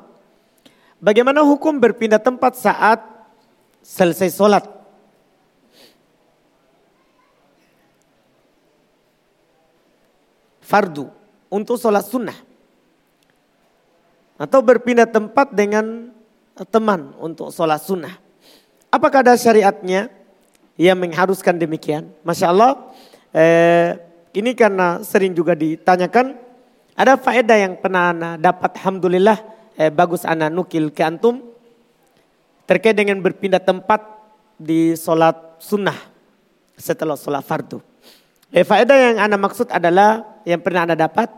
bagaimana 1.01 1.43
hukum 1.43 1.75
berpindah 1.75 2.23
tempat 2.23 2.55
saat 2.55 3.03
selesai 3.83 4.29
sholat? 4.31 4.65
Fardu 10.61 11.09
untuk 11.49 11.81
sholat 11.81 12.05
sunnah. 12.05 12.37
Atau 14.39 14.61
berpindah 14.61 15.09
tempat 15.09 15.51
dengan 15.51 16.13
teman 16.69 17.11
untuk 17.19 17.49
sholat 17.49 17.81
sunnah. 17.81 18.15
Apakah 18.89 19.25
ada 19.25 19.35
syariatnya 19.35 20.07
yang 20.79 20.95
mengharuskan 20.95 21.57
demikian? 21.59 22.09
Masya 22.23 22.47
Allah, 22.53 22.71
eh, 23.33 23.97
ini 24.33 24.53
karena 24.53 25.01
sering 25.01 25.33
juga 25.33 25.57
ditanyakan 25.57 26.37
ada 26.99 27.15
faedah 27.15 27.57
yang 27.57 27.73
pernah 27.79 28.35
dapat 28.35 28.75
Alhamdulillah 28.75 29.37
eh, 29.79 29.87
bagus 29.87 30.27
Anda 30.27 30.51
nukil 30.51 30.91
ke 30.91 30.99
Antum. 30.99 31.39
Terkait 32.69 32.93
dengan 32.93 33.17
berpindah 33.17 33.57
tempat 33.57 34.05
di 34.61 34.93
sholat 34.93 35.57
sunnah 35.57 35.97
setelah 36.77 37.17
sholat 37.17 37.41
fardu. 37.41 37.81
Eh, 38.53 38.61
faedah 38.61 38.93
yang 38.93 39.17
Anda 39.17 39.41
maksud 39.41 39.73
adalah 39.73 40.41
yang 40.45 40.61
pernah 40.61 40.85
Anda 40.85 40.93
dapat 40.93 41.33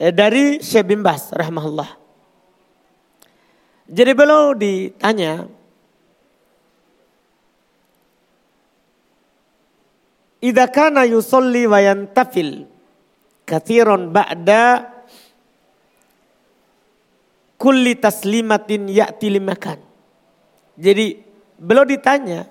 eh, 0.00 0.08
dari 0.08 0.64
Syekh 0.64 0.88
bin 0.88 1.04
Bas 1.04 1.28
rahmahullah. 1.36 2.00
Jadi 3.92 4.12
beliau 4.16 4.56
ditanya, 4.56 5.48
Idza 10.38 10.70
kana 10.70 11.02
yusolli 11.02 11.66
wa 11.66 11.82
yantafil 11.82 12.62
kathiron 13.42 14.14
ba'da 14.14 14.86
kulli 17.58 17.98
taslimatin 17.98 18.86
ya'ti 18.86 19.34
limakan. 19.34 19.87
Jadi 20.78 21.18
beliau 21.58 21.82
ditanya, 21.82 22.46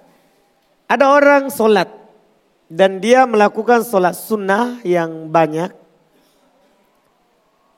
ada 0.83 1.15
orang 1.15 1.47
sholat 1.47 1.87
dan 2.67 2.99
dia 2.99 3.23
melakukan 3.23 3.87
sholat 3.87 4.19
sunnah 4.19 4.83
yang 4.83 5.31
banyak. 5.31 5.71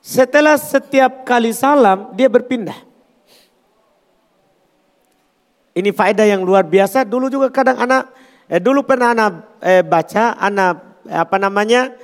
Setelah 0.02 0.58
setiap 0.58 1.22
kali 1.22 1.54
salam 1.54 2.10
dia 2.18 2.26
berpindah. 2.26 2.74
Ini 5.70 5.94
faedah 5.94 6.26
yang 6.26 6.42
luar 6.42 6.66
biasa. 6.66 7.06
Dulu 7.06 7.30
juga 7.30 7.46
kadang 7.54 7.78
anak, 7.78 8.10
eh, 8.50 8.58
dulu 8.58 8.82
pernah 8.82 9.14
anak 9.14 9.32
eh, 9.62 9.86
baca, 9.86 10.34
anak 10.34 11.06
eh, 11.06 11.14
apa 11.14 11.38
namanya, 11.38 11.94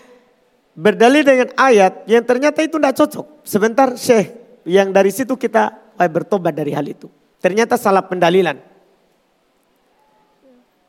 berdalil 0.79 1.27
dengan 1.27 1.51
ayat 1.59 2.07
yang 2.07 2.23
ternyata 2.23 2.63
itu 2.63 2.79
tidak 2.79 2.95
cocok. 2.95 3.27
Sebentar 3.43 3.99
Syekh, 3.99 4.63
yang 4.63 4.95
dari 4.95 5.11
situ 5.11 5.35
kita 5.35 5.97
eh, 5.99 6.07
bertobat 6.07 6.55
dari 6.55 6.71
hal 6.71 6.87
itu. 6.87 7.11
Ternyata 7.47 7.79
salah 7.79 8.03
pendalilan. 8.03 8.59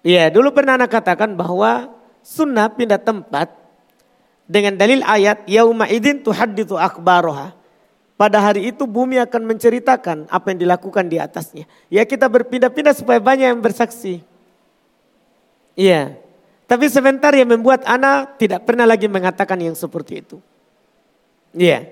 Iya, 0.01 0.33
dulu 0.33 0.49
pernah 0.49 0.73
anak 0.73 0.89
katakan 0.89 1.37
bahwa 1.37 1.93
sunnah 2.25 2.65
pindah 2.73 2.97
tempat 2.97 3.53
dengan 4.49 4.73
dalil 4.73 5.05
ayat 5.05 5.45
yauma 5.45 5.85
idin 5.85 6.17
tuhadditu 6.25 6.73
akbaroha. 6.73 7.53
Pada 8.17 8.41
hari 8.41 8.73
itu 8.73 8.89
bumi 8.89 9.21
akan 9.21 9.53
menceritakan 9.53 10.25
apa 10.33 10.49
yang 10.49 10.65
dilakukan 10.65 11.05
di 11.05 11.21
atasnya. 11.21 11.69
Ya 11.93 12.01
kita 12.09 12.25
berpindah-pindah 12.25 12.97
supaya 12.97 13.21
banyak 13.21 13.53
yang 13.53 13.61
bersaksi. 13.61 14.25
Iya. 15.77 16.17
Tapi 16.65 16.89
sebentar 16.89 17.37
yang 17.37 17.53
membuat 17.53 17.85
anak 17.85 18.41
tidak 18.41 18.65
pernah 18.65 18.89
lagi 18.89 19.05
mengatakan 19.05 19.61
yang 19.61 19.77
seperti 19.77 20.25
itu. 20.25 20.41
Iya. 21.53 21.85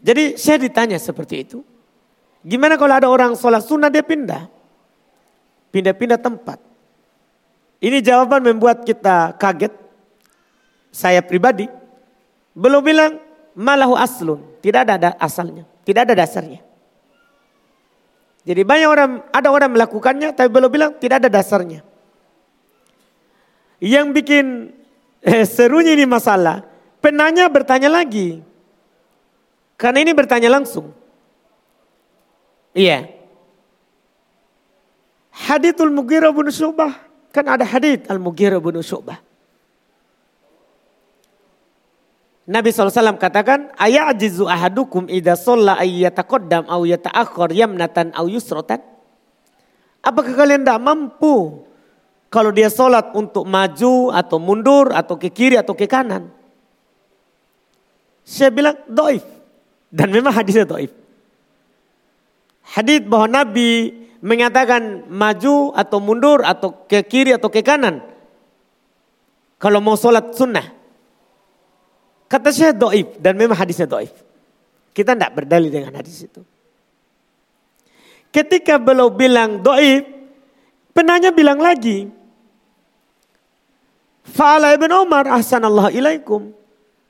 Jadi 0.00 0.40
saya 0.40 0.64
ditanya 0.64 0.96
seperti 0.96 1.44
itu. 1.44 1.60
Gimana 2.46 2.78
kalau 2.78 2.94
ada 2.94 3.10
orang 3.10 3.34
sholat 3.34 3.66
sunnah 3.66 3.90
dia 3.90 4.06
pindah? 4.06 4.46
Pindah-pindah 5.74 6.14
tempat. 6.14 6.62
Ini 7.82 7.98
jawaban 7.98 8.46
membuat 8.46 8.86
kita 8.86 9.34
kaget. 9.34 9.74
Saya 10.94 11.26
pribadi. 11.26 11.66
Belum 12.54 12.86
bilang 12.86 13.18
malahu 13.58 13.98
aslun. 13.98 14.46
Tidak 14.62 14.80
ada 14.86 15.18
asalnya. 15.18 15.66
Tidak 15.82 16.06
ada 16.06 16.14
dasarnya. 16.14 16.62
Jadi 18.46 18.62
banyak 18.62 18.88
orang, 18.88 19.10
ada 19.34 19.48
orang 19.50 19.74
melakukannya 19.74 20.30
tapi 20.30 20.46
belum 20.46 20.70
bilang 20.70 20.90
tidak 21.02 21.26
ada 21.26 21.42
dasarnya. 21.42 21.82
Yang 23.82 24.06
bikin 24.22 24.44
eh, 25.26 25.42
serunya 25.42 25.98
ini 25.98 26.06
masalah, 26.06 26.62
penanya 27.02 27.50
bertanya 27.50 27.90
lagi. 27.90 28.38
Karena 29.74 29.98
ini 29.98 30.14
bertanya 30.14 30.46
langsung. 30.46 30.94
Iya. 32.76 33.08
Hadithul 35.32 35.88
Mughirah 35.88 36.28
bin 36.36 36.52
Syu'bah. 36.52 36.92
Kan 37.32 37.48
ada 37.48 37.64
hadith 37.64 38.04
Al-Mughirah 38.12 38.60
bin 38.60 38.76
Syu'bah. 38.84 39.16
Nabi 42.46 42.70
SAW 42.70 43.18
katakan, 43.18 43.74
Ayajizu 43.74 44.46
ahadukum 44.46 45.10
idha 45.10 45.34
sholla 45.34 45.80
ayyataqaddam 45.80 46.68
au 46.70 46.86
yata'akhir 46.86 47.56
yamnatan 47.56 48.14
au 48.14 48.30
yusrotan. 48.30 48.78
Apakah 50.04 50.38
kalian 50.38 50.62
tidak 50.62 50.78
mampu 50.78 51.66
kalau 52.30 52.54
dia 52.54 52.70
sholat 52.70 53.10
untuk 53.16 53.42
maju 53.48 54.14
atau 54.14 54.38
mundur 54.38 54.94
atau 54.94 55.18
ke 55.18 55.32
kiri 55.32 55.58
atau 55.58 55.74
ke 55.74 55.90
kanan. 55.90 56.30
Saya 58.22 58.54
bilang 58.54 58.78
doif. 58.86 59.26
Dan 59.90 60.14
memang 60.14 60.30
hadisnya 60.30 60.68
doif. 60.68 61.05
Hadis 62.66 63.06
bahwa 63.06 63.30
Nabi 63.30 63.94
mengatakan 64.18 65.06
maju 65.06 65.70
atau 65.70 65.98
mundur 66.02 66.42
atau 66.42 66.86
ke 66.90 66.98
kiri 67.06 67.38
atau 67.38 67.46
ke 67.46 67.62
kanan. 67.62 68.02
Kalau 69.56 69.78
mau 69.78 69.94
sholat 69.94 70.34
sunnah. 70.34 70.66
Kata 72.26 72.50
saya 72.50 72.74
doif 72.74 73.14
dan 73.22 73.38
memang 73.38 73.54
hadisnya 73.54 73.86
doif. 73.86 74.10
Kita 74.90 75.14
tidak 75.14 75.30
berdalil 75.30 75.70
dengan 75.70 75.94
hadis 75.94 76.26
itu. 76.26 76.42
Ketika 78.34 78.82
beliau 78.82 79.14
bilang 79.14 79.62
doif, 79.62 80.02
penanya 80.90 81.30
bilang 81.30 81.62
lagi, 81.62 82.10
Fa'ala 84.26 84.74
Ibn 84.74 84.90
Umar 85.06 85.30
ahsanallahu 85.30 85.94
ilaikum. 85.94 86.50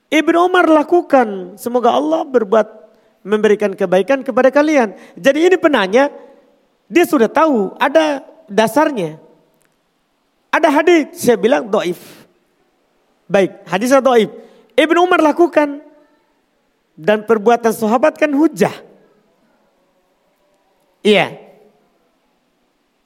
Ibn 0.07 0.35
Umar 0.37 0.69
lakukan. 0.69 1.57
Semoga 1.57 1.97
Allah 1.97 2.23
berbuat 2.23 2.86
memberikan 3.27 3.75
kebaikan 3.75 4.23
kepada 4.23 4.47
kalian. 4.47 4.95
Jadi 5.19 5.51
ini 5.51 5.59
penanya 5.59 6.07
Dia 6.87 7.03
sudah 7.03 7.27
tahu 7.27 7.75
ada 7.75 8.23
dasarnya. 8.47 9.19
Ada 10.47 10.71
hadis, 10.71 11.19
saya 11.19 11.35
bilang 11.35 11.67
doif. 11.67 11.99
Baik, 13.27 13.59
hadisnya 13.67 13.99
doif. 13.99 14.31
Ibnu 14.71 15.03
Umar 15.03 15.19
lakukan. 15.19 15.83
Dan 16.97 17.27
perbuatan 17.27 17.75
sahabat 17.75 18.15
kan 18.17 18.31
hujah. 18.31 18.73
Iya. 21.05 21.37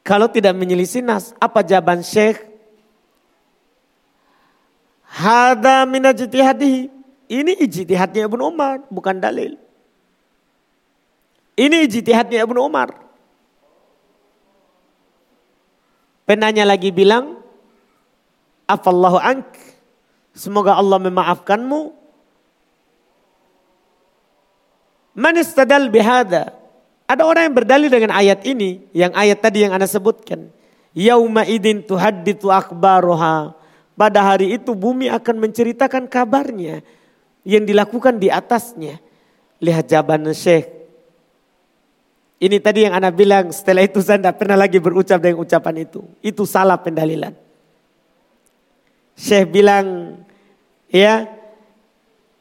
Kalau 0.06 0.32
tidak 0.32 0.56
menyelisih 0.56 1.04
nas, 1.04 1.36
apa 1.42 1.60
jawaban 1.66 2.06
Syekh? 2.06 2.40
Hada 5.10 5.84
minajitihadihi. 5.90 6.88
Ini 7.28 7.52
ijtihadnya 7.66 8.30
Ibnu 8.30 8.48
Umar, 8.48 8.86
bukan 8.88 9.20
dalil. 9.20 9.60
Ini 11.62 11.86
ijtihadnya 11.86 12.42
Ibnu 12.42 12.58
Umar. 12.58 12.90
Penanya 16.26 16.66
lagi 16.66 16.90
bilang, 16.90 17.38
Afallahu 18.66 19.22
ank. 19.22 19.46
Semoga 20.34 20.74
Allah 20.74 20.98
memaafkanmu. 20.98 21.94
Man 25.14 25.36
istadal 25.38 25.92
bihada. 25.92 26.56
Ada 27.06 27.28
orang 27.28 27.52
yang 27.52 27.56
berdalil 27.62 27.92
dengan 27.92 28.16
ayat 28.16 28.42
ini. 28.48 28.82
Yang 28.96 29.12
ayat 29.14 29.38
tadi 29.44 29.62
yang 29.62 29.76
anda 29.76 29.86
sebutkan. 29.86 30.50
Yauma 30.98 31.46
idin 31.46 31.86
tuhadditu 31.86 32.50
akbaroha. 32.50 33.54
Pada 33.94 34.24
hari 34.24 34.58
itu 34.58 34.74
bumi 34.74 35.14
akan 35.14 35.36
menceritakan 35.46 36.10
kabarnya. 36.10 36.82
Yang 37.46 37.64
dilakukan 37.76 38.18
di 38.18 38.34
atasnya. 38.34 38.98
Lihat 39.60 39.92
jawaban 39.92 40.26
Syekh. 40.32 40.81
Ini 42.42 42.58
tadi 42.58 42.90
yang 42.90 42.98
anda 42.98 43.14
bilang 43.14 43.54
setelah 43.54 43.86
itu 43.86 44.02
saya 44.02 44.18
tidak 44.18 44.42
pernah 44.42 44.58
lagi 44.58 44.82
berucap 44.82 45.22
dengan 45.22 45.46
ucapan 45.46 45.86
itu. 45.86 46.02
Itu 46.26 46.50
salah 46.50 46.74
pendalilan. 46.82 47.38
Syekh 49.14 49.54
bilang, 49.54 50.18
ya. 50.90 51.30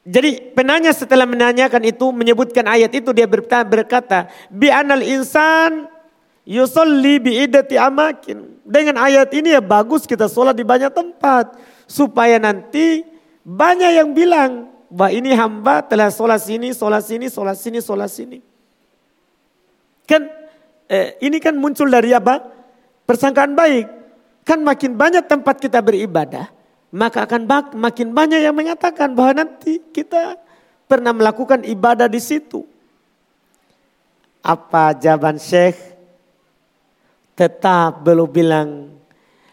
Jadi 0.01 0.57
penanya 0.57 0.97
setelah 0.97 1.29
menanyakan 1.29 1.85
itu 1.85 2.09
menyebutkan 2.17 2.65
ayat 2.65 2.97
itu 2.97 3.13
dia 3.13 3.29
berkata, 3.29 4.33
bi 4.49 4.73
anal 4.73 5.05
insan 5.05 5.85
yusolli 6.49 7.21
bi 7.21 7.45
idati 7.45 7.77
amakin. 7.77 8.57
Dengan 8.65 9.05
ayat 9.05 9.29
ini 9.37 9.53
ya 9.53 9.61
bagus 9.61 10.09
kita 10.09 10.33
sholat 10.33 10.57
di 10.57 10.65
banyak 10.65 10.97
tempat 10.97 11.61
supaya 11.85 12.41
nanti 12.41 13.05
banyak 13.45 14.01
yang 14.01 14.17
bilang 14.17 14.73
bahwa 14.89 15.13
ini 15.13 15.37
hamba 15.37 15.85
telah 15.85 16.09
sholat 16.09 16.41
sini, 16.41 16.73
sholat 16.73 17.05
sini, 17.05 17.29
sholat 17.29 17.61
sini, 17.61 17.85
sholat 17.85 18.09
sini. 18.09 18.50
Kan 20.11 20.27
eh, 20.91 21.15
ini 21.23 21.39
kan 21.39 21.55
muncul 21.55 21.87
dari 21.87 22.11
apa? 22.11 22.43
Persangkaan 23.07 23.55
baik. 23.55 23.87
Kan 24.43 24.67
makin 24.67 24.99
banyak 24.99 25.31
tempat 25.31 25.63
kita 25.63 25.79
beribadah, 25.79 26.51
maka 26.91 27.23
akan 27.23 27.47
makin 27.79 28.11
banyak 28.11 28.43
yang 28.43 28.57
mengatakan 28.57 29.15
bahwa 29.15 29.47
nanti 29.47 29.79
kita 29.95 30.35
pernah 30.91 31.15
melakukan 31.15 31.63
ibadah 31.63 32.11
di 32.11 32.19
situ. 32.19 32.67
Apa 34.43 34.99
jawaban 34.99 35.39
Syekh? 35.39 35.79
Tetap 37.39 38.03
belum 38.03 38.27
bilang 38.27 38.69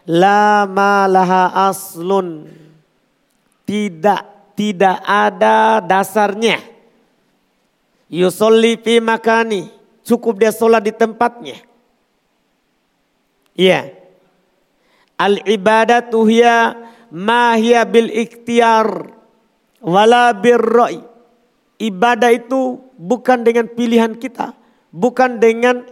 la 0.02 0.66
malaha 0.66 1.70
aslun. 1.70 2.50
Tidak 3.62 4.52
tidak 4.58 4.98
ada 5.06 5.78
dasarnya. 5.78 6.58
Yusolli 8.10 8.74
fi 8.82 8.98
makani. 8.98 9.77
Cukup 10.08 10.40
dia 10.40 10.48
sholat 10.48 10.80
di 10.80 10.92
tempatnya. 10.96 11.60
Iya. 13.52 13.92
Al 15.20 15.44
ibadatu 15.44 16.24
hiya 16.24 16.72
mahia 17.12 17.84
bil 17.84 18.08
ikhtiar 18.08 19.12
wala 19.84 20.32
birra'i. 20.32 21.04
Ibadah 21.76 22.32
itu 22.32 22.80
bukan 22.96 23.44
dengan 23.44 23.68
pilihan 23.68 24.16
kita, 24.16 24.56
bukan 24.88 25.36
dengan 25.36 25.84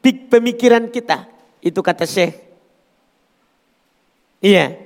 pik 0.00 0.32
pemikiran 0.32 0.88
kita. 0.88 1.28
Itu 1.60 1.84
kata 1.84 2.08
Syekh. 2.08 2.40
Iya. 4.40 4.80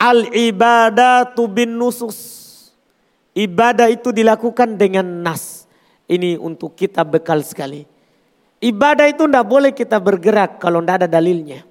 Al 0.00 0.32
ibadatu 0.32 1.44
bin 1.44 1.76
nusus. 1.76 2.48
Ibadah 3.36 3.92
itu 3.92 4.16
dilakukan 4.16 4.80
dengan 4.80 5.04
nas. 5.20 5.59
Ini 6.10 6.42
untuk 6.42 6.74
kita 6.74 7.06
bekal 7.06 7.46
sekali. 7.46 7.86
Ibadah 8.58 9.06
itu 9.06 9.30
tidak 9.30 9.46
boleh 9.46 9.70
kita 9.70 10.02
bergerak 10.02 10.58
kalau 10.58 10.82
tidak 10.82 11.06
ada 11.06 11.08
dalilnya. 11.08 11.62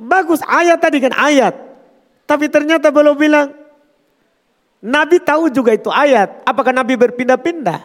Bagus 0.00 0.40
ayat 0.48 0.80
tadi 0.80 1.04
kan 1.04 1.12
ayat. 1.12 1.52
Tapi 2.24 2.48
ternyata 2.48 2.88
belum 2.88 3.12
bilang. 3.12 3.52
Nabi 4.78 5.20
tahu 5.20 5.52
juga 5.52 5.76
itu 5.76 5.92
ayat. 5.92 6.42
Apakah 6.48 6.72
Nabi 6.72 6.96
berpindah-pindah? 6.96 7.84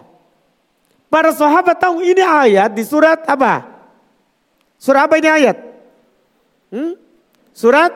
Para 1.11 1.33
sahabat 1.33 1.77
tahu 1.77 2.01
ini 2.01 2.21
ayat 2.23 2.73
di 2.73 2.85
surat 2.85 3.21
apa? 3.27 3.65
Surat 4.79 5.09
apa 5.09 5.19
ini 5.19 5.29
ayat? 5.29 5.57
Hmm? 6.73 6.97
Surat 7.53 7.93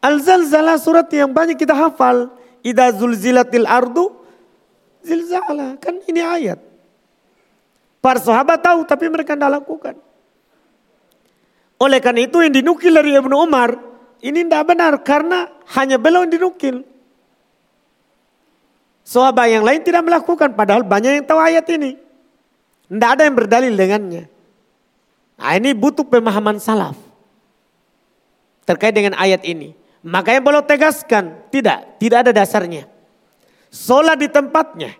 Al-Zalzalah 0.00 0.80
surat 0.80 1.08
yang 1.12 1.32
banyak 1.32 1.60
kita 1.60 1.76
hafal. 1.76 2.32
Ida 2.60 2.92
zulzilatil 2.92 3.68
ardu 3.68 4.19
zilzala. 5.04 5.76
Kan 5.80 6.00
ini 6.06 6.20
ayat. 6.20 6.60
Para 8.00 8.16
sahabat 8.16 8.60
tahu 8.64 8.84
tapi 8.88 9.12
mereka 9.12 9.36
tidak 9.36 9.60
lakukan. 9.60 9.96
Oleh 11.80 12.00
karena 12.00 12.28
itu 12.28 12.40
yang 12.44 12.52
dinukil 12.52 12.92
dari 12.92 13.16
Ibnu 13.16 13.36
Umar 13.36 13.76
ini 14.20 14.44
tidak 14.44 14.64
benar 14.68 14.92
karena 15.00 15.48
hanya 15.76 15.96
beliau 15.96 16.24
yang 16.24 16.32
dinukil. 16.32 16.84
Sahabat 19.00 19.48
yang 19.50 19.64
lain 19.64 19.80
tidak 19.82 20.04
melakukan 20.04 20.54
padahal 20.54 20.84
banyak 20.84 21.18
yang 21.20 21.26
tahu 21.26 21.40
ayat 21.40 21.66
ini. 21.72 21.96
Tidak 22.86 23.10
ada 23.10 23.22
yang 23.26 23.34
berdalil 23.34 23.74
dengannya. 23.74 24.28
Nah 25.40 25.52
ini 25.56 25.72
butuh 25.72 26.04
pemahaman 26.04 26.60
salaf. 26.60 26.94
Terkait 28.68 28.92
dengan 28.92 29.16
ayat 29.16 29.40
ini. 29.42 29.72
Makanya 30.04 30.40
beliau 30.44 30.62
tegaskan. 30.62 31.48
Tidak, 31.48 31.96
tidak 31.98 32.18
ada 32.28 32.30
dasarnya. 32.30 32.86
Sholat 33.70 34.18
di 34.18 34.28
tempatnya. 34.28 34.92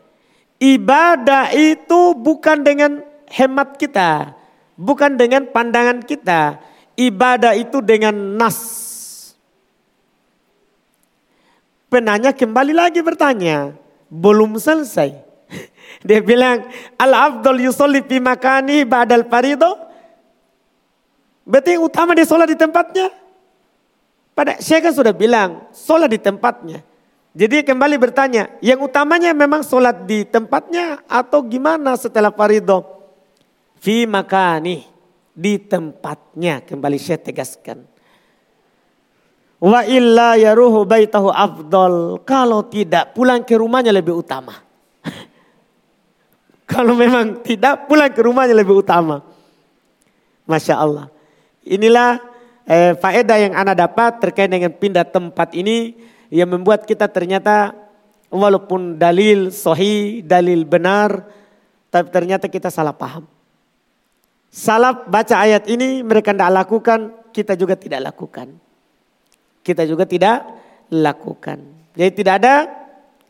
Ibadah 0.62 1.50
itu 1.52 2.14
bukan 2.14 2.62
dengan 2.62 3.02
hemat 3.30 3.76
kita. 3.76 4.38
Bukan 4.80 5.18
dengan 5.18 5.44
pandangan 5.50 6.00
kita 6.00 6.70
ibadah 7.00 7.56
itu 7.56 7.80
dengan 7.80 8.12
nas. 8.12 8.60
Penanya 11.90 12.30
kembali 12.30 12.76
lagi 12.76 13.00
bertanya, 13.02 13.74
belum 14.12 14.60
selesai. 14.60 15.10
Dia 16.06 16.20
bilang, 16.22 16.68
al-afdol 17.00 17.66
yusolli 17.66 18.04
fi 18.06 18.22
makani 18.22 18.86
ba'dal 18.86 19.26
farido. 19.26 19.90
Berarti 21.42 21.74
utama 21.82 22.14
dia 22.14 22.22
sholat 22.22 22.46
di 22.46 22.54
tempatnya. 22.54 23.10
Pada 24.38 24.62
Syekh 24.62 24.86
kan 24.86 24.94
sudah 24.94 25.10
bilang, 25.10 25.66
sholat 25.74 26.06
di 26.06 26.20
tempatnya. 26.22 26.86
Jadi 27.30 27.62
kembali 27.62 27.94
bertanya, 27.94 28.50
yang 28.58 28.82
utamanya 28.82 29.30
memang 29.30 29.62
sholat 29.62 30.02
di 30.02 30.26
tempatnya 30.26 31.06
atau 31.06 31.46
gimana 31.46 31.94
setelah 31.94 32.34
farido? 32.34 32.82
Fi 33.78 34.02
makani 34.02 34.82
di 35.30 35.62
tempatnya 35.62 36.60
kembali 36.66 36.98
saya 36.98 37.22
tegaskan. 37.22 37.86
Wa 39.60 39.86
illa 39.86 40.34
yaruhu 40.40 40.82
baitahu 40.88 41.30
afdol. 41.30 42.24
Kalau 42.26 42.66
tidak 42.66 43.12
pulang 43.14 43.46
ke 43.46 43.54
rumahnya 43.54 43.92
lebih 43.92 44.16
utama. 44.16 44.56
Kalau 46.70 46.98
memang 46.98 47.44
tidak 47.46 47.86
pulang 47.86 48.10
ke 48.10 48.20
rumahnya 48.24 48.56
lebih 48.56 48.80
utama. 48.80 49.22
Masya 50.48 50.74
Allah. 50.80 51.06
Inilah 51.62 52.18
eh, 52.64 52.96
faedah 52.96 53.38
yang 53.38 53.54
Anda 53.54 53.76
dapat 53.76 54.18
terkait 54.18 54.48
dengan 54.48 54.72
pindah 54.72 55.06
tempat 55.06 55.54
ini. 55.54 56.08
Yang 56.30 56.48
membuat 56.56 56.86
kita 56.86 57.10
ternyata 57.10 57.74
walaupun 58.30 58.96
dalil 58.96 59.50
sohi, 59.50 60.22
dalil 60.22 60.62
benar. 60.64 61.26
Tapi 61.90 62.08
ternyata 62.14 62.46
kita 62.46 62.70
salah 62.70 62.94
paham. 62.94 63.26
Salaf 64.50 65.06
baca 65.06 65.36
ayat 65.42 65.66
ini 65.70 66.02
mereka 66.02 66.34
tidak 66.34 66.50
lakukan, 66.64 67.00
kita 67.34 67.54
juga 67.58 67.74
tidak 67.74 68.14
lakukan. 68.14 68.54
Kita 69.62 69.82
juga 69.86 70.06
tidak 70.06 70.46
lakukan. 70.90 71.58
Jadi 71.94 72.10
tidak 72.14 72.34
ada 72.42 72.54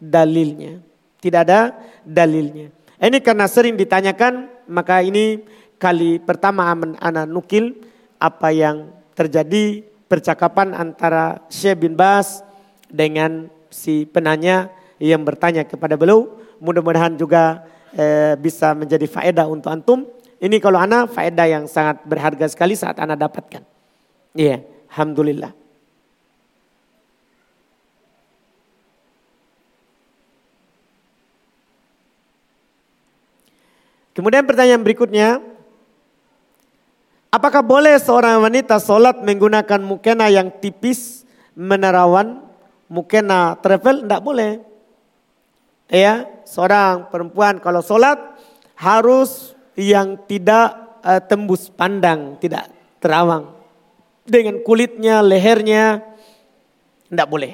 dalilnya. 0.01 0.81
Tidak 1.21 1.41
ada 1.41 1.77
dalilnya. 2.05 2.73
Ini 3.01 3.19
karena 3.21 3.49
sering 3.49 3.77
ditanyakan, 3.77 4.49
maka 4.69 5.01
ini 5.05 5.45
kali 5.81 6.21
pertama 6.21 6.69
anak 7.01 7.29
nukil 7.29 7.77
apa 8.21 8.53
yang 8.53 8.93
terjadi 9.17 9.85
percakapan 10.09 10.77
antara 10.77 11.41
Syekh 11.49 11.85
bin 11.85 11.97
Bas 11.97 12.45
dengan 12.91 13.49
si 13.70 14.05
penanya 14.05 14.68
yang 15.01 15.24
bertanya 15.24 15.64
kepada 15.64 15.97
beliau. 15.97 16.28
Mudah-mudahan 16.61 17.16
juga 17.16 17.64
eh, 17.97 18.36
bisa 18.36 18.76
menjadi 18.76 19.07
faedah 19.09 19.49
untuk 19.49 19.72
antum. 19.72 20.05
Ini 20.41 20.61
kalau 20.61 20.80
ana 20.80 21.09
faedah 21.09 21.47
yang 21.49 21.64
sangat 21.64 22.05
berharga 22.05 22.49
sekali 22.51 22.76
saat 22.76 23.01
ana 23.01 23.16
dapatkan. 23.16 23.64
Iya, 24.36 24.61
yeah, 24.61 24.61
alhamdulillah. 24.93 25.53
Kemudian 34.11 34.45
pertanyaan 34.45 34.82
berikutnya, 34.84 35.41
apakah 37.30 37.62
boleh 37.62 37.97
seorang 37.97 38.43
wanita 38.43 38.76
sholat 38.82 39.22
menggunakan 39.22 39.80
mukena 39.80 40.28
yang 40.28 40.51
tipis, 40.61 41.22
menerawan, 41.55 42.50
mukena 42.91 43.55
travel? 43.62 44.05
Tidak 44.05 44.20
boleh. 44.20 44.59
Ya, 45.91 46.26
seorang 46.47 47.11
perempuan 47.11 47.62
kalau 47.62 47.82
sholat 47.82 48.18
harus 48.78 49.55
yang 49.78 50.18
tidak 50.26 50.74
uh, 51.03 51.22
tembus 51.22 51.70
pandang, 51.70 52.36
tidak 52.43 52.70
terawang. 52.99 53.55
Dengan 54.26 54.62
kulitnya, 54.62 55.22
lehernya, 55.22 56.03
tidak 57.11 57.26
boleh. 57.26 57.53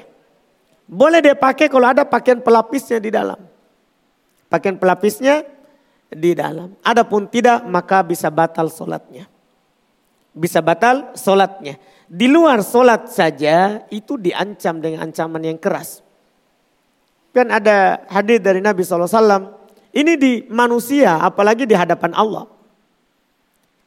Boleh 0.87 1.19
dia 1.19 1.35
pakai 1.35 1.67
kalau 1.67 1.89
ada 1.89 2.05
pakaian 2.05 2.39
pelapisnya 2.39 3.01
di 3.01 3.09
dalam. 3.09 3.39
Pakaian 4.47 4.79
pelapisnya 4.79 5.43
di 6.07 6.31
dalam. 6.31 6.71
Adapun 6.85 7.27
tidak 7.27 7.65
maka 7.67 7.99
bisa 8.05 8.31
batal 8.31 8.71
solatnya. 8.71 9.27
Bisa 10.37 10.61
batal 10.61 11.17
solatnya. 11.17 11.81
Di 12.05 12.29
luar 12.29 12.61
solat 12.61 13.09
saja 13.09 13.83
itu 13.89 14.15
diancam 14.15 14.77
dengan 14.79 15.09
ancaman 15.09 15.41
yang 15.43 15.57
keras. 15.57 16.05
Kan 17.33 17.49
ada 17.49 18.05
hadis 18.07 18.39
dari 18.39 18.61
Nabi 18.61 18.85
SAW. 18.85 19.57
Ini 19.91 20.13
di 20.15 20.45
manusia 20.47 21.17
apalagi 21.19 21.65
di 21.65 21.73
hadapan 21.73 22.13
Allah. 22.13 22.45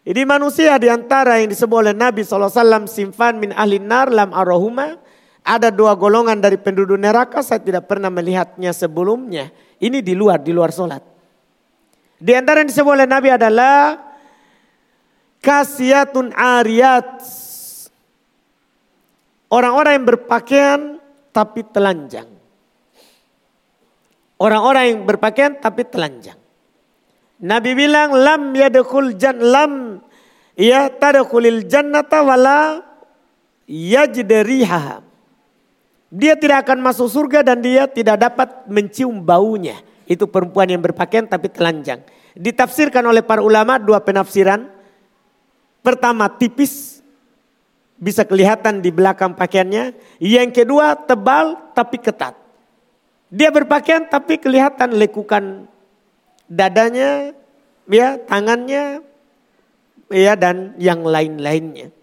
Jadi 0.04 0.20
manusia 0.26 0.74
di 0.80 0.90
antara 0.90 1.38
yang 1.38 1.52
disebut 1.52 1.76
oleh 1.86 1.94
Nabi 1.94 2.26
SAW 2.26 2.90
simfan 2.90 3.38
min 3.38 3.54
ahli 3.54 3.78
nar 3.78 4.10
lam 4.10 4.34
arahuma. 4.34 4.98
Ada 5.40 5.72
dua 5.72 5.96
golongan 5.96 6.36
dari 6.36 6.60
penduduk 6.60 7.00
neraka 7.00 7.40
saya 7.40 7.64
tidak 7.64 7.88
pernah 7.88 8.12
melihatnya 8.12 8.76
sebelumnya. 8.76 9.48
Ini 9.80 10.04
di 10.04 10.12
luar, 10.12 10.44
di 10.44 10.52
luar 10.52 10.68
solat. 10.68 11.00
Di 12.20 12.36
antara 12.36 12.60
yang 12.60 12.68
disebut 12.68 12.92
oleh 12.92 13.08
Nabi 13.08 13.32
adalah 13.32 13.96
kasiatun 15.40 16.32
ariyat. 16.36 17.20
Orang-orang 19.50 19.92
yang 19.98 20.06
berpakaian 20.06 20.80
tapi 21.34 21.66
telanjang. 21.66 22.28
Orang-orang 24.40 24.84
yang 24.94 25.00
berpakaian 25.04 25.58
tapi 25.58 25.82
telanjang. 25.84 26.38
Nabi 27.40 27.72
bilang 27.72 28.14
lam 28.14 28.52
yadkhul 28.52 29.16
jan 29.16 29.40
lam 29.40 30.04
ya 30.54 30.92
tadkhulil 30.92 31.66
jannata 31.66 32.22
wala 32.22 32.84
yajdariha. 33.66 35.02
Dia 36.10 36.34
tidak 36.34 36.66
akan 36.66 36.78
masuk 36.82 37.06
surga 37.06 37.46
dan 37.46 37.62
dia 37.62 37.86
tidak 37.86 38.18
dapat 38.18 38.48
mencium 38.66 39.22
baunya. 39.22 39.78
Itu 40.10 40.26
perempuan 40.26 40.66
yang 40.66 40.82
berpakaian 40.82 41.30
tapi 41.30 41.46
telanjang. 41.46 42.02
Ditafsirkan 42.34 43.06
oleh 43.06 43.22
para 43.22 43.42
ulama 43.42 43.78
dua 43.78 44.02
penafsiran. 44.02 44.79
Pertama 45.80 46.28
tipis, 46.28 47.00
bisa 48.00 48.24
kelihatan 48.24 48.80
di 48.80 48.88
belakang 48.88 49.36
pakaiannya. 49.36 49.96
Yang 50.20 50.64
kedua 50.64 50.96
tebal 50.96 51.56
tapi 51.76 52.00
ketat. 52.00 52.36
Dia 53.30 53.52
berpakaian 53.52 54.08
tapi 54.10 54.40
kelihatan 54.40 54.96
lekukan 54.98 55.70
dadanya, 56.50 57.36
ya 57.86 58.18
tangannya, 58.18 59.04
ya 60.10 60.32
dan 60.34 60.74
yang 60.80 61.06
lain-lainnya. 61.06 61.94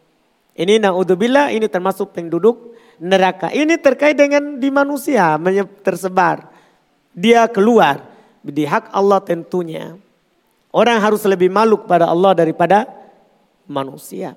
Ini 0.57 0.81
naudzubillah 0.81 1.53
ini 1.53 1.69
termasuk 1.69 2.15
penduduk 2.15 2.73
neraka. 2.97 3.53
Ini 3.53 3.77
terkait 3.77 4.17
dengan 4.17 4.57
di 4.57 4.73
manusia 4.73 5.37
tersebar 5.85 6.49
dia 7.17 7.49
keluar. 7.49 8.05
Di 8.47 8.63
hak 8.63 8.93
Allah 8.95 9.19
tentunya. 9.19 9.97
Orang 10.71 11.01
harus 11.01 11.25
lebih 11.25 11.51
malu 11.51 11.81
kepada 11.83 12.07
Allah 12.07 12.31
daripada 12.37 12.85
manusia. 13.67 14.33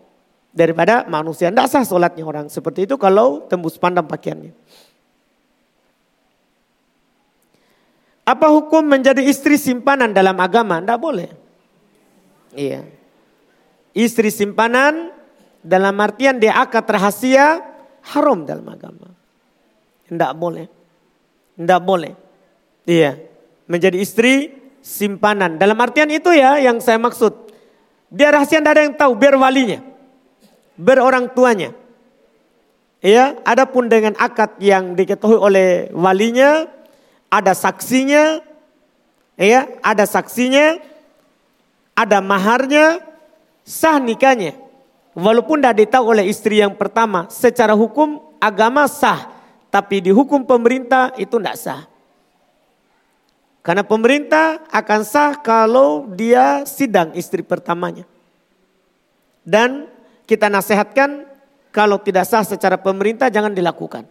Daripada 0.51 1.07
manusia. 1.07 1.49
Tidak 1.49 1.67
sah 1.71 1.87
sholatnya 1.87 2.27
orang 2.27 2.47
seperti 2.51 2.85
itu 2.85 2.99
kalau 2.99 3.47
tembus 3.47 3.79
pandang 3.79 4.05
pakaiannya. 4.05 4.51
Apa 8.27 8.47
hukum 8.51 8.87
menjadi 8.87 9.23
istri 9.23 9.59
simpanan 9.59 10.11
dalam 10.11 10.39
agama? 10.39 10.79
Tidak 10.79 10.99
boleh. 10.99 11.31
Iya. 12.55 12.87
Istri 13.91 14.31
simpanan 14.31 15.11
dalam 15.63 15.99
artian 15.99 16.39
dia 16.39 16.55
akad 16.59 16.87
rahasia 16.87 17.63
haram 18.15 18.47
dalam 18.47 18.67
agama. 18.71 19.11
Tidak 20.07 20.33
boleh. 20.35 20.67
Tidak 21.59 21.81
boleh. 21.83 22.13
Iya, 22.89 23.21
menjadi 23.69 24.01
istri 24.01 24.57
simpanan. 24.81 25.61
Dalam 25.61 25.77
artian 25.79 26.09
itu 26.09 26.33
ya 26.33 26.59
yang 26.59 26.81
saya 26.81 26.97
maksud. 26.97 27.50
Dia 28.11 28.35
rahasia 28.35 28.59
tidak 28.59 28.75
ada 28.75 28.83
yang 28.85 28.97
tahu, 28.99 29.13
biar 29.15 29.39
walinya. 29.39 29.79
Biar 30.75 30.99
orang 30.99 31.31
tuanya. 31.31 31.71
Iya, 33.01 33.41
adapun 33.47 33.89
dengan 33.89 34.13
akad 34.21 34.61
yang 34.61 34.93
diketahui 34.93 35.39
oleh 35.39 35.89
walinya, 35.97 36.69
ada 37.33 37.57
saksinya, 37.57 38.45
iya, 39.41 39.71
ada 39.81 40.05
saksinya, 40.05 40.77
ada 41.97 42.21
maharnya, 42.21 43.01
sah 43.65 43.97
nikahnya. 43.97 44.59
Walaupun 45.17 45.63
tidak 45.63 45.81
ditahu 45.81 46.13
oleh 46.13 46.29
istri 46.29 46.61
yang 46.61 46.77
pertama, 46.77 47.25
secara 47.33 47.73
hukum 47.73 48.21
agama 48.37 48.85
sah, 48.85 49.33
tapi 49.73 50.05
di 50.05 50.13
hukum 50.13 50.45
pemerintah 50.45 51.15
itu 51.17 51.41
tidak 51.41 51.57
sah. 51.57 51.83
Karena 53.61 53.85
pemerintah 53.85 54.65
akan 54.73 55.01
sah 55.05 55.37
kalau 55.37 56.09
dia 56.09 56.65
sidang 56.65 57.13
istri 57.13 57.45
pertamanya. 57.45 58.09
Dan 59.45 59.85
kita 60.25 60.49
nasihatkan 60.49 61.29
kalau 61.69 62.01
tidak 62.01 62.25
sah 62.25 62.41
secara 62.41 62.81
pemerintah 62.81 63.29
jangan 63.29 63.53
dilakukan. 63.53 64.09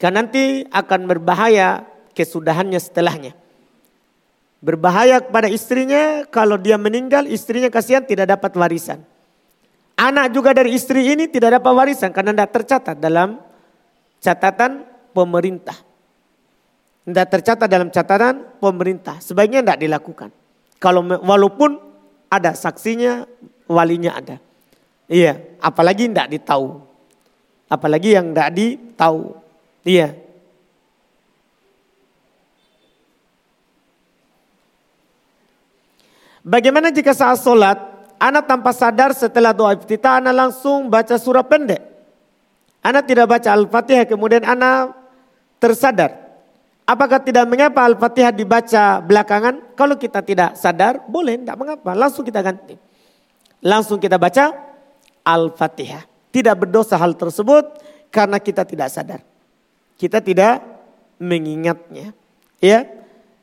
Karena 0.00 0.24
nanti 0.24 0.64
akan 0.72 1.00
berbahaya 1.04 1.84
kesudahannya 2.16 2.80
setelahnya. 2.80 3.32
Berbahaya 4.64 5.20
kepada 5.20 5.52
istrinya 5.52 6.24
kalau 6.32 6.56
dia 6.56 6.80
meninggal 6.80 7.28
istrinya 7.28 7.68
kasihan 7.68 8.00
tidak 8.00 8.32
dapat 8.32 8.56
warisan. 8.56 9.04
Anak 9.94 10.32
juga 10.32 10.56
dari 10.56 10.74
istri 10.74 11.12
ini 11.12 11.28
tidak 11.28 11.60
dapat 11.60 11.72
warisan 11.76 12.10
karena 12.10 12.32
tidak 12.32 12.50
tercatat 12.56 12.96
dalam 12.96 13.38
catatan 14.18 14.88
pemerintah. 15.12 15.76
Tidak 17.04 17.26
tercatat 17.28 17.68
dalam 17.68 17.92
catatan 17.92 18.56
pemerintah. 18.56 19.20
Sebaiknya 19.20 19.60
tidak 19.60 19.78
dilakukan. 19.84 20.30
Kalau 20.80 21.04
walaupun 21.04 21.76
ada 22.32 22.56
saksinya, 22.56 23.28
walinya 23.68 24.16
ada. 24.16 24.36
Iya, 25.04 25.60
apalagi 25.60 26.08
tidak 26.08 26.32
ditahu. 26.32 26.80
Apalagi 27.68 28.16
yang 28.16 28.32
tidak 28.32 28.50
ditahu. 28.56 29.36
Iya. 29.84 30.16
Bagaimana 36.44 36.92
jika 36.92 37.12
saat 37.16 37.40
sholat, 37.40 37.76
anak 38.20 38.44
tanpa 38.48 38.72
sadar 38.72 39.12
setelah 39.16 39.52
doa 39.52 39.76
iftitah, 39.76 40.20
anak 40.20 40.34
langsung 40.36 40.88
baca 40.92 41.16
surah 41.16 41.44
pendek. 41.44 41.80
Anak 42.84 43.08
tidak 43.08 43.28
baca 43.32 43.48
Al-Fatihah, 43.48 44.04
kemudian 44.04 44.44
anak 44.44 44.92
tersadar. 45.56 46.23
Apakah 46.84 47.16
tidak 47.24 47.48
mengapa 47.48 47.80
Al-Fatihah 47.88 48.28
dibaca 48.28 49.00
belakangan? 49.00 49.72
Kalau 49.72 49.96
kita 49.96 50.20
tidak 50.20 50.52
sadar, 50.52 51.00
boleh, 51.08 51.40
tidak 51.40 51.56
mengapa. 51.56 51.96
Langsung 51.96 52.28
kita 52.28 52.44
ganti. 52.44 52.76
Langsung 53.64 53.96
kita 53.96 54.20
baca 54.20 54.52
Al-Fatihah. 55.24 56.04
Tidak 56.28 56.52
berdosa 56.52 57.00
hal 57.00 57.16
tersebut 57.16 57.80
karena 58.12 58.36
kita 58.36 58.68
tidak 58.68 58.92
sadar. 58.92 59.24
Kita 59.96 60.20
tidak 60.20 60.60
mengingatnya. 61.16 62.12
Ya, 62.60 62.84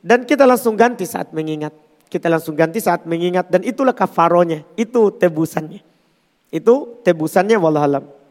Dan 0.02 0.22
kita 0.22 0.46
langsung 0.46 0.78
ganti 0.78 1.02
saat 1.02 1.34
mengingat. 1.34 1.74
Kita 2.06 2.30
langsung 2.30 2.54
ganti 2.54 2.78
saat 2.78 3.02
mengingat. 3.10 3.50
Dan 3.50 3.66
itulah 3.66 3.94
kafaronya. 3.94 4.62
Itu 4.78 5.10
tebusannya. 5.18 5.82
Itu 6.54 7.02
tebusannya 7.02 7.58
wallahualam. 7.58 8.21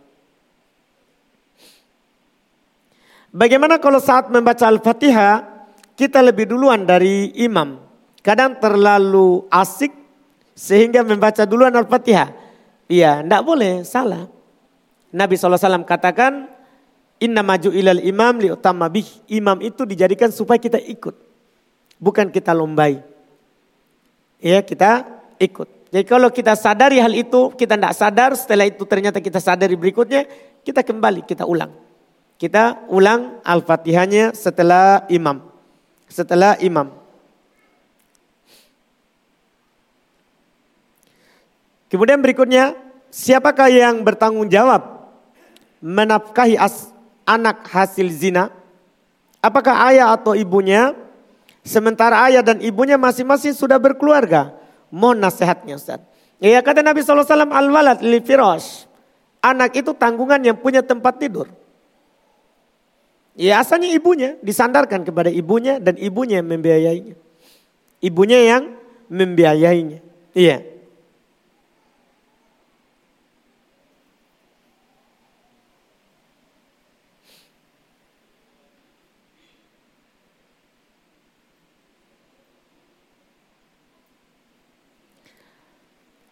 Bagaimana 3.31 3.79
kalau 3.79 4.03
saat 4.03 4.27
membaca 4.27 4.67
Al-Fatihah 4.67 5.51
kita 5.95 6.19
lebih 6.19 6.51
duluan 6.51 6.83
dari 6.83 7.31
imam. 7.39 7.79
Kadang 8.19 8.59
terlalu 8.59 9.47
asik 9.47 9.95
sehingga 10.51 11.01
membaca 11.01 11.47
duluan 11.47 11.71
Al-Fatihah. 11.71 12.27
Iya, 12.91 13.23
tidak 13.23 13.41
boleh, 13.47 13.87
salah. 13.87 14.27
Nabi 15.15 15.39
SAW 15.39 15.87
katakan, 15.87 16.51
Inna 17.21 17.45
maju 17.45 17.69
ilal 17.71 18.01
imam 18.01 18.35
li 18.41 18.49
bih. 18.91 19.07
Imam 19.29 19.61
itu 19.61 19.85
dijadikan 19.87 20.33
supaya 20.33 20.57
kita 20.57 20.81
ikut. 20.81 21.31
bukan 22.01 22.33
kita 22.33 22.49
lombai. 22.49 22.97
Ya 24.41 24.65
kita 24.65 25.05
ikut. 25.37 25.93
Jadi 25.93 26.05
kalau 26.09 26.33
kita 26.33 26.57
sadari 26.57 26.97
hal 26.97 27.13
itu, 27.13 27.53
kita 27.53 27.77
tidak 27.77 27.93
sadar, 27.93 28.33
setelah 28.33 28.65
itu 28.65 28.81
ternyata 28.89 29.21
kita 29.21 29.37
sadari 29.37 29.77
berikutnya, 29.77 30.25
kita 30.65 30.81
kembali, 30.81 31.21
kita 31.29 31.45
ulang. 31.45 31.69
Kita 32.41 32.89
ulang 32.89 33.37
Al-Fatihahnya 33.45 34.33
setelah 34.33 35.05
imam. 35.13 35.45
Setelah 36.09 36.57
imam. 36.57 36.89
Kemudian 41.85 42.17
berikutnya, 42.17 42.73
siapakah 43.13 43.69
yang 43.69 44.01
bertanggung 44.01 44.49
jawab 44.49 45.13
menafkahi 45.85 46.57
as, 46.57 46.89
anak 47.29 47.61
hasil 47.69 48.09
zina? 48.09 48.49
Apakah 49.37 49.93
ayah 49.93 50.09
atau 50.09 50.33
ibunya? 50.33 50.97
Sementara 51.61 52.25
ayah 52.25 52.41
dan 52.41 52.57
ibunya 52.57 52.97
masing-masing 52.97 53.53
sudah 53.53 53.77
berkeluarga. 53.77 54.49
Mohon 54.89 55.29
nasihatnya 55.29 55.77
Ustaz. 55.77 56.01
Ya 56.41 56.57
kata 56.65 56.81
Nabi 56.81 57.05
SAW, 57.05 57.21
al-walad 57.53 58.01
li 58.01 58.17
firash. 58.17 58.89
Anak 59.45 59.77
itu 59.77 59.93
tanggungan 59.93 60.41
yang 60.41 60.57
punya 60.57 60.81
tempat 60.81 61.21
tidur. 61.21 61.60
Ya 63.35 63.63
asalnya 63.63 63.87
ibunya 63.95 64.35
disandarkan 64.43 65.07
kepada 65.07 65.31
ibunya 65.31 65.79
dan 65.79 65.95
ibunya 65.95 66.43
yang 66.43 66.49
membiayainya. 66.51 67.15
Ibunya 68.03 68.39
yang 68.43 68.63
membiayainya. 69.07 69.99
Iya. 70.35 70.71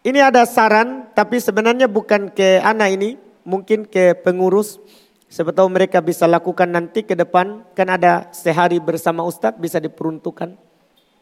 Ini 0.00 0.16
ada 0.16 0.48
saran, 0.48 1.12
tapi 1.12 1.36
sebenarnya 1.38 1.84
bukan 1.84 2.32
ke 2.32 2.56
anak 2.64 2.96
ini, 2.96 3.20
mungkin 3.44 3.84
ke 3.84 4.16
pengurus. 4.24 4.80
Sebetulnya 5.30 5.70
mereka 5.70 6.02
bisa 6.02 6.26
lakukan 6.26 6.66
nanti 6.66 7.06
ke 7.06 7.14
depan, 7.14 7.62
kan 7.78 7.86
ada 7.86 8.26
sehari 8.34 8.82
bersama 8.82 9.22
Ustadz 9.22 9.62
bisa 9.62 9.78
diperuntukkan 9.78 10.58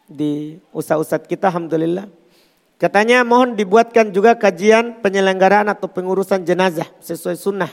di 0.09 0.57
ustadz-ustadz 0.73 1.29
kita, 1.29 1.53
Alhamdulillah. 1.53 2.09
Katanya 2.81 3.21
mohon 3.21 3.53
dibuatkan 3.53 4.09
juga 4.09 4.33
kajian 4.33 5.05
penyelenggaraan 5.05 5.69
atau 5.69 5.85
pengurusan 5.85 6.41
jenazah 6.41 6.89
sesuai 7.03 7.37
sunnah. 7.37 7.69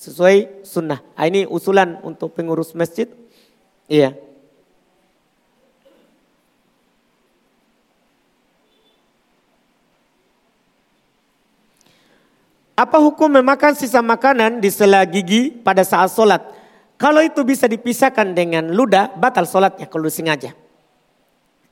Sesuai 0.00 0.64
sunnah. 0.64 1.04
Ah, 1.12 1.28
ini 1.28 1.44
usulan 1.44 2.00
untuk 2.00 2.32
pengurus 2.32 2.72
masjid. 2.72 3.10
Iya. 3.90 4.16
Apa 12.76 13.00
hukum 13.00 13.32
memakan 13.40 13.72
sisa 13.72 14.04
makanan 14.04 14.60
di 14.60 14.68
sela 14.68 15.00
gigi 15.08 15.48
pada 15.48 15.80
saat 15.80 16.12
sholat? 16.12 16.44
Kalau 17.00 17.24
itu 17.24 17.40
bisa 17.40 17.64
dipisahkan 17.64 18.36
dengan 18.36 18.68
ludah, 18.68 19.16
batal 19.16 19.48
sholatnya 19.48 19.88
kalau 19.88 20.12
sengaja. 20.12 20.52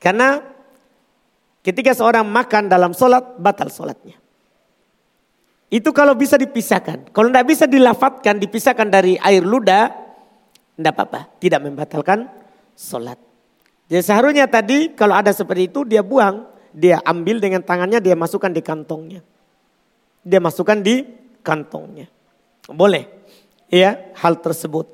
Karena 0.01 0.41
ketika 1.61 1.93
seorang 1.93 2.25
makan 2.25 2.73
dalam 2.73 2.97
sholat, 2.97 3.37
batal 3.37 3.69
sholatnya. 3.69 4.17
Itu 5.69 5.93
kalau 5.93 6.17
bisa 6.17 6.41
dipisahkan. 6.41 7.13
Kalau 7.13 7.29
tidak 7.29 7.45
bisa 7.53 7.65
dilafatkan, 7.69 8.41
dipisahkan 8.41 8.89
dari 8.89 9.13
air 9.21 9.45
ludah, 9.45 9.93
tidak 10.73 10.93
apa-apa. 10.97 11.37
Tidak 11.37 11.61
membatalkan 11.61 12.25
sholat. 12.73 13.21
Jadi 13.85 14.01
seharusnya 14.01 14.49
tadi 14.49 14.97
kalau 14.97 15.13
ada 15.13 15.29
seperti 15.29 15.69
itu, 15.69 15.85
dia 15.85 16.01
buang. 16.01 16.49
Dia 16.73 16.97
ambil 17.05 17.37
dengan 17.37 17.61
tangannya, 17.61 18.01
dia 18.01 18.17
masukkan 18.17 18.49
di 18.49 18.65
kantongnya 18.65 19.21
dia 20.25 20.41
masukkan 20.41 20.81
di 20.81 21.05
kantongnya. 21.45 22.09
Boleh. 22.65 23.05
Ya, 23.69 24.09
hal 24.17 24.41
tersebut. 24.41 24.89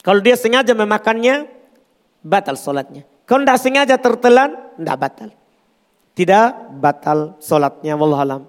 Kalau 0.00 0.24
dia 0.24 0.32
sengaja 0.32 0.72
memakannya, 0.72 1.44
batal 2.24 2.56
sholatnya. 2.56 3.04
Kalau 3.28 3.44
tidak 3.44 3.60
sengaja 3.60 3.96
tertelan, 4.00 4.56
tidak 4.80 4.96
batal. 4.96 5.28
Tidak 6.16 6.48
batal 6.80 7.36
sholatnya, 7.44 8.00
wallahualam. 8.00 8.48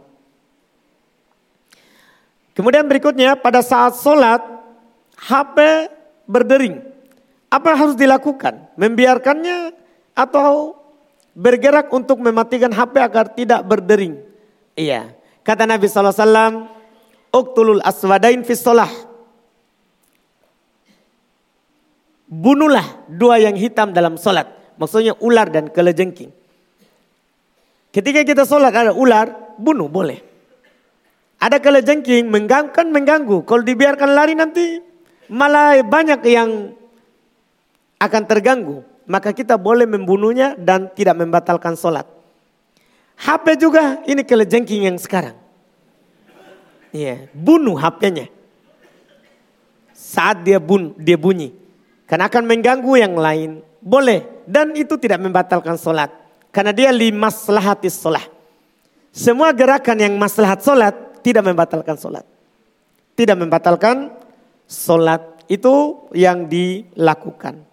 Kemudian 2.55 2.87
berikutnya, 2.87 3.35
pada 3.35 3.59
saat 3.59 3.99
sholat, 3.99 4.39
HP 5.19 5.91
berdering. 6.23 6.79
Apa 7.51 7.75
harus 7.75 7.99
dilakukan? 7.99 8.71
Membiarkannya 8.79 9.75
atau 10.15 10.79
bergerak 11.35 11.91
untuk 11.91 12.23
mematikan 12.23 12.71
HP 12.71 12.95
agar 12.95 13.27
tidak 13.35 13.61
berdering? 13.67 14.30
Iya. 14.75 15.13
Kata 15.41 15.65
Nabi 15.65 15.89
SAW, 15.89 16.69
Uktulul 17.31 17.79
aswadain 17.79 18.43
fi 18.43 18.53
sholah. 18.59 18.91
Bunuhlah 22.27 23.07
dua 23.07 23.39
yang 23.39 23.55
hitam 23.55 23.95
dalam 23.95 24.19
sholat. 24.19 24.51
Maksudnya 24.75 25.15
ular 25.23 25.47
dan 25.47 25.71
kelejengking. 25.71 26.31
Ketika 27.91 28.23
kita 28.23 28.43
sholat 28.43 28.71
ada 28.71 28.91
ular, 28.91 29.55
bunuh 29.59 29.87
boleh. 29.87 30.19
Ada 31.39 31.59
kelejengking 31.59 32.27
mengganggu, 32.27 32.71
kan 32.75 32.87
mengganggu. 32.91 33.43
Kalau 33.47 33.63
dibiarkan 33.63 34.11
lari 34.11 34.35
nanti 34.35 34.79
malah 35.31 35.79
banyak 35.83 36.21
yang 36.27 36.75
akan 37.99 38.23
terganggu. 38.27 38.83
Maka 39.07 39.35
kita 39.35 39.55
boleh 39.55 39.87
membunuhnya 39.87 40.55
dan 40.55 40.91
tidak 40.95 41.19
membatalkan 41.19 41.75
sholat. 41.75 42.07
HP 43.17 43.45
juga 43.59 44.01
ini 44.05 44.21
kelejengking 44.25 44.91
yang 44.91 44.97
sekarang. 44.97 45.37
Iya, 46.91 47.31
bunuh 47.31 47.79
HP-nya. 47.79 48.27
Saat 49.95 50.43
dia 50.43 50.59
bun, 50.59 50.91
dia 50.99 51.15
bunyi. 51.15 51.55
Karena 52.03 52.27
akan 52.27 52.43
mengganggu 52.43 52.93
yang 52.99 53.15
lain. 53.15 53.63
Boleh. 53.79 54.43
Dan 54.43 54.75
itu 54.75 54.99
tidak 54.99 55.23
membatalkan 55.23 55.79
sholat. 55.79 56.11
Karena 56.51 56.75
dia 56.75 56.91
limaslahatis 56.91 57.95
sholat. 57.95 58.27
Semua 59.15 59.55
gerakan 59.55 59.95
yang 59.95 60.13
maslahat 60.19 60.59
sholat 60.59 60.91
tidak 61.23 61.47
membatalkan 61.47 61.95
sholat. 61.95 62.27
Tidak 63.15 63.37
membatalkan 63.39 64.11
sholat. 64.67 65.23
Itu 65.47 66.07
yang 66.11 66.51
dilakukan. 66.51 67.70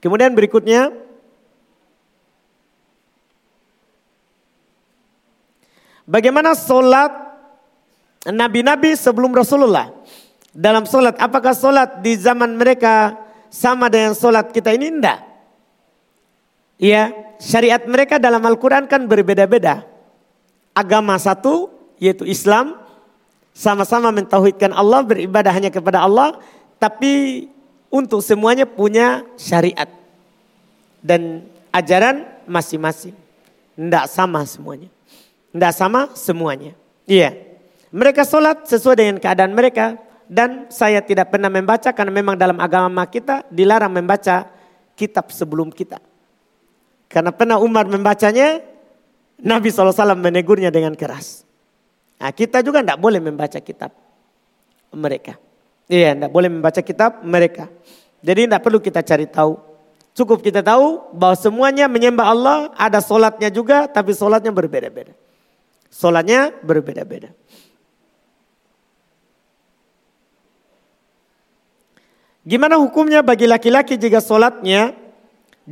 Kemudian 0.00 0.32
berikutnya 0.32 0.90
Bagaimana 6.08 6.58
sholat 6.58 7.12
Nabi-Nabi 8.26 8.98
sebelum 8.98 9.30
Rasulullah 9.30 9.94
Dalam 10.50 10.82
sholat, 10.88 11.14
apakah 11.22 11.54
sholat 11.54 12.02
di 12.02 12.18
zaman 12.18 12.58
mereka 12.58 13.14
sama 13.50 13.90
dengan 13.90 14.18
sholat 14.18 14.50
kita 14.54 14.74
ini? 14.74 14.90
Tidak. 14.98 15.18
Ya, 16.80 17.12
syariat 17.36 17.82
mereka 17.84 18.16
dalam 18.16 18.40
Al-Quran 18.40 18.88
kan 18.88 19.04
berbeda-beda. 19.04 19.84
Agama 20.72 21.18
satu, 21.20 21.68
yaitu 22.00 22.24
Islam. 22.24 22.78
Sama-sama 23.52 24.08
mentauhidkan 24.14 24.72
Allah, 24.72 25.04
beribadah 25.04 25.52
hanya 25.52 25.68
kepada 25.68 26.00
Allah. 26.00 26.40
Tapi 26.80 27.44
untuk 27.90 28.22
semuanya 28.22 28.64
punya 28.64 29.26
syariat 29.34 29.90
dan 31.02 31.44
ajaran 31.74 32.24
masing-masing. 32.46 33.12
Tidak 33.74 34.06
sama 34.06 34.46
semuanya. 34.46 34.88
Tidak 35.50 35.72
sama 35.74 36.00
semuanya. 36.14 36.72
Iya. 37.04 37.34
Mereka 37.90 38.22
sholat 38.22 38.70
sesuai 38.70 38.96
dengan 38.96 39.16
keadaan 39.18 39.52
mereka. 39.52 39.98
Dan 40.30 40.70
saya 40.70 41.02
tidak 41.02 41.34
pernah 41.34 41.50
membaca 41.50 41.90
karena 41.90 42.14
memang 42.14 42.38
dalam 42.38 42.54
agama 42.62 43.02
kita 43.10 43.42
dilarang 43.50 43.90
membaca 43.90 44.46
kitab 44.94 45.26
sebelum 45.34 45.74
kita. 45.74 45.98
Karena 47.10 47.34
pernah 47.34 47.58
Umar 47.58 47.90
membacanya, 47.90 48.62
Nabi 49.42 49.74
SAW 49.74 50.14
menegurnya 50.14 50.70
dengan 50.70 50.94
keras. 50.94 51.42
Nah, 52.22 52.30
kita 52.30 52.62
juga 52.62 52.78
tidak 52.78 53.02
boleh 53.02 53.18
membaca 53.18 53.58
kitab 53.58 53.90
mereka. 54.94 55.34
Iya, 55.90 56.14
tidak 56.14 56.30
boleh 56.30 56.46
membaca 56.46 56.78
kitab 56.78 57.18
mereka. 57.26 57.66
Jadi 58.22 58.46
tidak 58.46 58.62
perlu 58.62 58.78
kita 58.78 59.02
cari 59.02 59.26
tahu. 59.26 59.58
Cukup 60.14 60.38
kita 60.38 60.62
tahu 60.62 61.10
bahwa 61.10 61.34
semuanya 61.34 61.90
menyembah 61.90 62.30
Allah, 62.30 62.56
ada 62.78 63.02
solatnya 63.02 63.50
juga, 63.50 63.90
tapi 63.90 64.14
solatnya 64.14 64.54
berbeda-beda. 64.54 65.10
Solatnya 65.90 66.54
berbeda-beda. 66.62 67.34
Gimana 72.46 72.78
hukumnya 72.78 73.26
bagi 73.26 73.50
laki-laki 73.50 73.98
jika 73.98 74.22
solatnya 74.22 74.94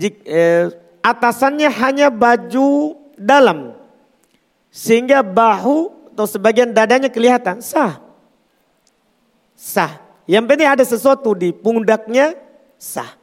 eh, 0.03 0.69
atasannya 1.01 1.71
hanya 1.79 2.11
baju 2.11 2.99
dalam 3.15 3.73
sehingga 4.69 5.23
bahu 5.23 6.11
atau 6.13 6.27
sebagian 6.27 6.75
dadanya 6.75 7.07
kelihatan 7.07 7.63
sah, 7.63 8.03
sah. 9.55 10.08
Yang 10.29 10.45
penting 10.45 10.69
ada 10.69 10.85
sesuatu 10.85 11.33
di 11.33 11.57
pundaknya 11.57 12.37
sah. 12.77 13.17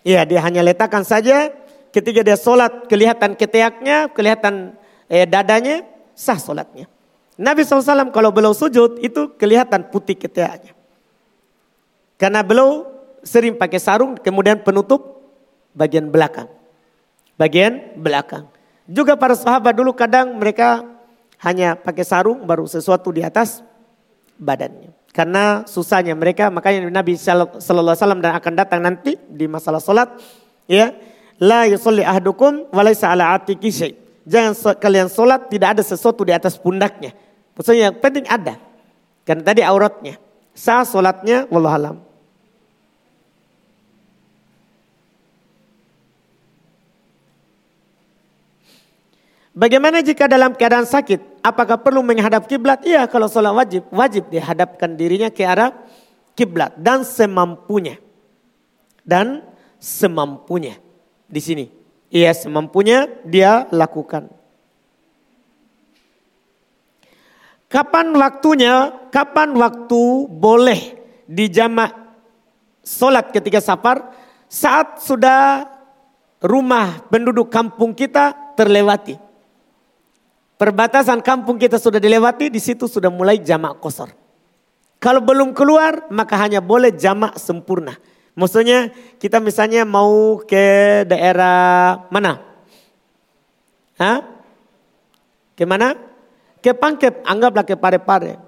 Iya 0.00 0.24
dia 0.24 0.40
hanya 0.40 0.64
letakkan 0.64 1.04
saja 1.04 1.52
ketika 1.92 2.24
dia 2.24 2.40
sholat 2.40 2.88
kelihatan 2.88 3.36
ketiaknya, 3.36 4.08
kelihatan 4.08 4.72
eh, 5.12 5.28
dadanya, 5.28 5.84
sah 6.16 6.40
sholatnya. 6.40 6.88
Nabi 7.36 7.66
SAW 7.66 8.08
kalau 8.08 8.32
beliau 8.32 8.56
sujud 8.56 9.04
itu 9.04 9.36
kelihatan 9.36 9.84
putih 9.92 10.16
ketiaknya. 10.16 10.72
Karena 12.16 12.40
beliau 12.40 12.88
sering 13.20 13.60
pakai 13.60 13.76
sarung 13.76 14.16
kemudian 14.16 14.64
penutup 14.64 15.20
bagian 15.76 16.08
belakang. 16.08 16.48
Bagian 17.36 18.00
belakang. 18.00 18.48
Juga 18.88 19.12
para 19.12 19.36
sahabat 19.36 19.76
dulu 19.76 19.92
kadang 19.92 20.40
mereka 20.40 20.88
hanya 21.42 21.76
pakai 21.76 22.06
sarung 22.06 22.48
baru 22.48 22.64
sesuatu 22.64 23.12
di 23.12 23.20
atas 23.20 23.60
badannya. 24.40 25.03
Karena 25.14 25.62
susahnya 25.62 26.10
mereka, 26.18 26.50
makanya 26.50 26.90
Nabi 26.90 27.14
Sallallahu 27.14 27.62
Alaihi 27.62 28.02
Wasallam 28.02 28.18
dan 28.18 28.34
akan 28.34 28.52
datang 28.58 28.82
nanti 28.82 29.14
di 29.30 29.46
masalah 29.46 29.78
solat, 29.78 30.10
ya, 30.66 30.90
la 31.38 31.70
yusalli 31.70 32.02
ahdukum 32.02 32.66
walaysa 32.74 33.14
ala 33.14 33.30
atiki. 33.38 33.94
Jangan 34.26 34.74
kalian 34.74 35.06
solat 35.06 35.46
tidak 35.46 35.78
ada 35.78 35.82
sesuatu 35.86 36.26
di 36.26 36.34
atas 36.34 36.58
pundaknya. 36.58 37.14
Maksudnya 37.54 37.94
yang 37.94 37.96
penting 38.02 38.26
ada. 38.26 38.58
Karena 39.22 39.42
tadi 39.46 39.62
auratnya. 39.62 40.18
Sah 40.50 40.84
solatnya, 40.84 41.46
wallahualam. 41.46 42.03
Bagaimana 49.54 50.02
jika 50.02 50.26
dalam 50.26 50.50
keadaan 50.50 50.82
sakit? 50.82 51.38
Apakah 51.38 51.78
perlu 51.78 52.02
menghadap 52.02 52.50
kiblat? 52.50 52.82
Iya, 52.82 53.06
kalau 53.06 53.30
sholat 53.30 53.54
wajib, 53.54 53.86
wajib 53.94 54.26
dihadapkan 54.26 54.98
dirinya 54.98 55.30
ke 55.30 55.46
arah 55.46 55.70
kiblat 56.34 56.74
dan 56.74 57.06
semampunya. 57.06 58.02
Dan 59.06 59.46
semampunya 59.78 60.74
di 61.30 61.38
sini. 61.38 61.64
Iya, 62.10 62.34
semampunya 62.34 63.06
dia 63.22 63.70
lakukan. 63.70 64.26
Kapan 67.70 68.10
waktunya? 68.18 68.90
Kapan 69.14 69.54
waktu 69.54 70.02
boleh 70.34 70.98
dijamak 71.30 71.94
sholat 72.82 73.30
ketika 73.30 73.62
safar? 73.62 74.10
Saat 74.50 74.98
sudah 74.98 75.62
rumah 76.42 77.06
penduduk 77.06 77.54
kampung 77.54 77.94
kita 77.94 78.34
terlewati. 78.58 79.33
Perbatasan 80.54 81.18
kampung 81.18 81.58
kita 81.58 81.82
sudah 81.82 81.98
dilewati, 81.98 82.46
di 82.46 82.62
situ 82.62 82.86
sudah 82.86 83.10
mulai 83.10 83.42
jamak 83.42 83.82
kosor. 83.82 84.14
Kalau 85.02 85.20
belum 85.20 85.50
keluar, 85.52 86.06
maka 86.14 86.38
hanya 86.38 86.62
boleh 86.62 86.94
jamak 86.94 87.36
sempurna. 87.36 87.98
Maksudnya 88.34 88.90
kita 89.18 89.38
misalnya 89.42 89.86
mau 89.86 90.42
ke 90.42 91.02
daerah 91.06 92.06
mana? 92.10 92.42
Hah? 93.98 94.26
Ke 95.54 95.62
mana? 95.66 95.94
Ke 96.58 96.74
Pangkep, 96.74 97.22
anggaplah 97.22 97.62
ke 97.62 97.74
Pare-Pare. 97.78 98.40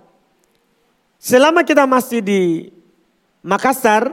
Selama 1.22 1.62
kita 1.62 1.86
masih 1.86 2.22
di 2.22 2.42
Makassar, 3.46 4.10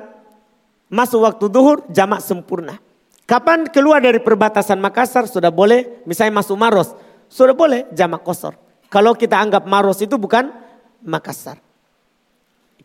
masuk 0.93 1.25
waktu 1.25 1.45
duhur, 1.49 1.85
jamak 1.89 2.21
sempurna. 2.21 2.77
Kapan 3.25 3.65
keluar 3.71 4.03
dari 4.03 4.21
perbatasan 4.21 4.77
Makassar 4.77 5.25
sudah 5.25 5.49
boleh, 5.49 6.03
misalnya 6.05 6.37
masuk 6.43 6.53
Maros, 6.53 6.93
sudah 7.33 7.57
boleh 7.57 7.89
jamak 7.89 8.21
kosor. 8.21 8.53
Kalau 8.93 9.17
kita 9.17 9.41
anggap 9.41 9.65
Maros 9.65 9.97
itu 10.05 10.21
bukan 10.21 10.53
Makassar. 11.01 11.57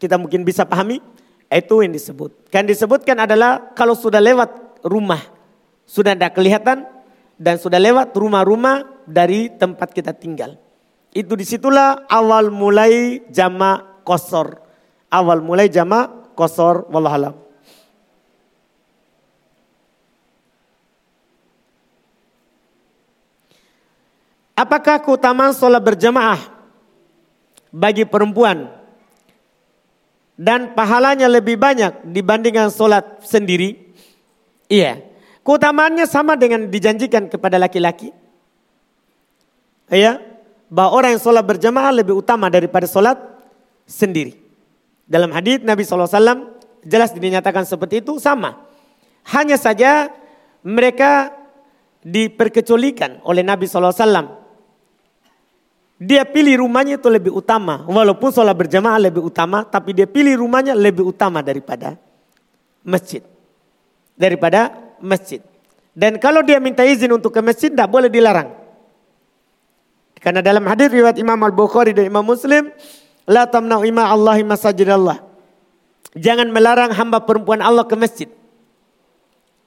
Kita 0.00 0.16
mungkin 0.16 0.40
bisa 0.42 0.64
pahami, 0.64 1.04
itu 1.52 1.74
yang 1.84 1.92
disebut. 1.92 2.48
Kan 2.48 2.64
disebutkan 2.64 3.28
adalah 3.28 3.76
kalau 3.76 3.92
sudah 3.92 4.18
lewat 4.18 4.80
rumah, 4.88 5.20
sudah 5.84 6.16
tidak 6.16 6.32
kelihatan, 6.32 6.88
dan 7.36 7.60
sudah 7.60 7.76
lewat 7.76 8.16
rumah-rumah 8.16 9.04
dari 9.04 9.52
tempat 9.52 9.92
kita 9.92 10.16
tinggal. 10.16 10.56
Itu 11.12 11.36
di 11.36 11.44
situlah 11.44 12.08
awal 12.08 12.48
mulai 12.48 13.22
jamak 13.28 14.02
kosor. 14.02 14.64
Awal 15.12 15.44
mulai 15.44 15.68
jamak 15.68 16.34
kosor, 16.34 16.88
wallahualam. 16.88 17.47
Apakah 24.58 24.98
keutamaan 24.98 25.54
sholat 25.54 25.78
berjamaah 25.78 26.50
bagi 27.70 28.02
perempuan 28.02 28.66
dan 30.34 30.74
pahalanya 30.74 31.30
lebih 31.30 31.54
banyak 31.54 32.02
dibandingkan 32.10 32.66
sholat 32.66 33.22
sendiri? 33.22 33.78
Iya, 34.66 34.98
keutamaannya 35.46 36.10
sama 36.10 36.34
dengan 36.34 36.66
dijanjikan 36.66 37.30
kepada 37.30 37.54
laki-laki. 37.54 38.10
Iya, 39.94 40.18
bahwa 40.66 40.90
orang 40.90 41.10
yang 41.14 41.22
sholat 41.22 41.46
berjamaah 41.46 41.94
lebih 41.94 42.18
utama 42.18 42.50
daripada 42.50 42.90
sholat 42.90 43.14
sendiri. 43.86 44.34
Dalam 45.06 45.30
hadis 45.38 45.62
Nabi 45.62 45.86
SAW 45.86 46.58
jelas 46.82 47.14
dinyatakan 47.14 47.62
seperti 47.62 48.02
itu 48.02 48.18
sama. 48.18 48.58
Hanya 49.30 49.54
saja 49.54 50.10
mereka 50.66 51.30
diperkecualikan 52.02 53.22
oleh 53.22 53.46
Nabi 53.46 53.70
SAW 53.70 54.37
dia 55.98 56.22
pilih 56.22 56.62
rumahnya 56.62 56.94
itu 56.94 57.10
lebih 57.10 57.34
utama. 57.34 57.82
Walaupun 57.90 58.30
sholat 58.30 58.54
berjamaah 58.54 59.02
lebih 59.02 59.26
utama, 59.26 59.66
tapi 59.66 59.90
dia 59.90 60.06
pilih 60.06 60.38
rumahnya 60.38 60.78
lebih 60.78 61.10
utama 61.10 61.42
daripada 61.42 61.98
masjid. 62.86 63.20
Daripada 64.14 64.70
masjid. 65.02 65.42
Dan 65.98 66.22
kalau 66.22 66.46
dia 66.46 66.62
minta 66.62 66.86
izin 66.86 67.10
untuk 67.10 67.34
ke 67.34 67.42
masjid, 67.42 67.66
tidak 67.66 67.90
boleh 67.90 68.06
dilarang. 68.06 68.54
Karena 70.22 70.38
dalam 70.38 70.62
hadis 70.70 70.86
riwayat 70.90 71.18
Imam 71.18 71.38
Al-Bukhari 71.42 71.90
dan 71.90 72.06
Imam 72.06 72.22
Muslim, 72.22 72.70
La 73.26 73.50
tamna'u 73.50 73.82
ima 73.82 74.06
Allahi 74.06 74.46
masajid 74.46 74.86
Allah. 74.86 75.18
Jangan 76.14 76.48
melarang 76.48 76.94
hamba 76.94 77.20
perempuan 77.26 77.58
Allah 77.58 77.84
ke 77.84 77.98
masjid. 77.98 78.30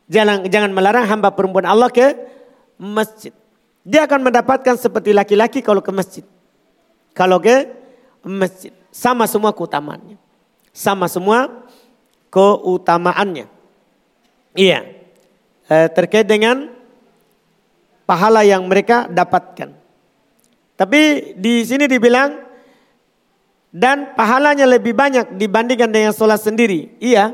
Jangan, 0.08 0.48
jangan 0.48 0.72
melarang 0.72 1.06
hamba 1.08 1.32
perempuan 1.36 1.68
Allah 1.68 1.92
ke 1.92 2.16
masjid. 2.80 3.36
Dia 3.82 4.06
akan 4.06 4.30
mendapatkan 4.30 4.78
seperti 4.78 5.10
laki-laki 5.10 5.66
kalau 5.66 5.82
ke 5.82 5.90
masjid. 5.90 6.26
Kalau 7.18 7.42
ke 7.42 7.66
masjid. 8.22 8.70
Sama 8.94 9.26
semua 9.26 9.50
keutamaannya. 9.50 10.22
Sama 10.70 11.10
semua 11.10 11.50
keutamaannya. 12.30 13.50
Iya. 14.54 14.86
E, 15.66 15.76
terkait 15.98 16.30
dengan 16.30 16.70
pahala 18.06 18.46
yang 18.46 18.62
mereka 18.70 19.10
dapatkan. 19.10 19.74
Tapi 20.78 21.34
di 21.38 21.66
sini 21.66 21.90
dibilang 21.90 22.38
dan 23.72 24.14
pahalanya 24.14 24.68
lebih 24.68 24.94
banyak 24.94 25.42
dibandingkan 25.42 25.90
dengan 25.90 26.14
sholat 26.14 26.38
sendiri. 26.38 27.02
Iya. 27.02 27.34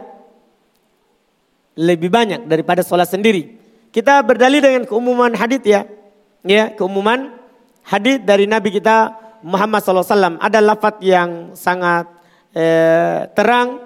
Lebih 1.75 2.07
banyak 2.07 2.47
daripada 2.47 2.87
sholat 2.87 3.11
sendiri. 3.11 3.59
Kita 3.91 4.23
berdalil 4.23 4.63
dengan 4.63 4.83
keumuman 4.87 5.35
hadith 5.35 5.65
ya 5.67 5.85
ya 6.47 6.71
keumuman 6.73 7.35
hadis 7.83 8.23
dari 8.23 8.47
Nabi 8.47 8.73
kita 8.73 9.27
Muhammad 9.45 9.83
SAW 9.83 10.41
ada 10.41 10.59
lafaz 10.63 10.97
yang 11.03 11.53
sangat 11.53 12.09
eh, 12.57 13.29
terang 13.37 13.85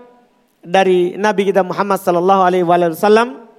dari 0.62 1.18
Nabi 1.18 1.50
kita 1.50 1.66
Muhammad 1.66 2.00
Sallallahu 2.00 2.42
Alaihi 2.46 2.66
Wasallam. 2.66 3.50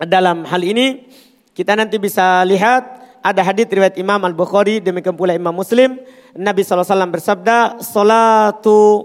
Dalam 0.00 0.48
hal 0.48 0.64
ini 0.64 1.04
kita 1.52 1.76
nanti 1.76 2.00
bisa 2.00 2.40
lihat 2.48 3.04
ada 3.20 3.44
hadis 3.44 3.68
riwayat 3.68 4.00
Imam 4.00 4.16
Al 4.24 4.32
Bukhari 4.32 4.80
demikian 4.80 5.12
pula 5.12 5.36
Imam 5.36 5.52
Muslim. 5.52 6.00
Nabi 6.32 6.64
SAW 6.64 6.88
bersabda 7.12 7.84
salatu 7.84 9.04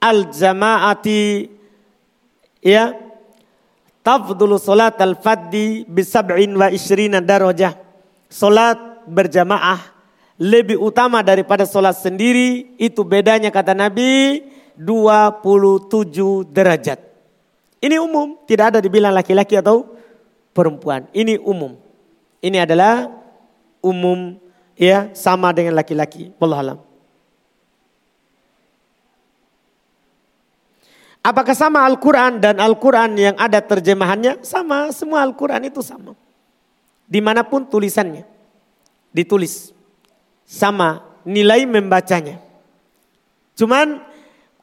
al 0.00 0.32
jamaati 0.32 1.52
ya 2.64 2.96
tafdulu 4.00 4.56
salat 4.56 4.96
al 5.04 5.18
faddi 5.20 5.84
bi 5.84 6.00
sab'in 6.00 6.54
wa 6.54 6.70
ishrina 6.72 7.20
darajah 7.20 7.85
Solat 8.26 9.06
berjamaah 9.06 9.96
lebih 10.36 10.76
utama 10.80 11.24
daripada 11.24 11.64
solat 11.64 11.96
sendiri. 11.96 12.74
Itu 12.76 13.06
bedanya 13.06 13.48
kata 13.48 13.72
Nabi 13.72 14.44
27 14.76 16.52
derajat. 16.52 17.00
Ini 17.80 17.96
umum, 18.00 18.40
tidak 18.48 18.76
ada 18.76 18.78
dibilang 18.80 19.12
laki-laki 19.12 19.56
atau 19.56 19.96
perempuan. 20.56 21.08
Ini 21.12 21.40
umum. 21.40 21.76
Ini 22.40 22.64
adalah 22.64 23.08
umum 23.84 24.36
ya 24.76 25.12
sama 25.12 25.52
dengan 25.52 25.76
laki-laki. 25.76 26.32
Wallahualam. 26.40 26.82
Apakah 31.26 31.58
sama 31.58 31.82
Al-Quran 31.82 32.38
dan 32.38 32.62
Al-Quran 32.62 33.18
yang 33.18 33.34
ada 33.34 33.58
terjemahannya? 33.58 34.46
Sama, 34.46 34.94
semua 34.94 35.26
Al-Quran 35.26 35.66
itu 35.66 35.82
sama. 35.82 36.14
Di 37.06 37.22
mana 37.22 37.46
pun 37.46 37.64
tulisannya. 37.66 38.26
Ditulis. 39.14 39.70
Sama 40.46 41.02
nilai 41.22 41.66
membacanya. 41.66 42.42
Cuman 43.56 44.02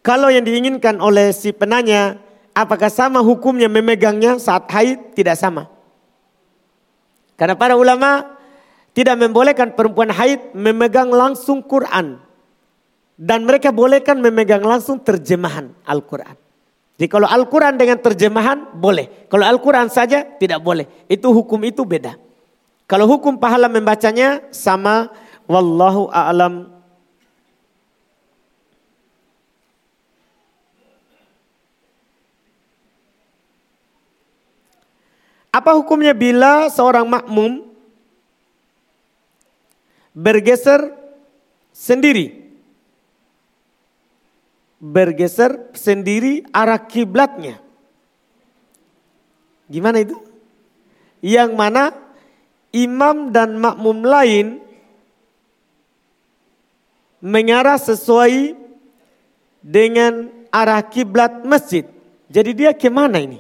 Kalau 0.03 0.27
yang 0.27 0.43
diinginkan 0.43 0.99
oleh 0.99 1.31
si 1.31 1.55
penanya, 1.55 2.19
apakah 2.51 2.91
sama 2.91 3.23
hukumnya 3.23 3.71
memegangnya 3.71 4.35
saat 4.35 4.67
haid? 4.67 5.15
Tidak 5.15 5.31
sama. 5.39 5.71
Karena 7.39 7.55
para 7.55 7.79
ulama 7.79 8.35
tidak 8.91 9.15
membolehkan 9.15 9.71
perempuan 9.71 10.11
haid 10.11 10.51
memegang 10.51 11.07
langsung 11.07 11.63
Quran. 11.63 12.19
Dan 13.15 13.47
mereka 13.47 13.71
bolehkan 13.71 14.19
memegang 14.19 14.59
langsung 14.59 14.99
terjemahan 14.99 15.71
Al-Quran. 15.87 16.35
Jadi 16.99 17.07
kalau 17.07 17.25
Al-Quran 17.29 17.79
dengan 17.79 18.03
terjemahan 18.03 18.75
boleh. 18.75 19.31
Kalau 19.31 19.47
Al-Quran 19.47 19.87
saja 19.87 20.27
tidak 20.35 20.59
boleh. 20.59 20.83
Itu 21.07 21.31
hukum 21.31 21.63
itu 21.63 21.87
beda. 21.87 22.19
Kalau 22.87 23.07
hukum 23.07 23.39
pahala 23.39 23.71
membacanya 23.71 24.43
sama. 24.51 25.09
Wallahu 25.43 26.07
a'lam 26.07 26.73
Apa 35.53 35.77
hukumnya 35.77 36.17
bila 36.17 36.65
seorang 36.73 37.05
makmum 37.05 37.69
bergeser 40.17 40.89
sendiri? 41.69 42.41
Bergeser 44.81 45.69
sendiri 45.77 46.41
arah 46.49 46.81
kiblatnya. 46.81 47.61
Gimana 49.69 50.01
itu? 50.01 50.17
Yang 51.21 51.53
mana 51.53 51.93
imam 52.73 53.29
dan 53.29 53.61
makmum 53.61 54.01
lain 54.01 54.57
mengarah 57.23 57.77
sesuai 57.77 58.57
dengan 59.63 60.27
arah 60.49 60.83
kiblat 60.83 61.45
masjid. 61.47 61.87
Jadi 62.27 62.51
dia 62.51 62.75
ke 62.75 62.89
mana 62.89 63.21
ini? 63.21 63.39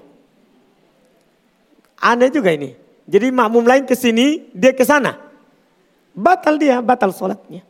Aneh 1.99 2.29
juga 2.29 2.53
ini. 2.53 2.77
Jadi 3.03 3.27
makmum 3.33 3.67
lain 3.67 3.83
ke 3.83 3.97
sini, 3.97 4.47
dia 4.55 4.71
ke 4.71 4.87
sana. 4.87 5.19
Batal 6.15 6.55
dia, 6.55 6.79
batal 6.79 7.11
sholatnya. 7.11 7.65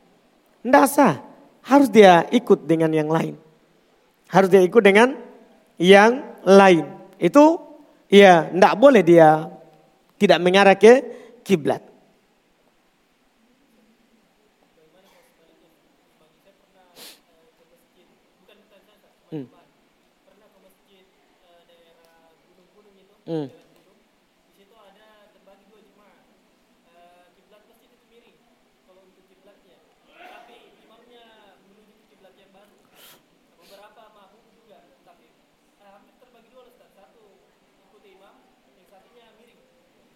Tidak 0.62 0.86
sah. 0.86 1.24
Harus 1.64 1.90
dia 1.90 2.28
ikut 2.30 2.68
dengan 2.68 2.92
yang 2.92 3.08
lain. 3.08 3.40
Harus 4.30 4.52
dia 4.52 4.62
ikut 4.62 4.84
dengan 4.84 5.16
yang 5.80 6.22
lain. 6.44 6.86
Itu 7.18 7.58
ya 8.12 8.52
tidak 8.52 8.74
boleh 8.78 9.02
dia 9.02 9.48
tidak 10.20 10.40
mengarah 10.44 10.78
ke 10.78 11.23
kiblat. 11.44 11.82
Hmm. 19.30 19.46
Hmm. 23.26 23.48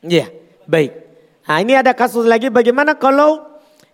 Iya, 0.07 0.29
baik. 0.69 1.06
Nah 1.47 1.63
ini 1.63 1.79
ada 1.79 1.95
kasus 1.95 2.27
lagi 2.27 2.51
bagaimana 2.51 2.91
kalau 2.91 3.47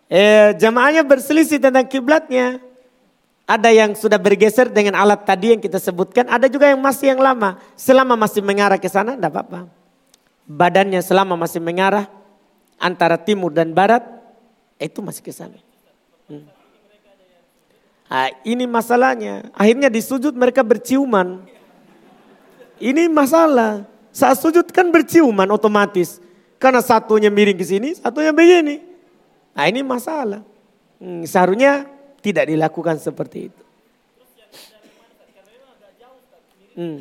eh, 0.09 0.57
jamaahnya 0.57 1.05
berselisih 1.05 1.61
tentang 1.61 1.85
kiblatnya. 1.85 2.57
Ada 3.43 3.75
yang 3.75 3.91
sudah 3.91 4.15
bergeser 4.15 4.71
dengan 4.71 4.95
alat 4.95 5.27
tadi 5.27 5.51
yang 5.51 5.59
kita 5.59 5.75
sebutkan. 5.75 6.25
Ada 6.31 6.47
juga 6.47 6.71
yang 6.71 6.79
masih 6.79 7.11
yang 7.11 7.19
lama. 7.19 7.59
Selama 7.75 8.15
masih 8.15 8.39
mengarah 8.39 8.79
ke 8.79 8.87
sana 8.87 9.19
tidak 9.19 9.35
apa-apa. 9.35 9.67
Badannya 10.47 11.03
selama 11.03 11.35
masih 11.35 11.59
mengarah 11.59 12.07
antara 12.79 13.19
timur 13.19 13.51
dan 13.51 13.75
barat. 13.75 14.01
Itu 14.79 15.03
masih 15.03 15.21
ke 15.21 15.35
sana. 15.35 15.59
Nah, 18.07 18.31
ini 18.47 18.63
masalahnya. 18.63 19.51
Akhirnya 19.51 19.91
di 19.91 19.99
sujud 19.99 20.31
mereka 20.39 20.63
berciuman. 20.63 21.43
Ini 22.79 23.11
masalah. 23.11 23.83
Saat 24.15 24.39
sujud 24.39 24.71
kan 24.71 24.87
berciuman 24.87 25.51
otomatis. 25.51 26.23
Karena 26.63 26.79
satunya 26.79 27.27
miring 27.27 27.59
ke 27.59 27.67
sini, 27.67 27.91
satunya 27.91 28.31
begini. 28.31 28.79
Nah 29.51 29.67
ini 29.67 29.83
masalah. 29.83 30.47
Hmm, 30.95 31.27
seharusnya 31.27 31.83
tidak 32.23 32.47
dilakukan 32.47 33.03
seperti 33.03 33.51
itu. 33.51 33.63
Hmm. 36.79 36.99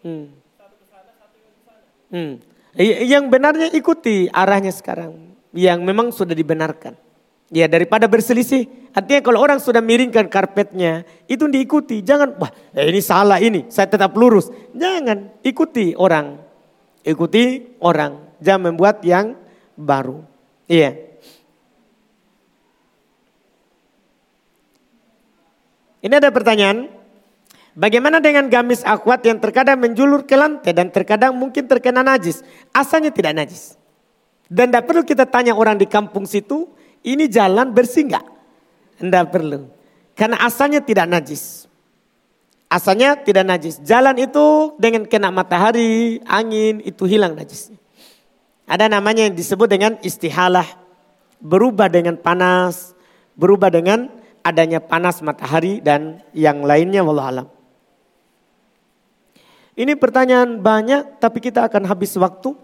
Hmm. 0.00 0.24
Hmm. 2.08 2.32
Yang 3.04 3.24
benarnya 3.28 3.68
ikuti 3.76 4.32
arahnya 4.32 4.72
sekarang. 4.72 5.36
Yang 5.52 5.80
memang 5.84 6.16
sudah 6.16 6.32
dibenarkan. 6.32 6.96
Ya 7.52 7.68
daripada 7.68 8.08
berselisih. 8.08 8.64
Artinya 8.96 9.20
kalau 9.20 9.44
orang 9.44 9.60
sudah 9.60 9.84
miringkan 9.84 10.32
karpetnya, 10.32 11.04
itu 11.28 11.44
diikuti. 11.52 12.00
Jangan, 12.00 12.40
wah 12.40 12.48
eh, 12.72 12.88
ini 12.88 13.04
salah 13.04 13.36
ini, 13.44 13.68
saya 13.68 13.92
tetap 13.92 14.16
lurus. 14.16 14.48
Jangan, 14.72 15.36
ikuti 15.44 15.92
orang. 15.92 16.45
Ikuti 17.06 17.62
orang. 17.78 18.34
Jangan 18.42 18.74
membuat 18.74 18.98
yang 19.06 19.38
baru. 19.78 20.26
Iya. 20.66 20.98
Ini 26.02 26.14
ada 26.18 26.34
pertanyaan. 26.34 26.90
Bagaimana 27.76 28.18
dengan 28.18 28.48
gamis 28.48 28.82
akwat 28.82 29.22
yang 29.22 29.38
terkadang 29.38 29.78
menjulur 29.78 30.24
ke 30.24 30.34
lantai 30.34 30.72
dan 30.72 30.88
terkadang 30.90 31.36
mungkin 31.36 31.68
terkena 31.68 32.02
najis. 32.02 32.42
Asalnya 32.74 33.14
tidak 33.14 33.36
najis. 33.36 33.78
Dan 34.48 34.72
tidak 34.72 34.88
perlu 34.88 35.02
kita 35.04 35.28
tanya 35.28 35.52
orang 35.52 35.76
di 35.76 35.84
kampung 35.84 36.24
situ, 36.24 36.70
ini 37.04 37.28
jalan 37.28 37.74
bersih 37.74 38.08
enggak? 38.08 38.26
Enggak 38.96 39.28
perlu. 39.28 39.68
Karena 40.16 40.40
asalnya 40.42 40.80
tidak 40.80 41.04
najis. 41.04 41.65
Asalnya 42.66 43.14
tidak 43.14 43.46
najis. 43.46 43.78
Jalan 43.86 44.18
itu 44.18 44.74
dengan 44.74 45.06
kena 45.06 45.30
matahari, 45.30 46.18
angin, 46.26 46.82
itu 46.82 47.06
hilang 47.06 47.38
najisnya. 47.38 47.78
Ada 48.66 48.90
namanya 48.90 49.30
yang 49.30 49.38
disebut 49.38 49.70
dengan 49.70 49.94
istihalah. 50.02 50.66
Berubah 51.38 51.86
dengan 51.86 52.18
panas, 52.18 52.96
berubah 53.38 53.70
dengan 53.70 54.10
adanya 54.42 54.82
panas 54.82 55.22
matahari 55.22 55.78
dan 55.78 56.24
yang 56.34 56.66
lainnya 56.66 57.06
wallahualam. 57.06 57.46
Ini 59.76 59.92
pertanyaan 60.00 60.58
banyak 60.58 61.20
tapi 61.20 61.38
kita 61.38 61.68
akan 61.68 61.86
habis 61.86 62.16
waktu. 62.16 62.56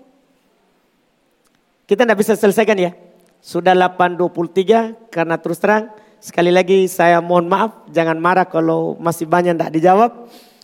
Kita 1.85 2.09
tidak 2.09 2.19
bisa 2.19 2.33
selesaikan 2.35 2.81
ya. 2.81 2.97
Sudah 3.45 3.77
8.23 3.77 5.13
karena 5.13 5.37
terus 5.37 5.61
terang 5.61 5.93
sekali 6.23 6.55
lagi 6.55 6.87
saya 6.87 7.19
mohon 7.19 7.51
maaf 7.51 7.91
jangan 7.91 8.15
marah 8.23 8.47
kalau 8.47 8.95
masih 9.03 9.27
banyak 9.27 9.59
tidak 9.59 9.75
dijawab. 9.75 10.11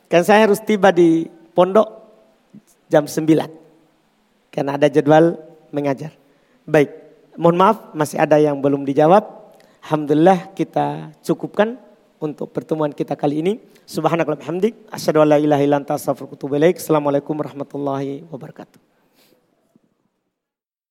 Kan 0.06 0.22
saya 0.22 0.46
harus 0.46 0.62
tiba 0.62 0.94
di 0.94 1.26
pondok 1.52 1.90
jam 2.86 3.04
9. 3.04 4.54
Karena 4.54 4.78
ada 4.78 4.86
jadwal 4.88 5.36
mengajar. 5.74 6.14
Baik, 6.64 6.94
mohon 7.36 7.58
maaf 7.58 7.90
masih 7.92 8.16
ada 8.22 8.38
yang 8.38 8.62
belum 8.62 8.86
dijawab. 8.86 9.26
Alhamdulillah 9.84 10.54
kita 10.54 11.12
cukupkan 11.26 11.76
untuk 12.22 12.54
pertemuan 12.54 12.94
kita 12.94 13.18
kali 13.18 13.42
ini. 13.42 13.52
Subhanakallahumma 13.88 14.48
hamdik 14.48 14.74
asyhadu 14.94 15.24
an 15.24 15.28
la 15.34 15.38
ilaha 15.40 15.62
illa 15.64 15.76
anta 15.80 15.96
Assalamualaikum 15.96 17.34
warahmatullahi 17.34 18.24
wabarakatuh. 18.30 18.87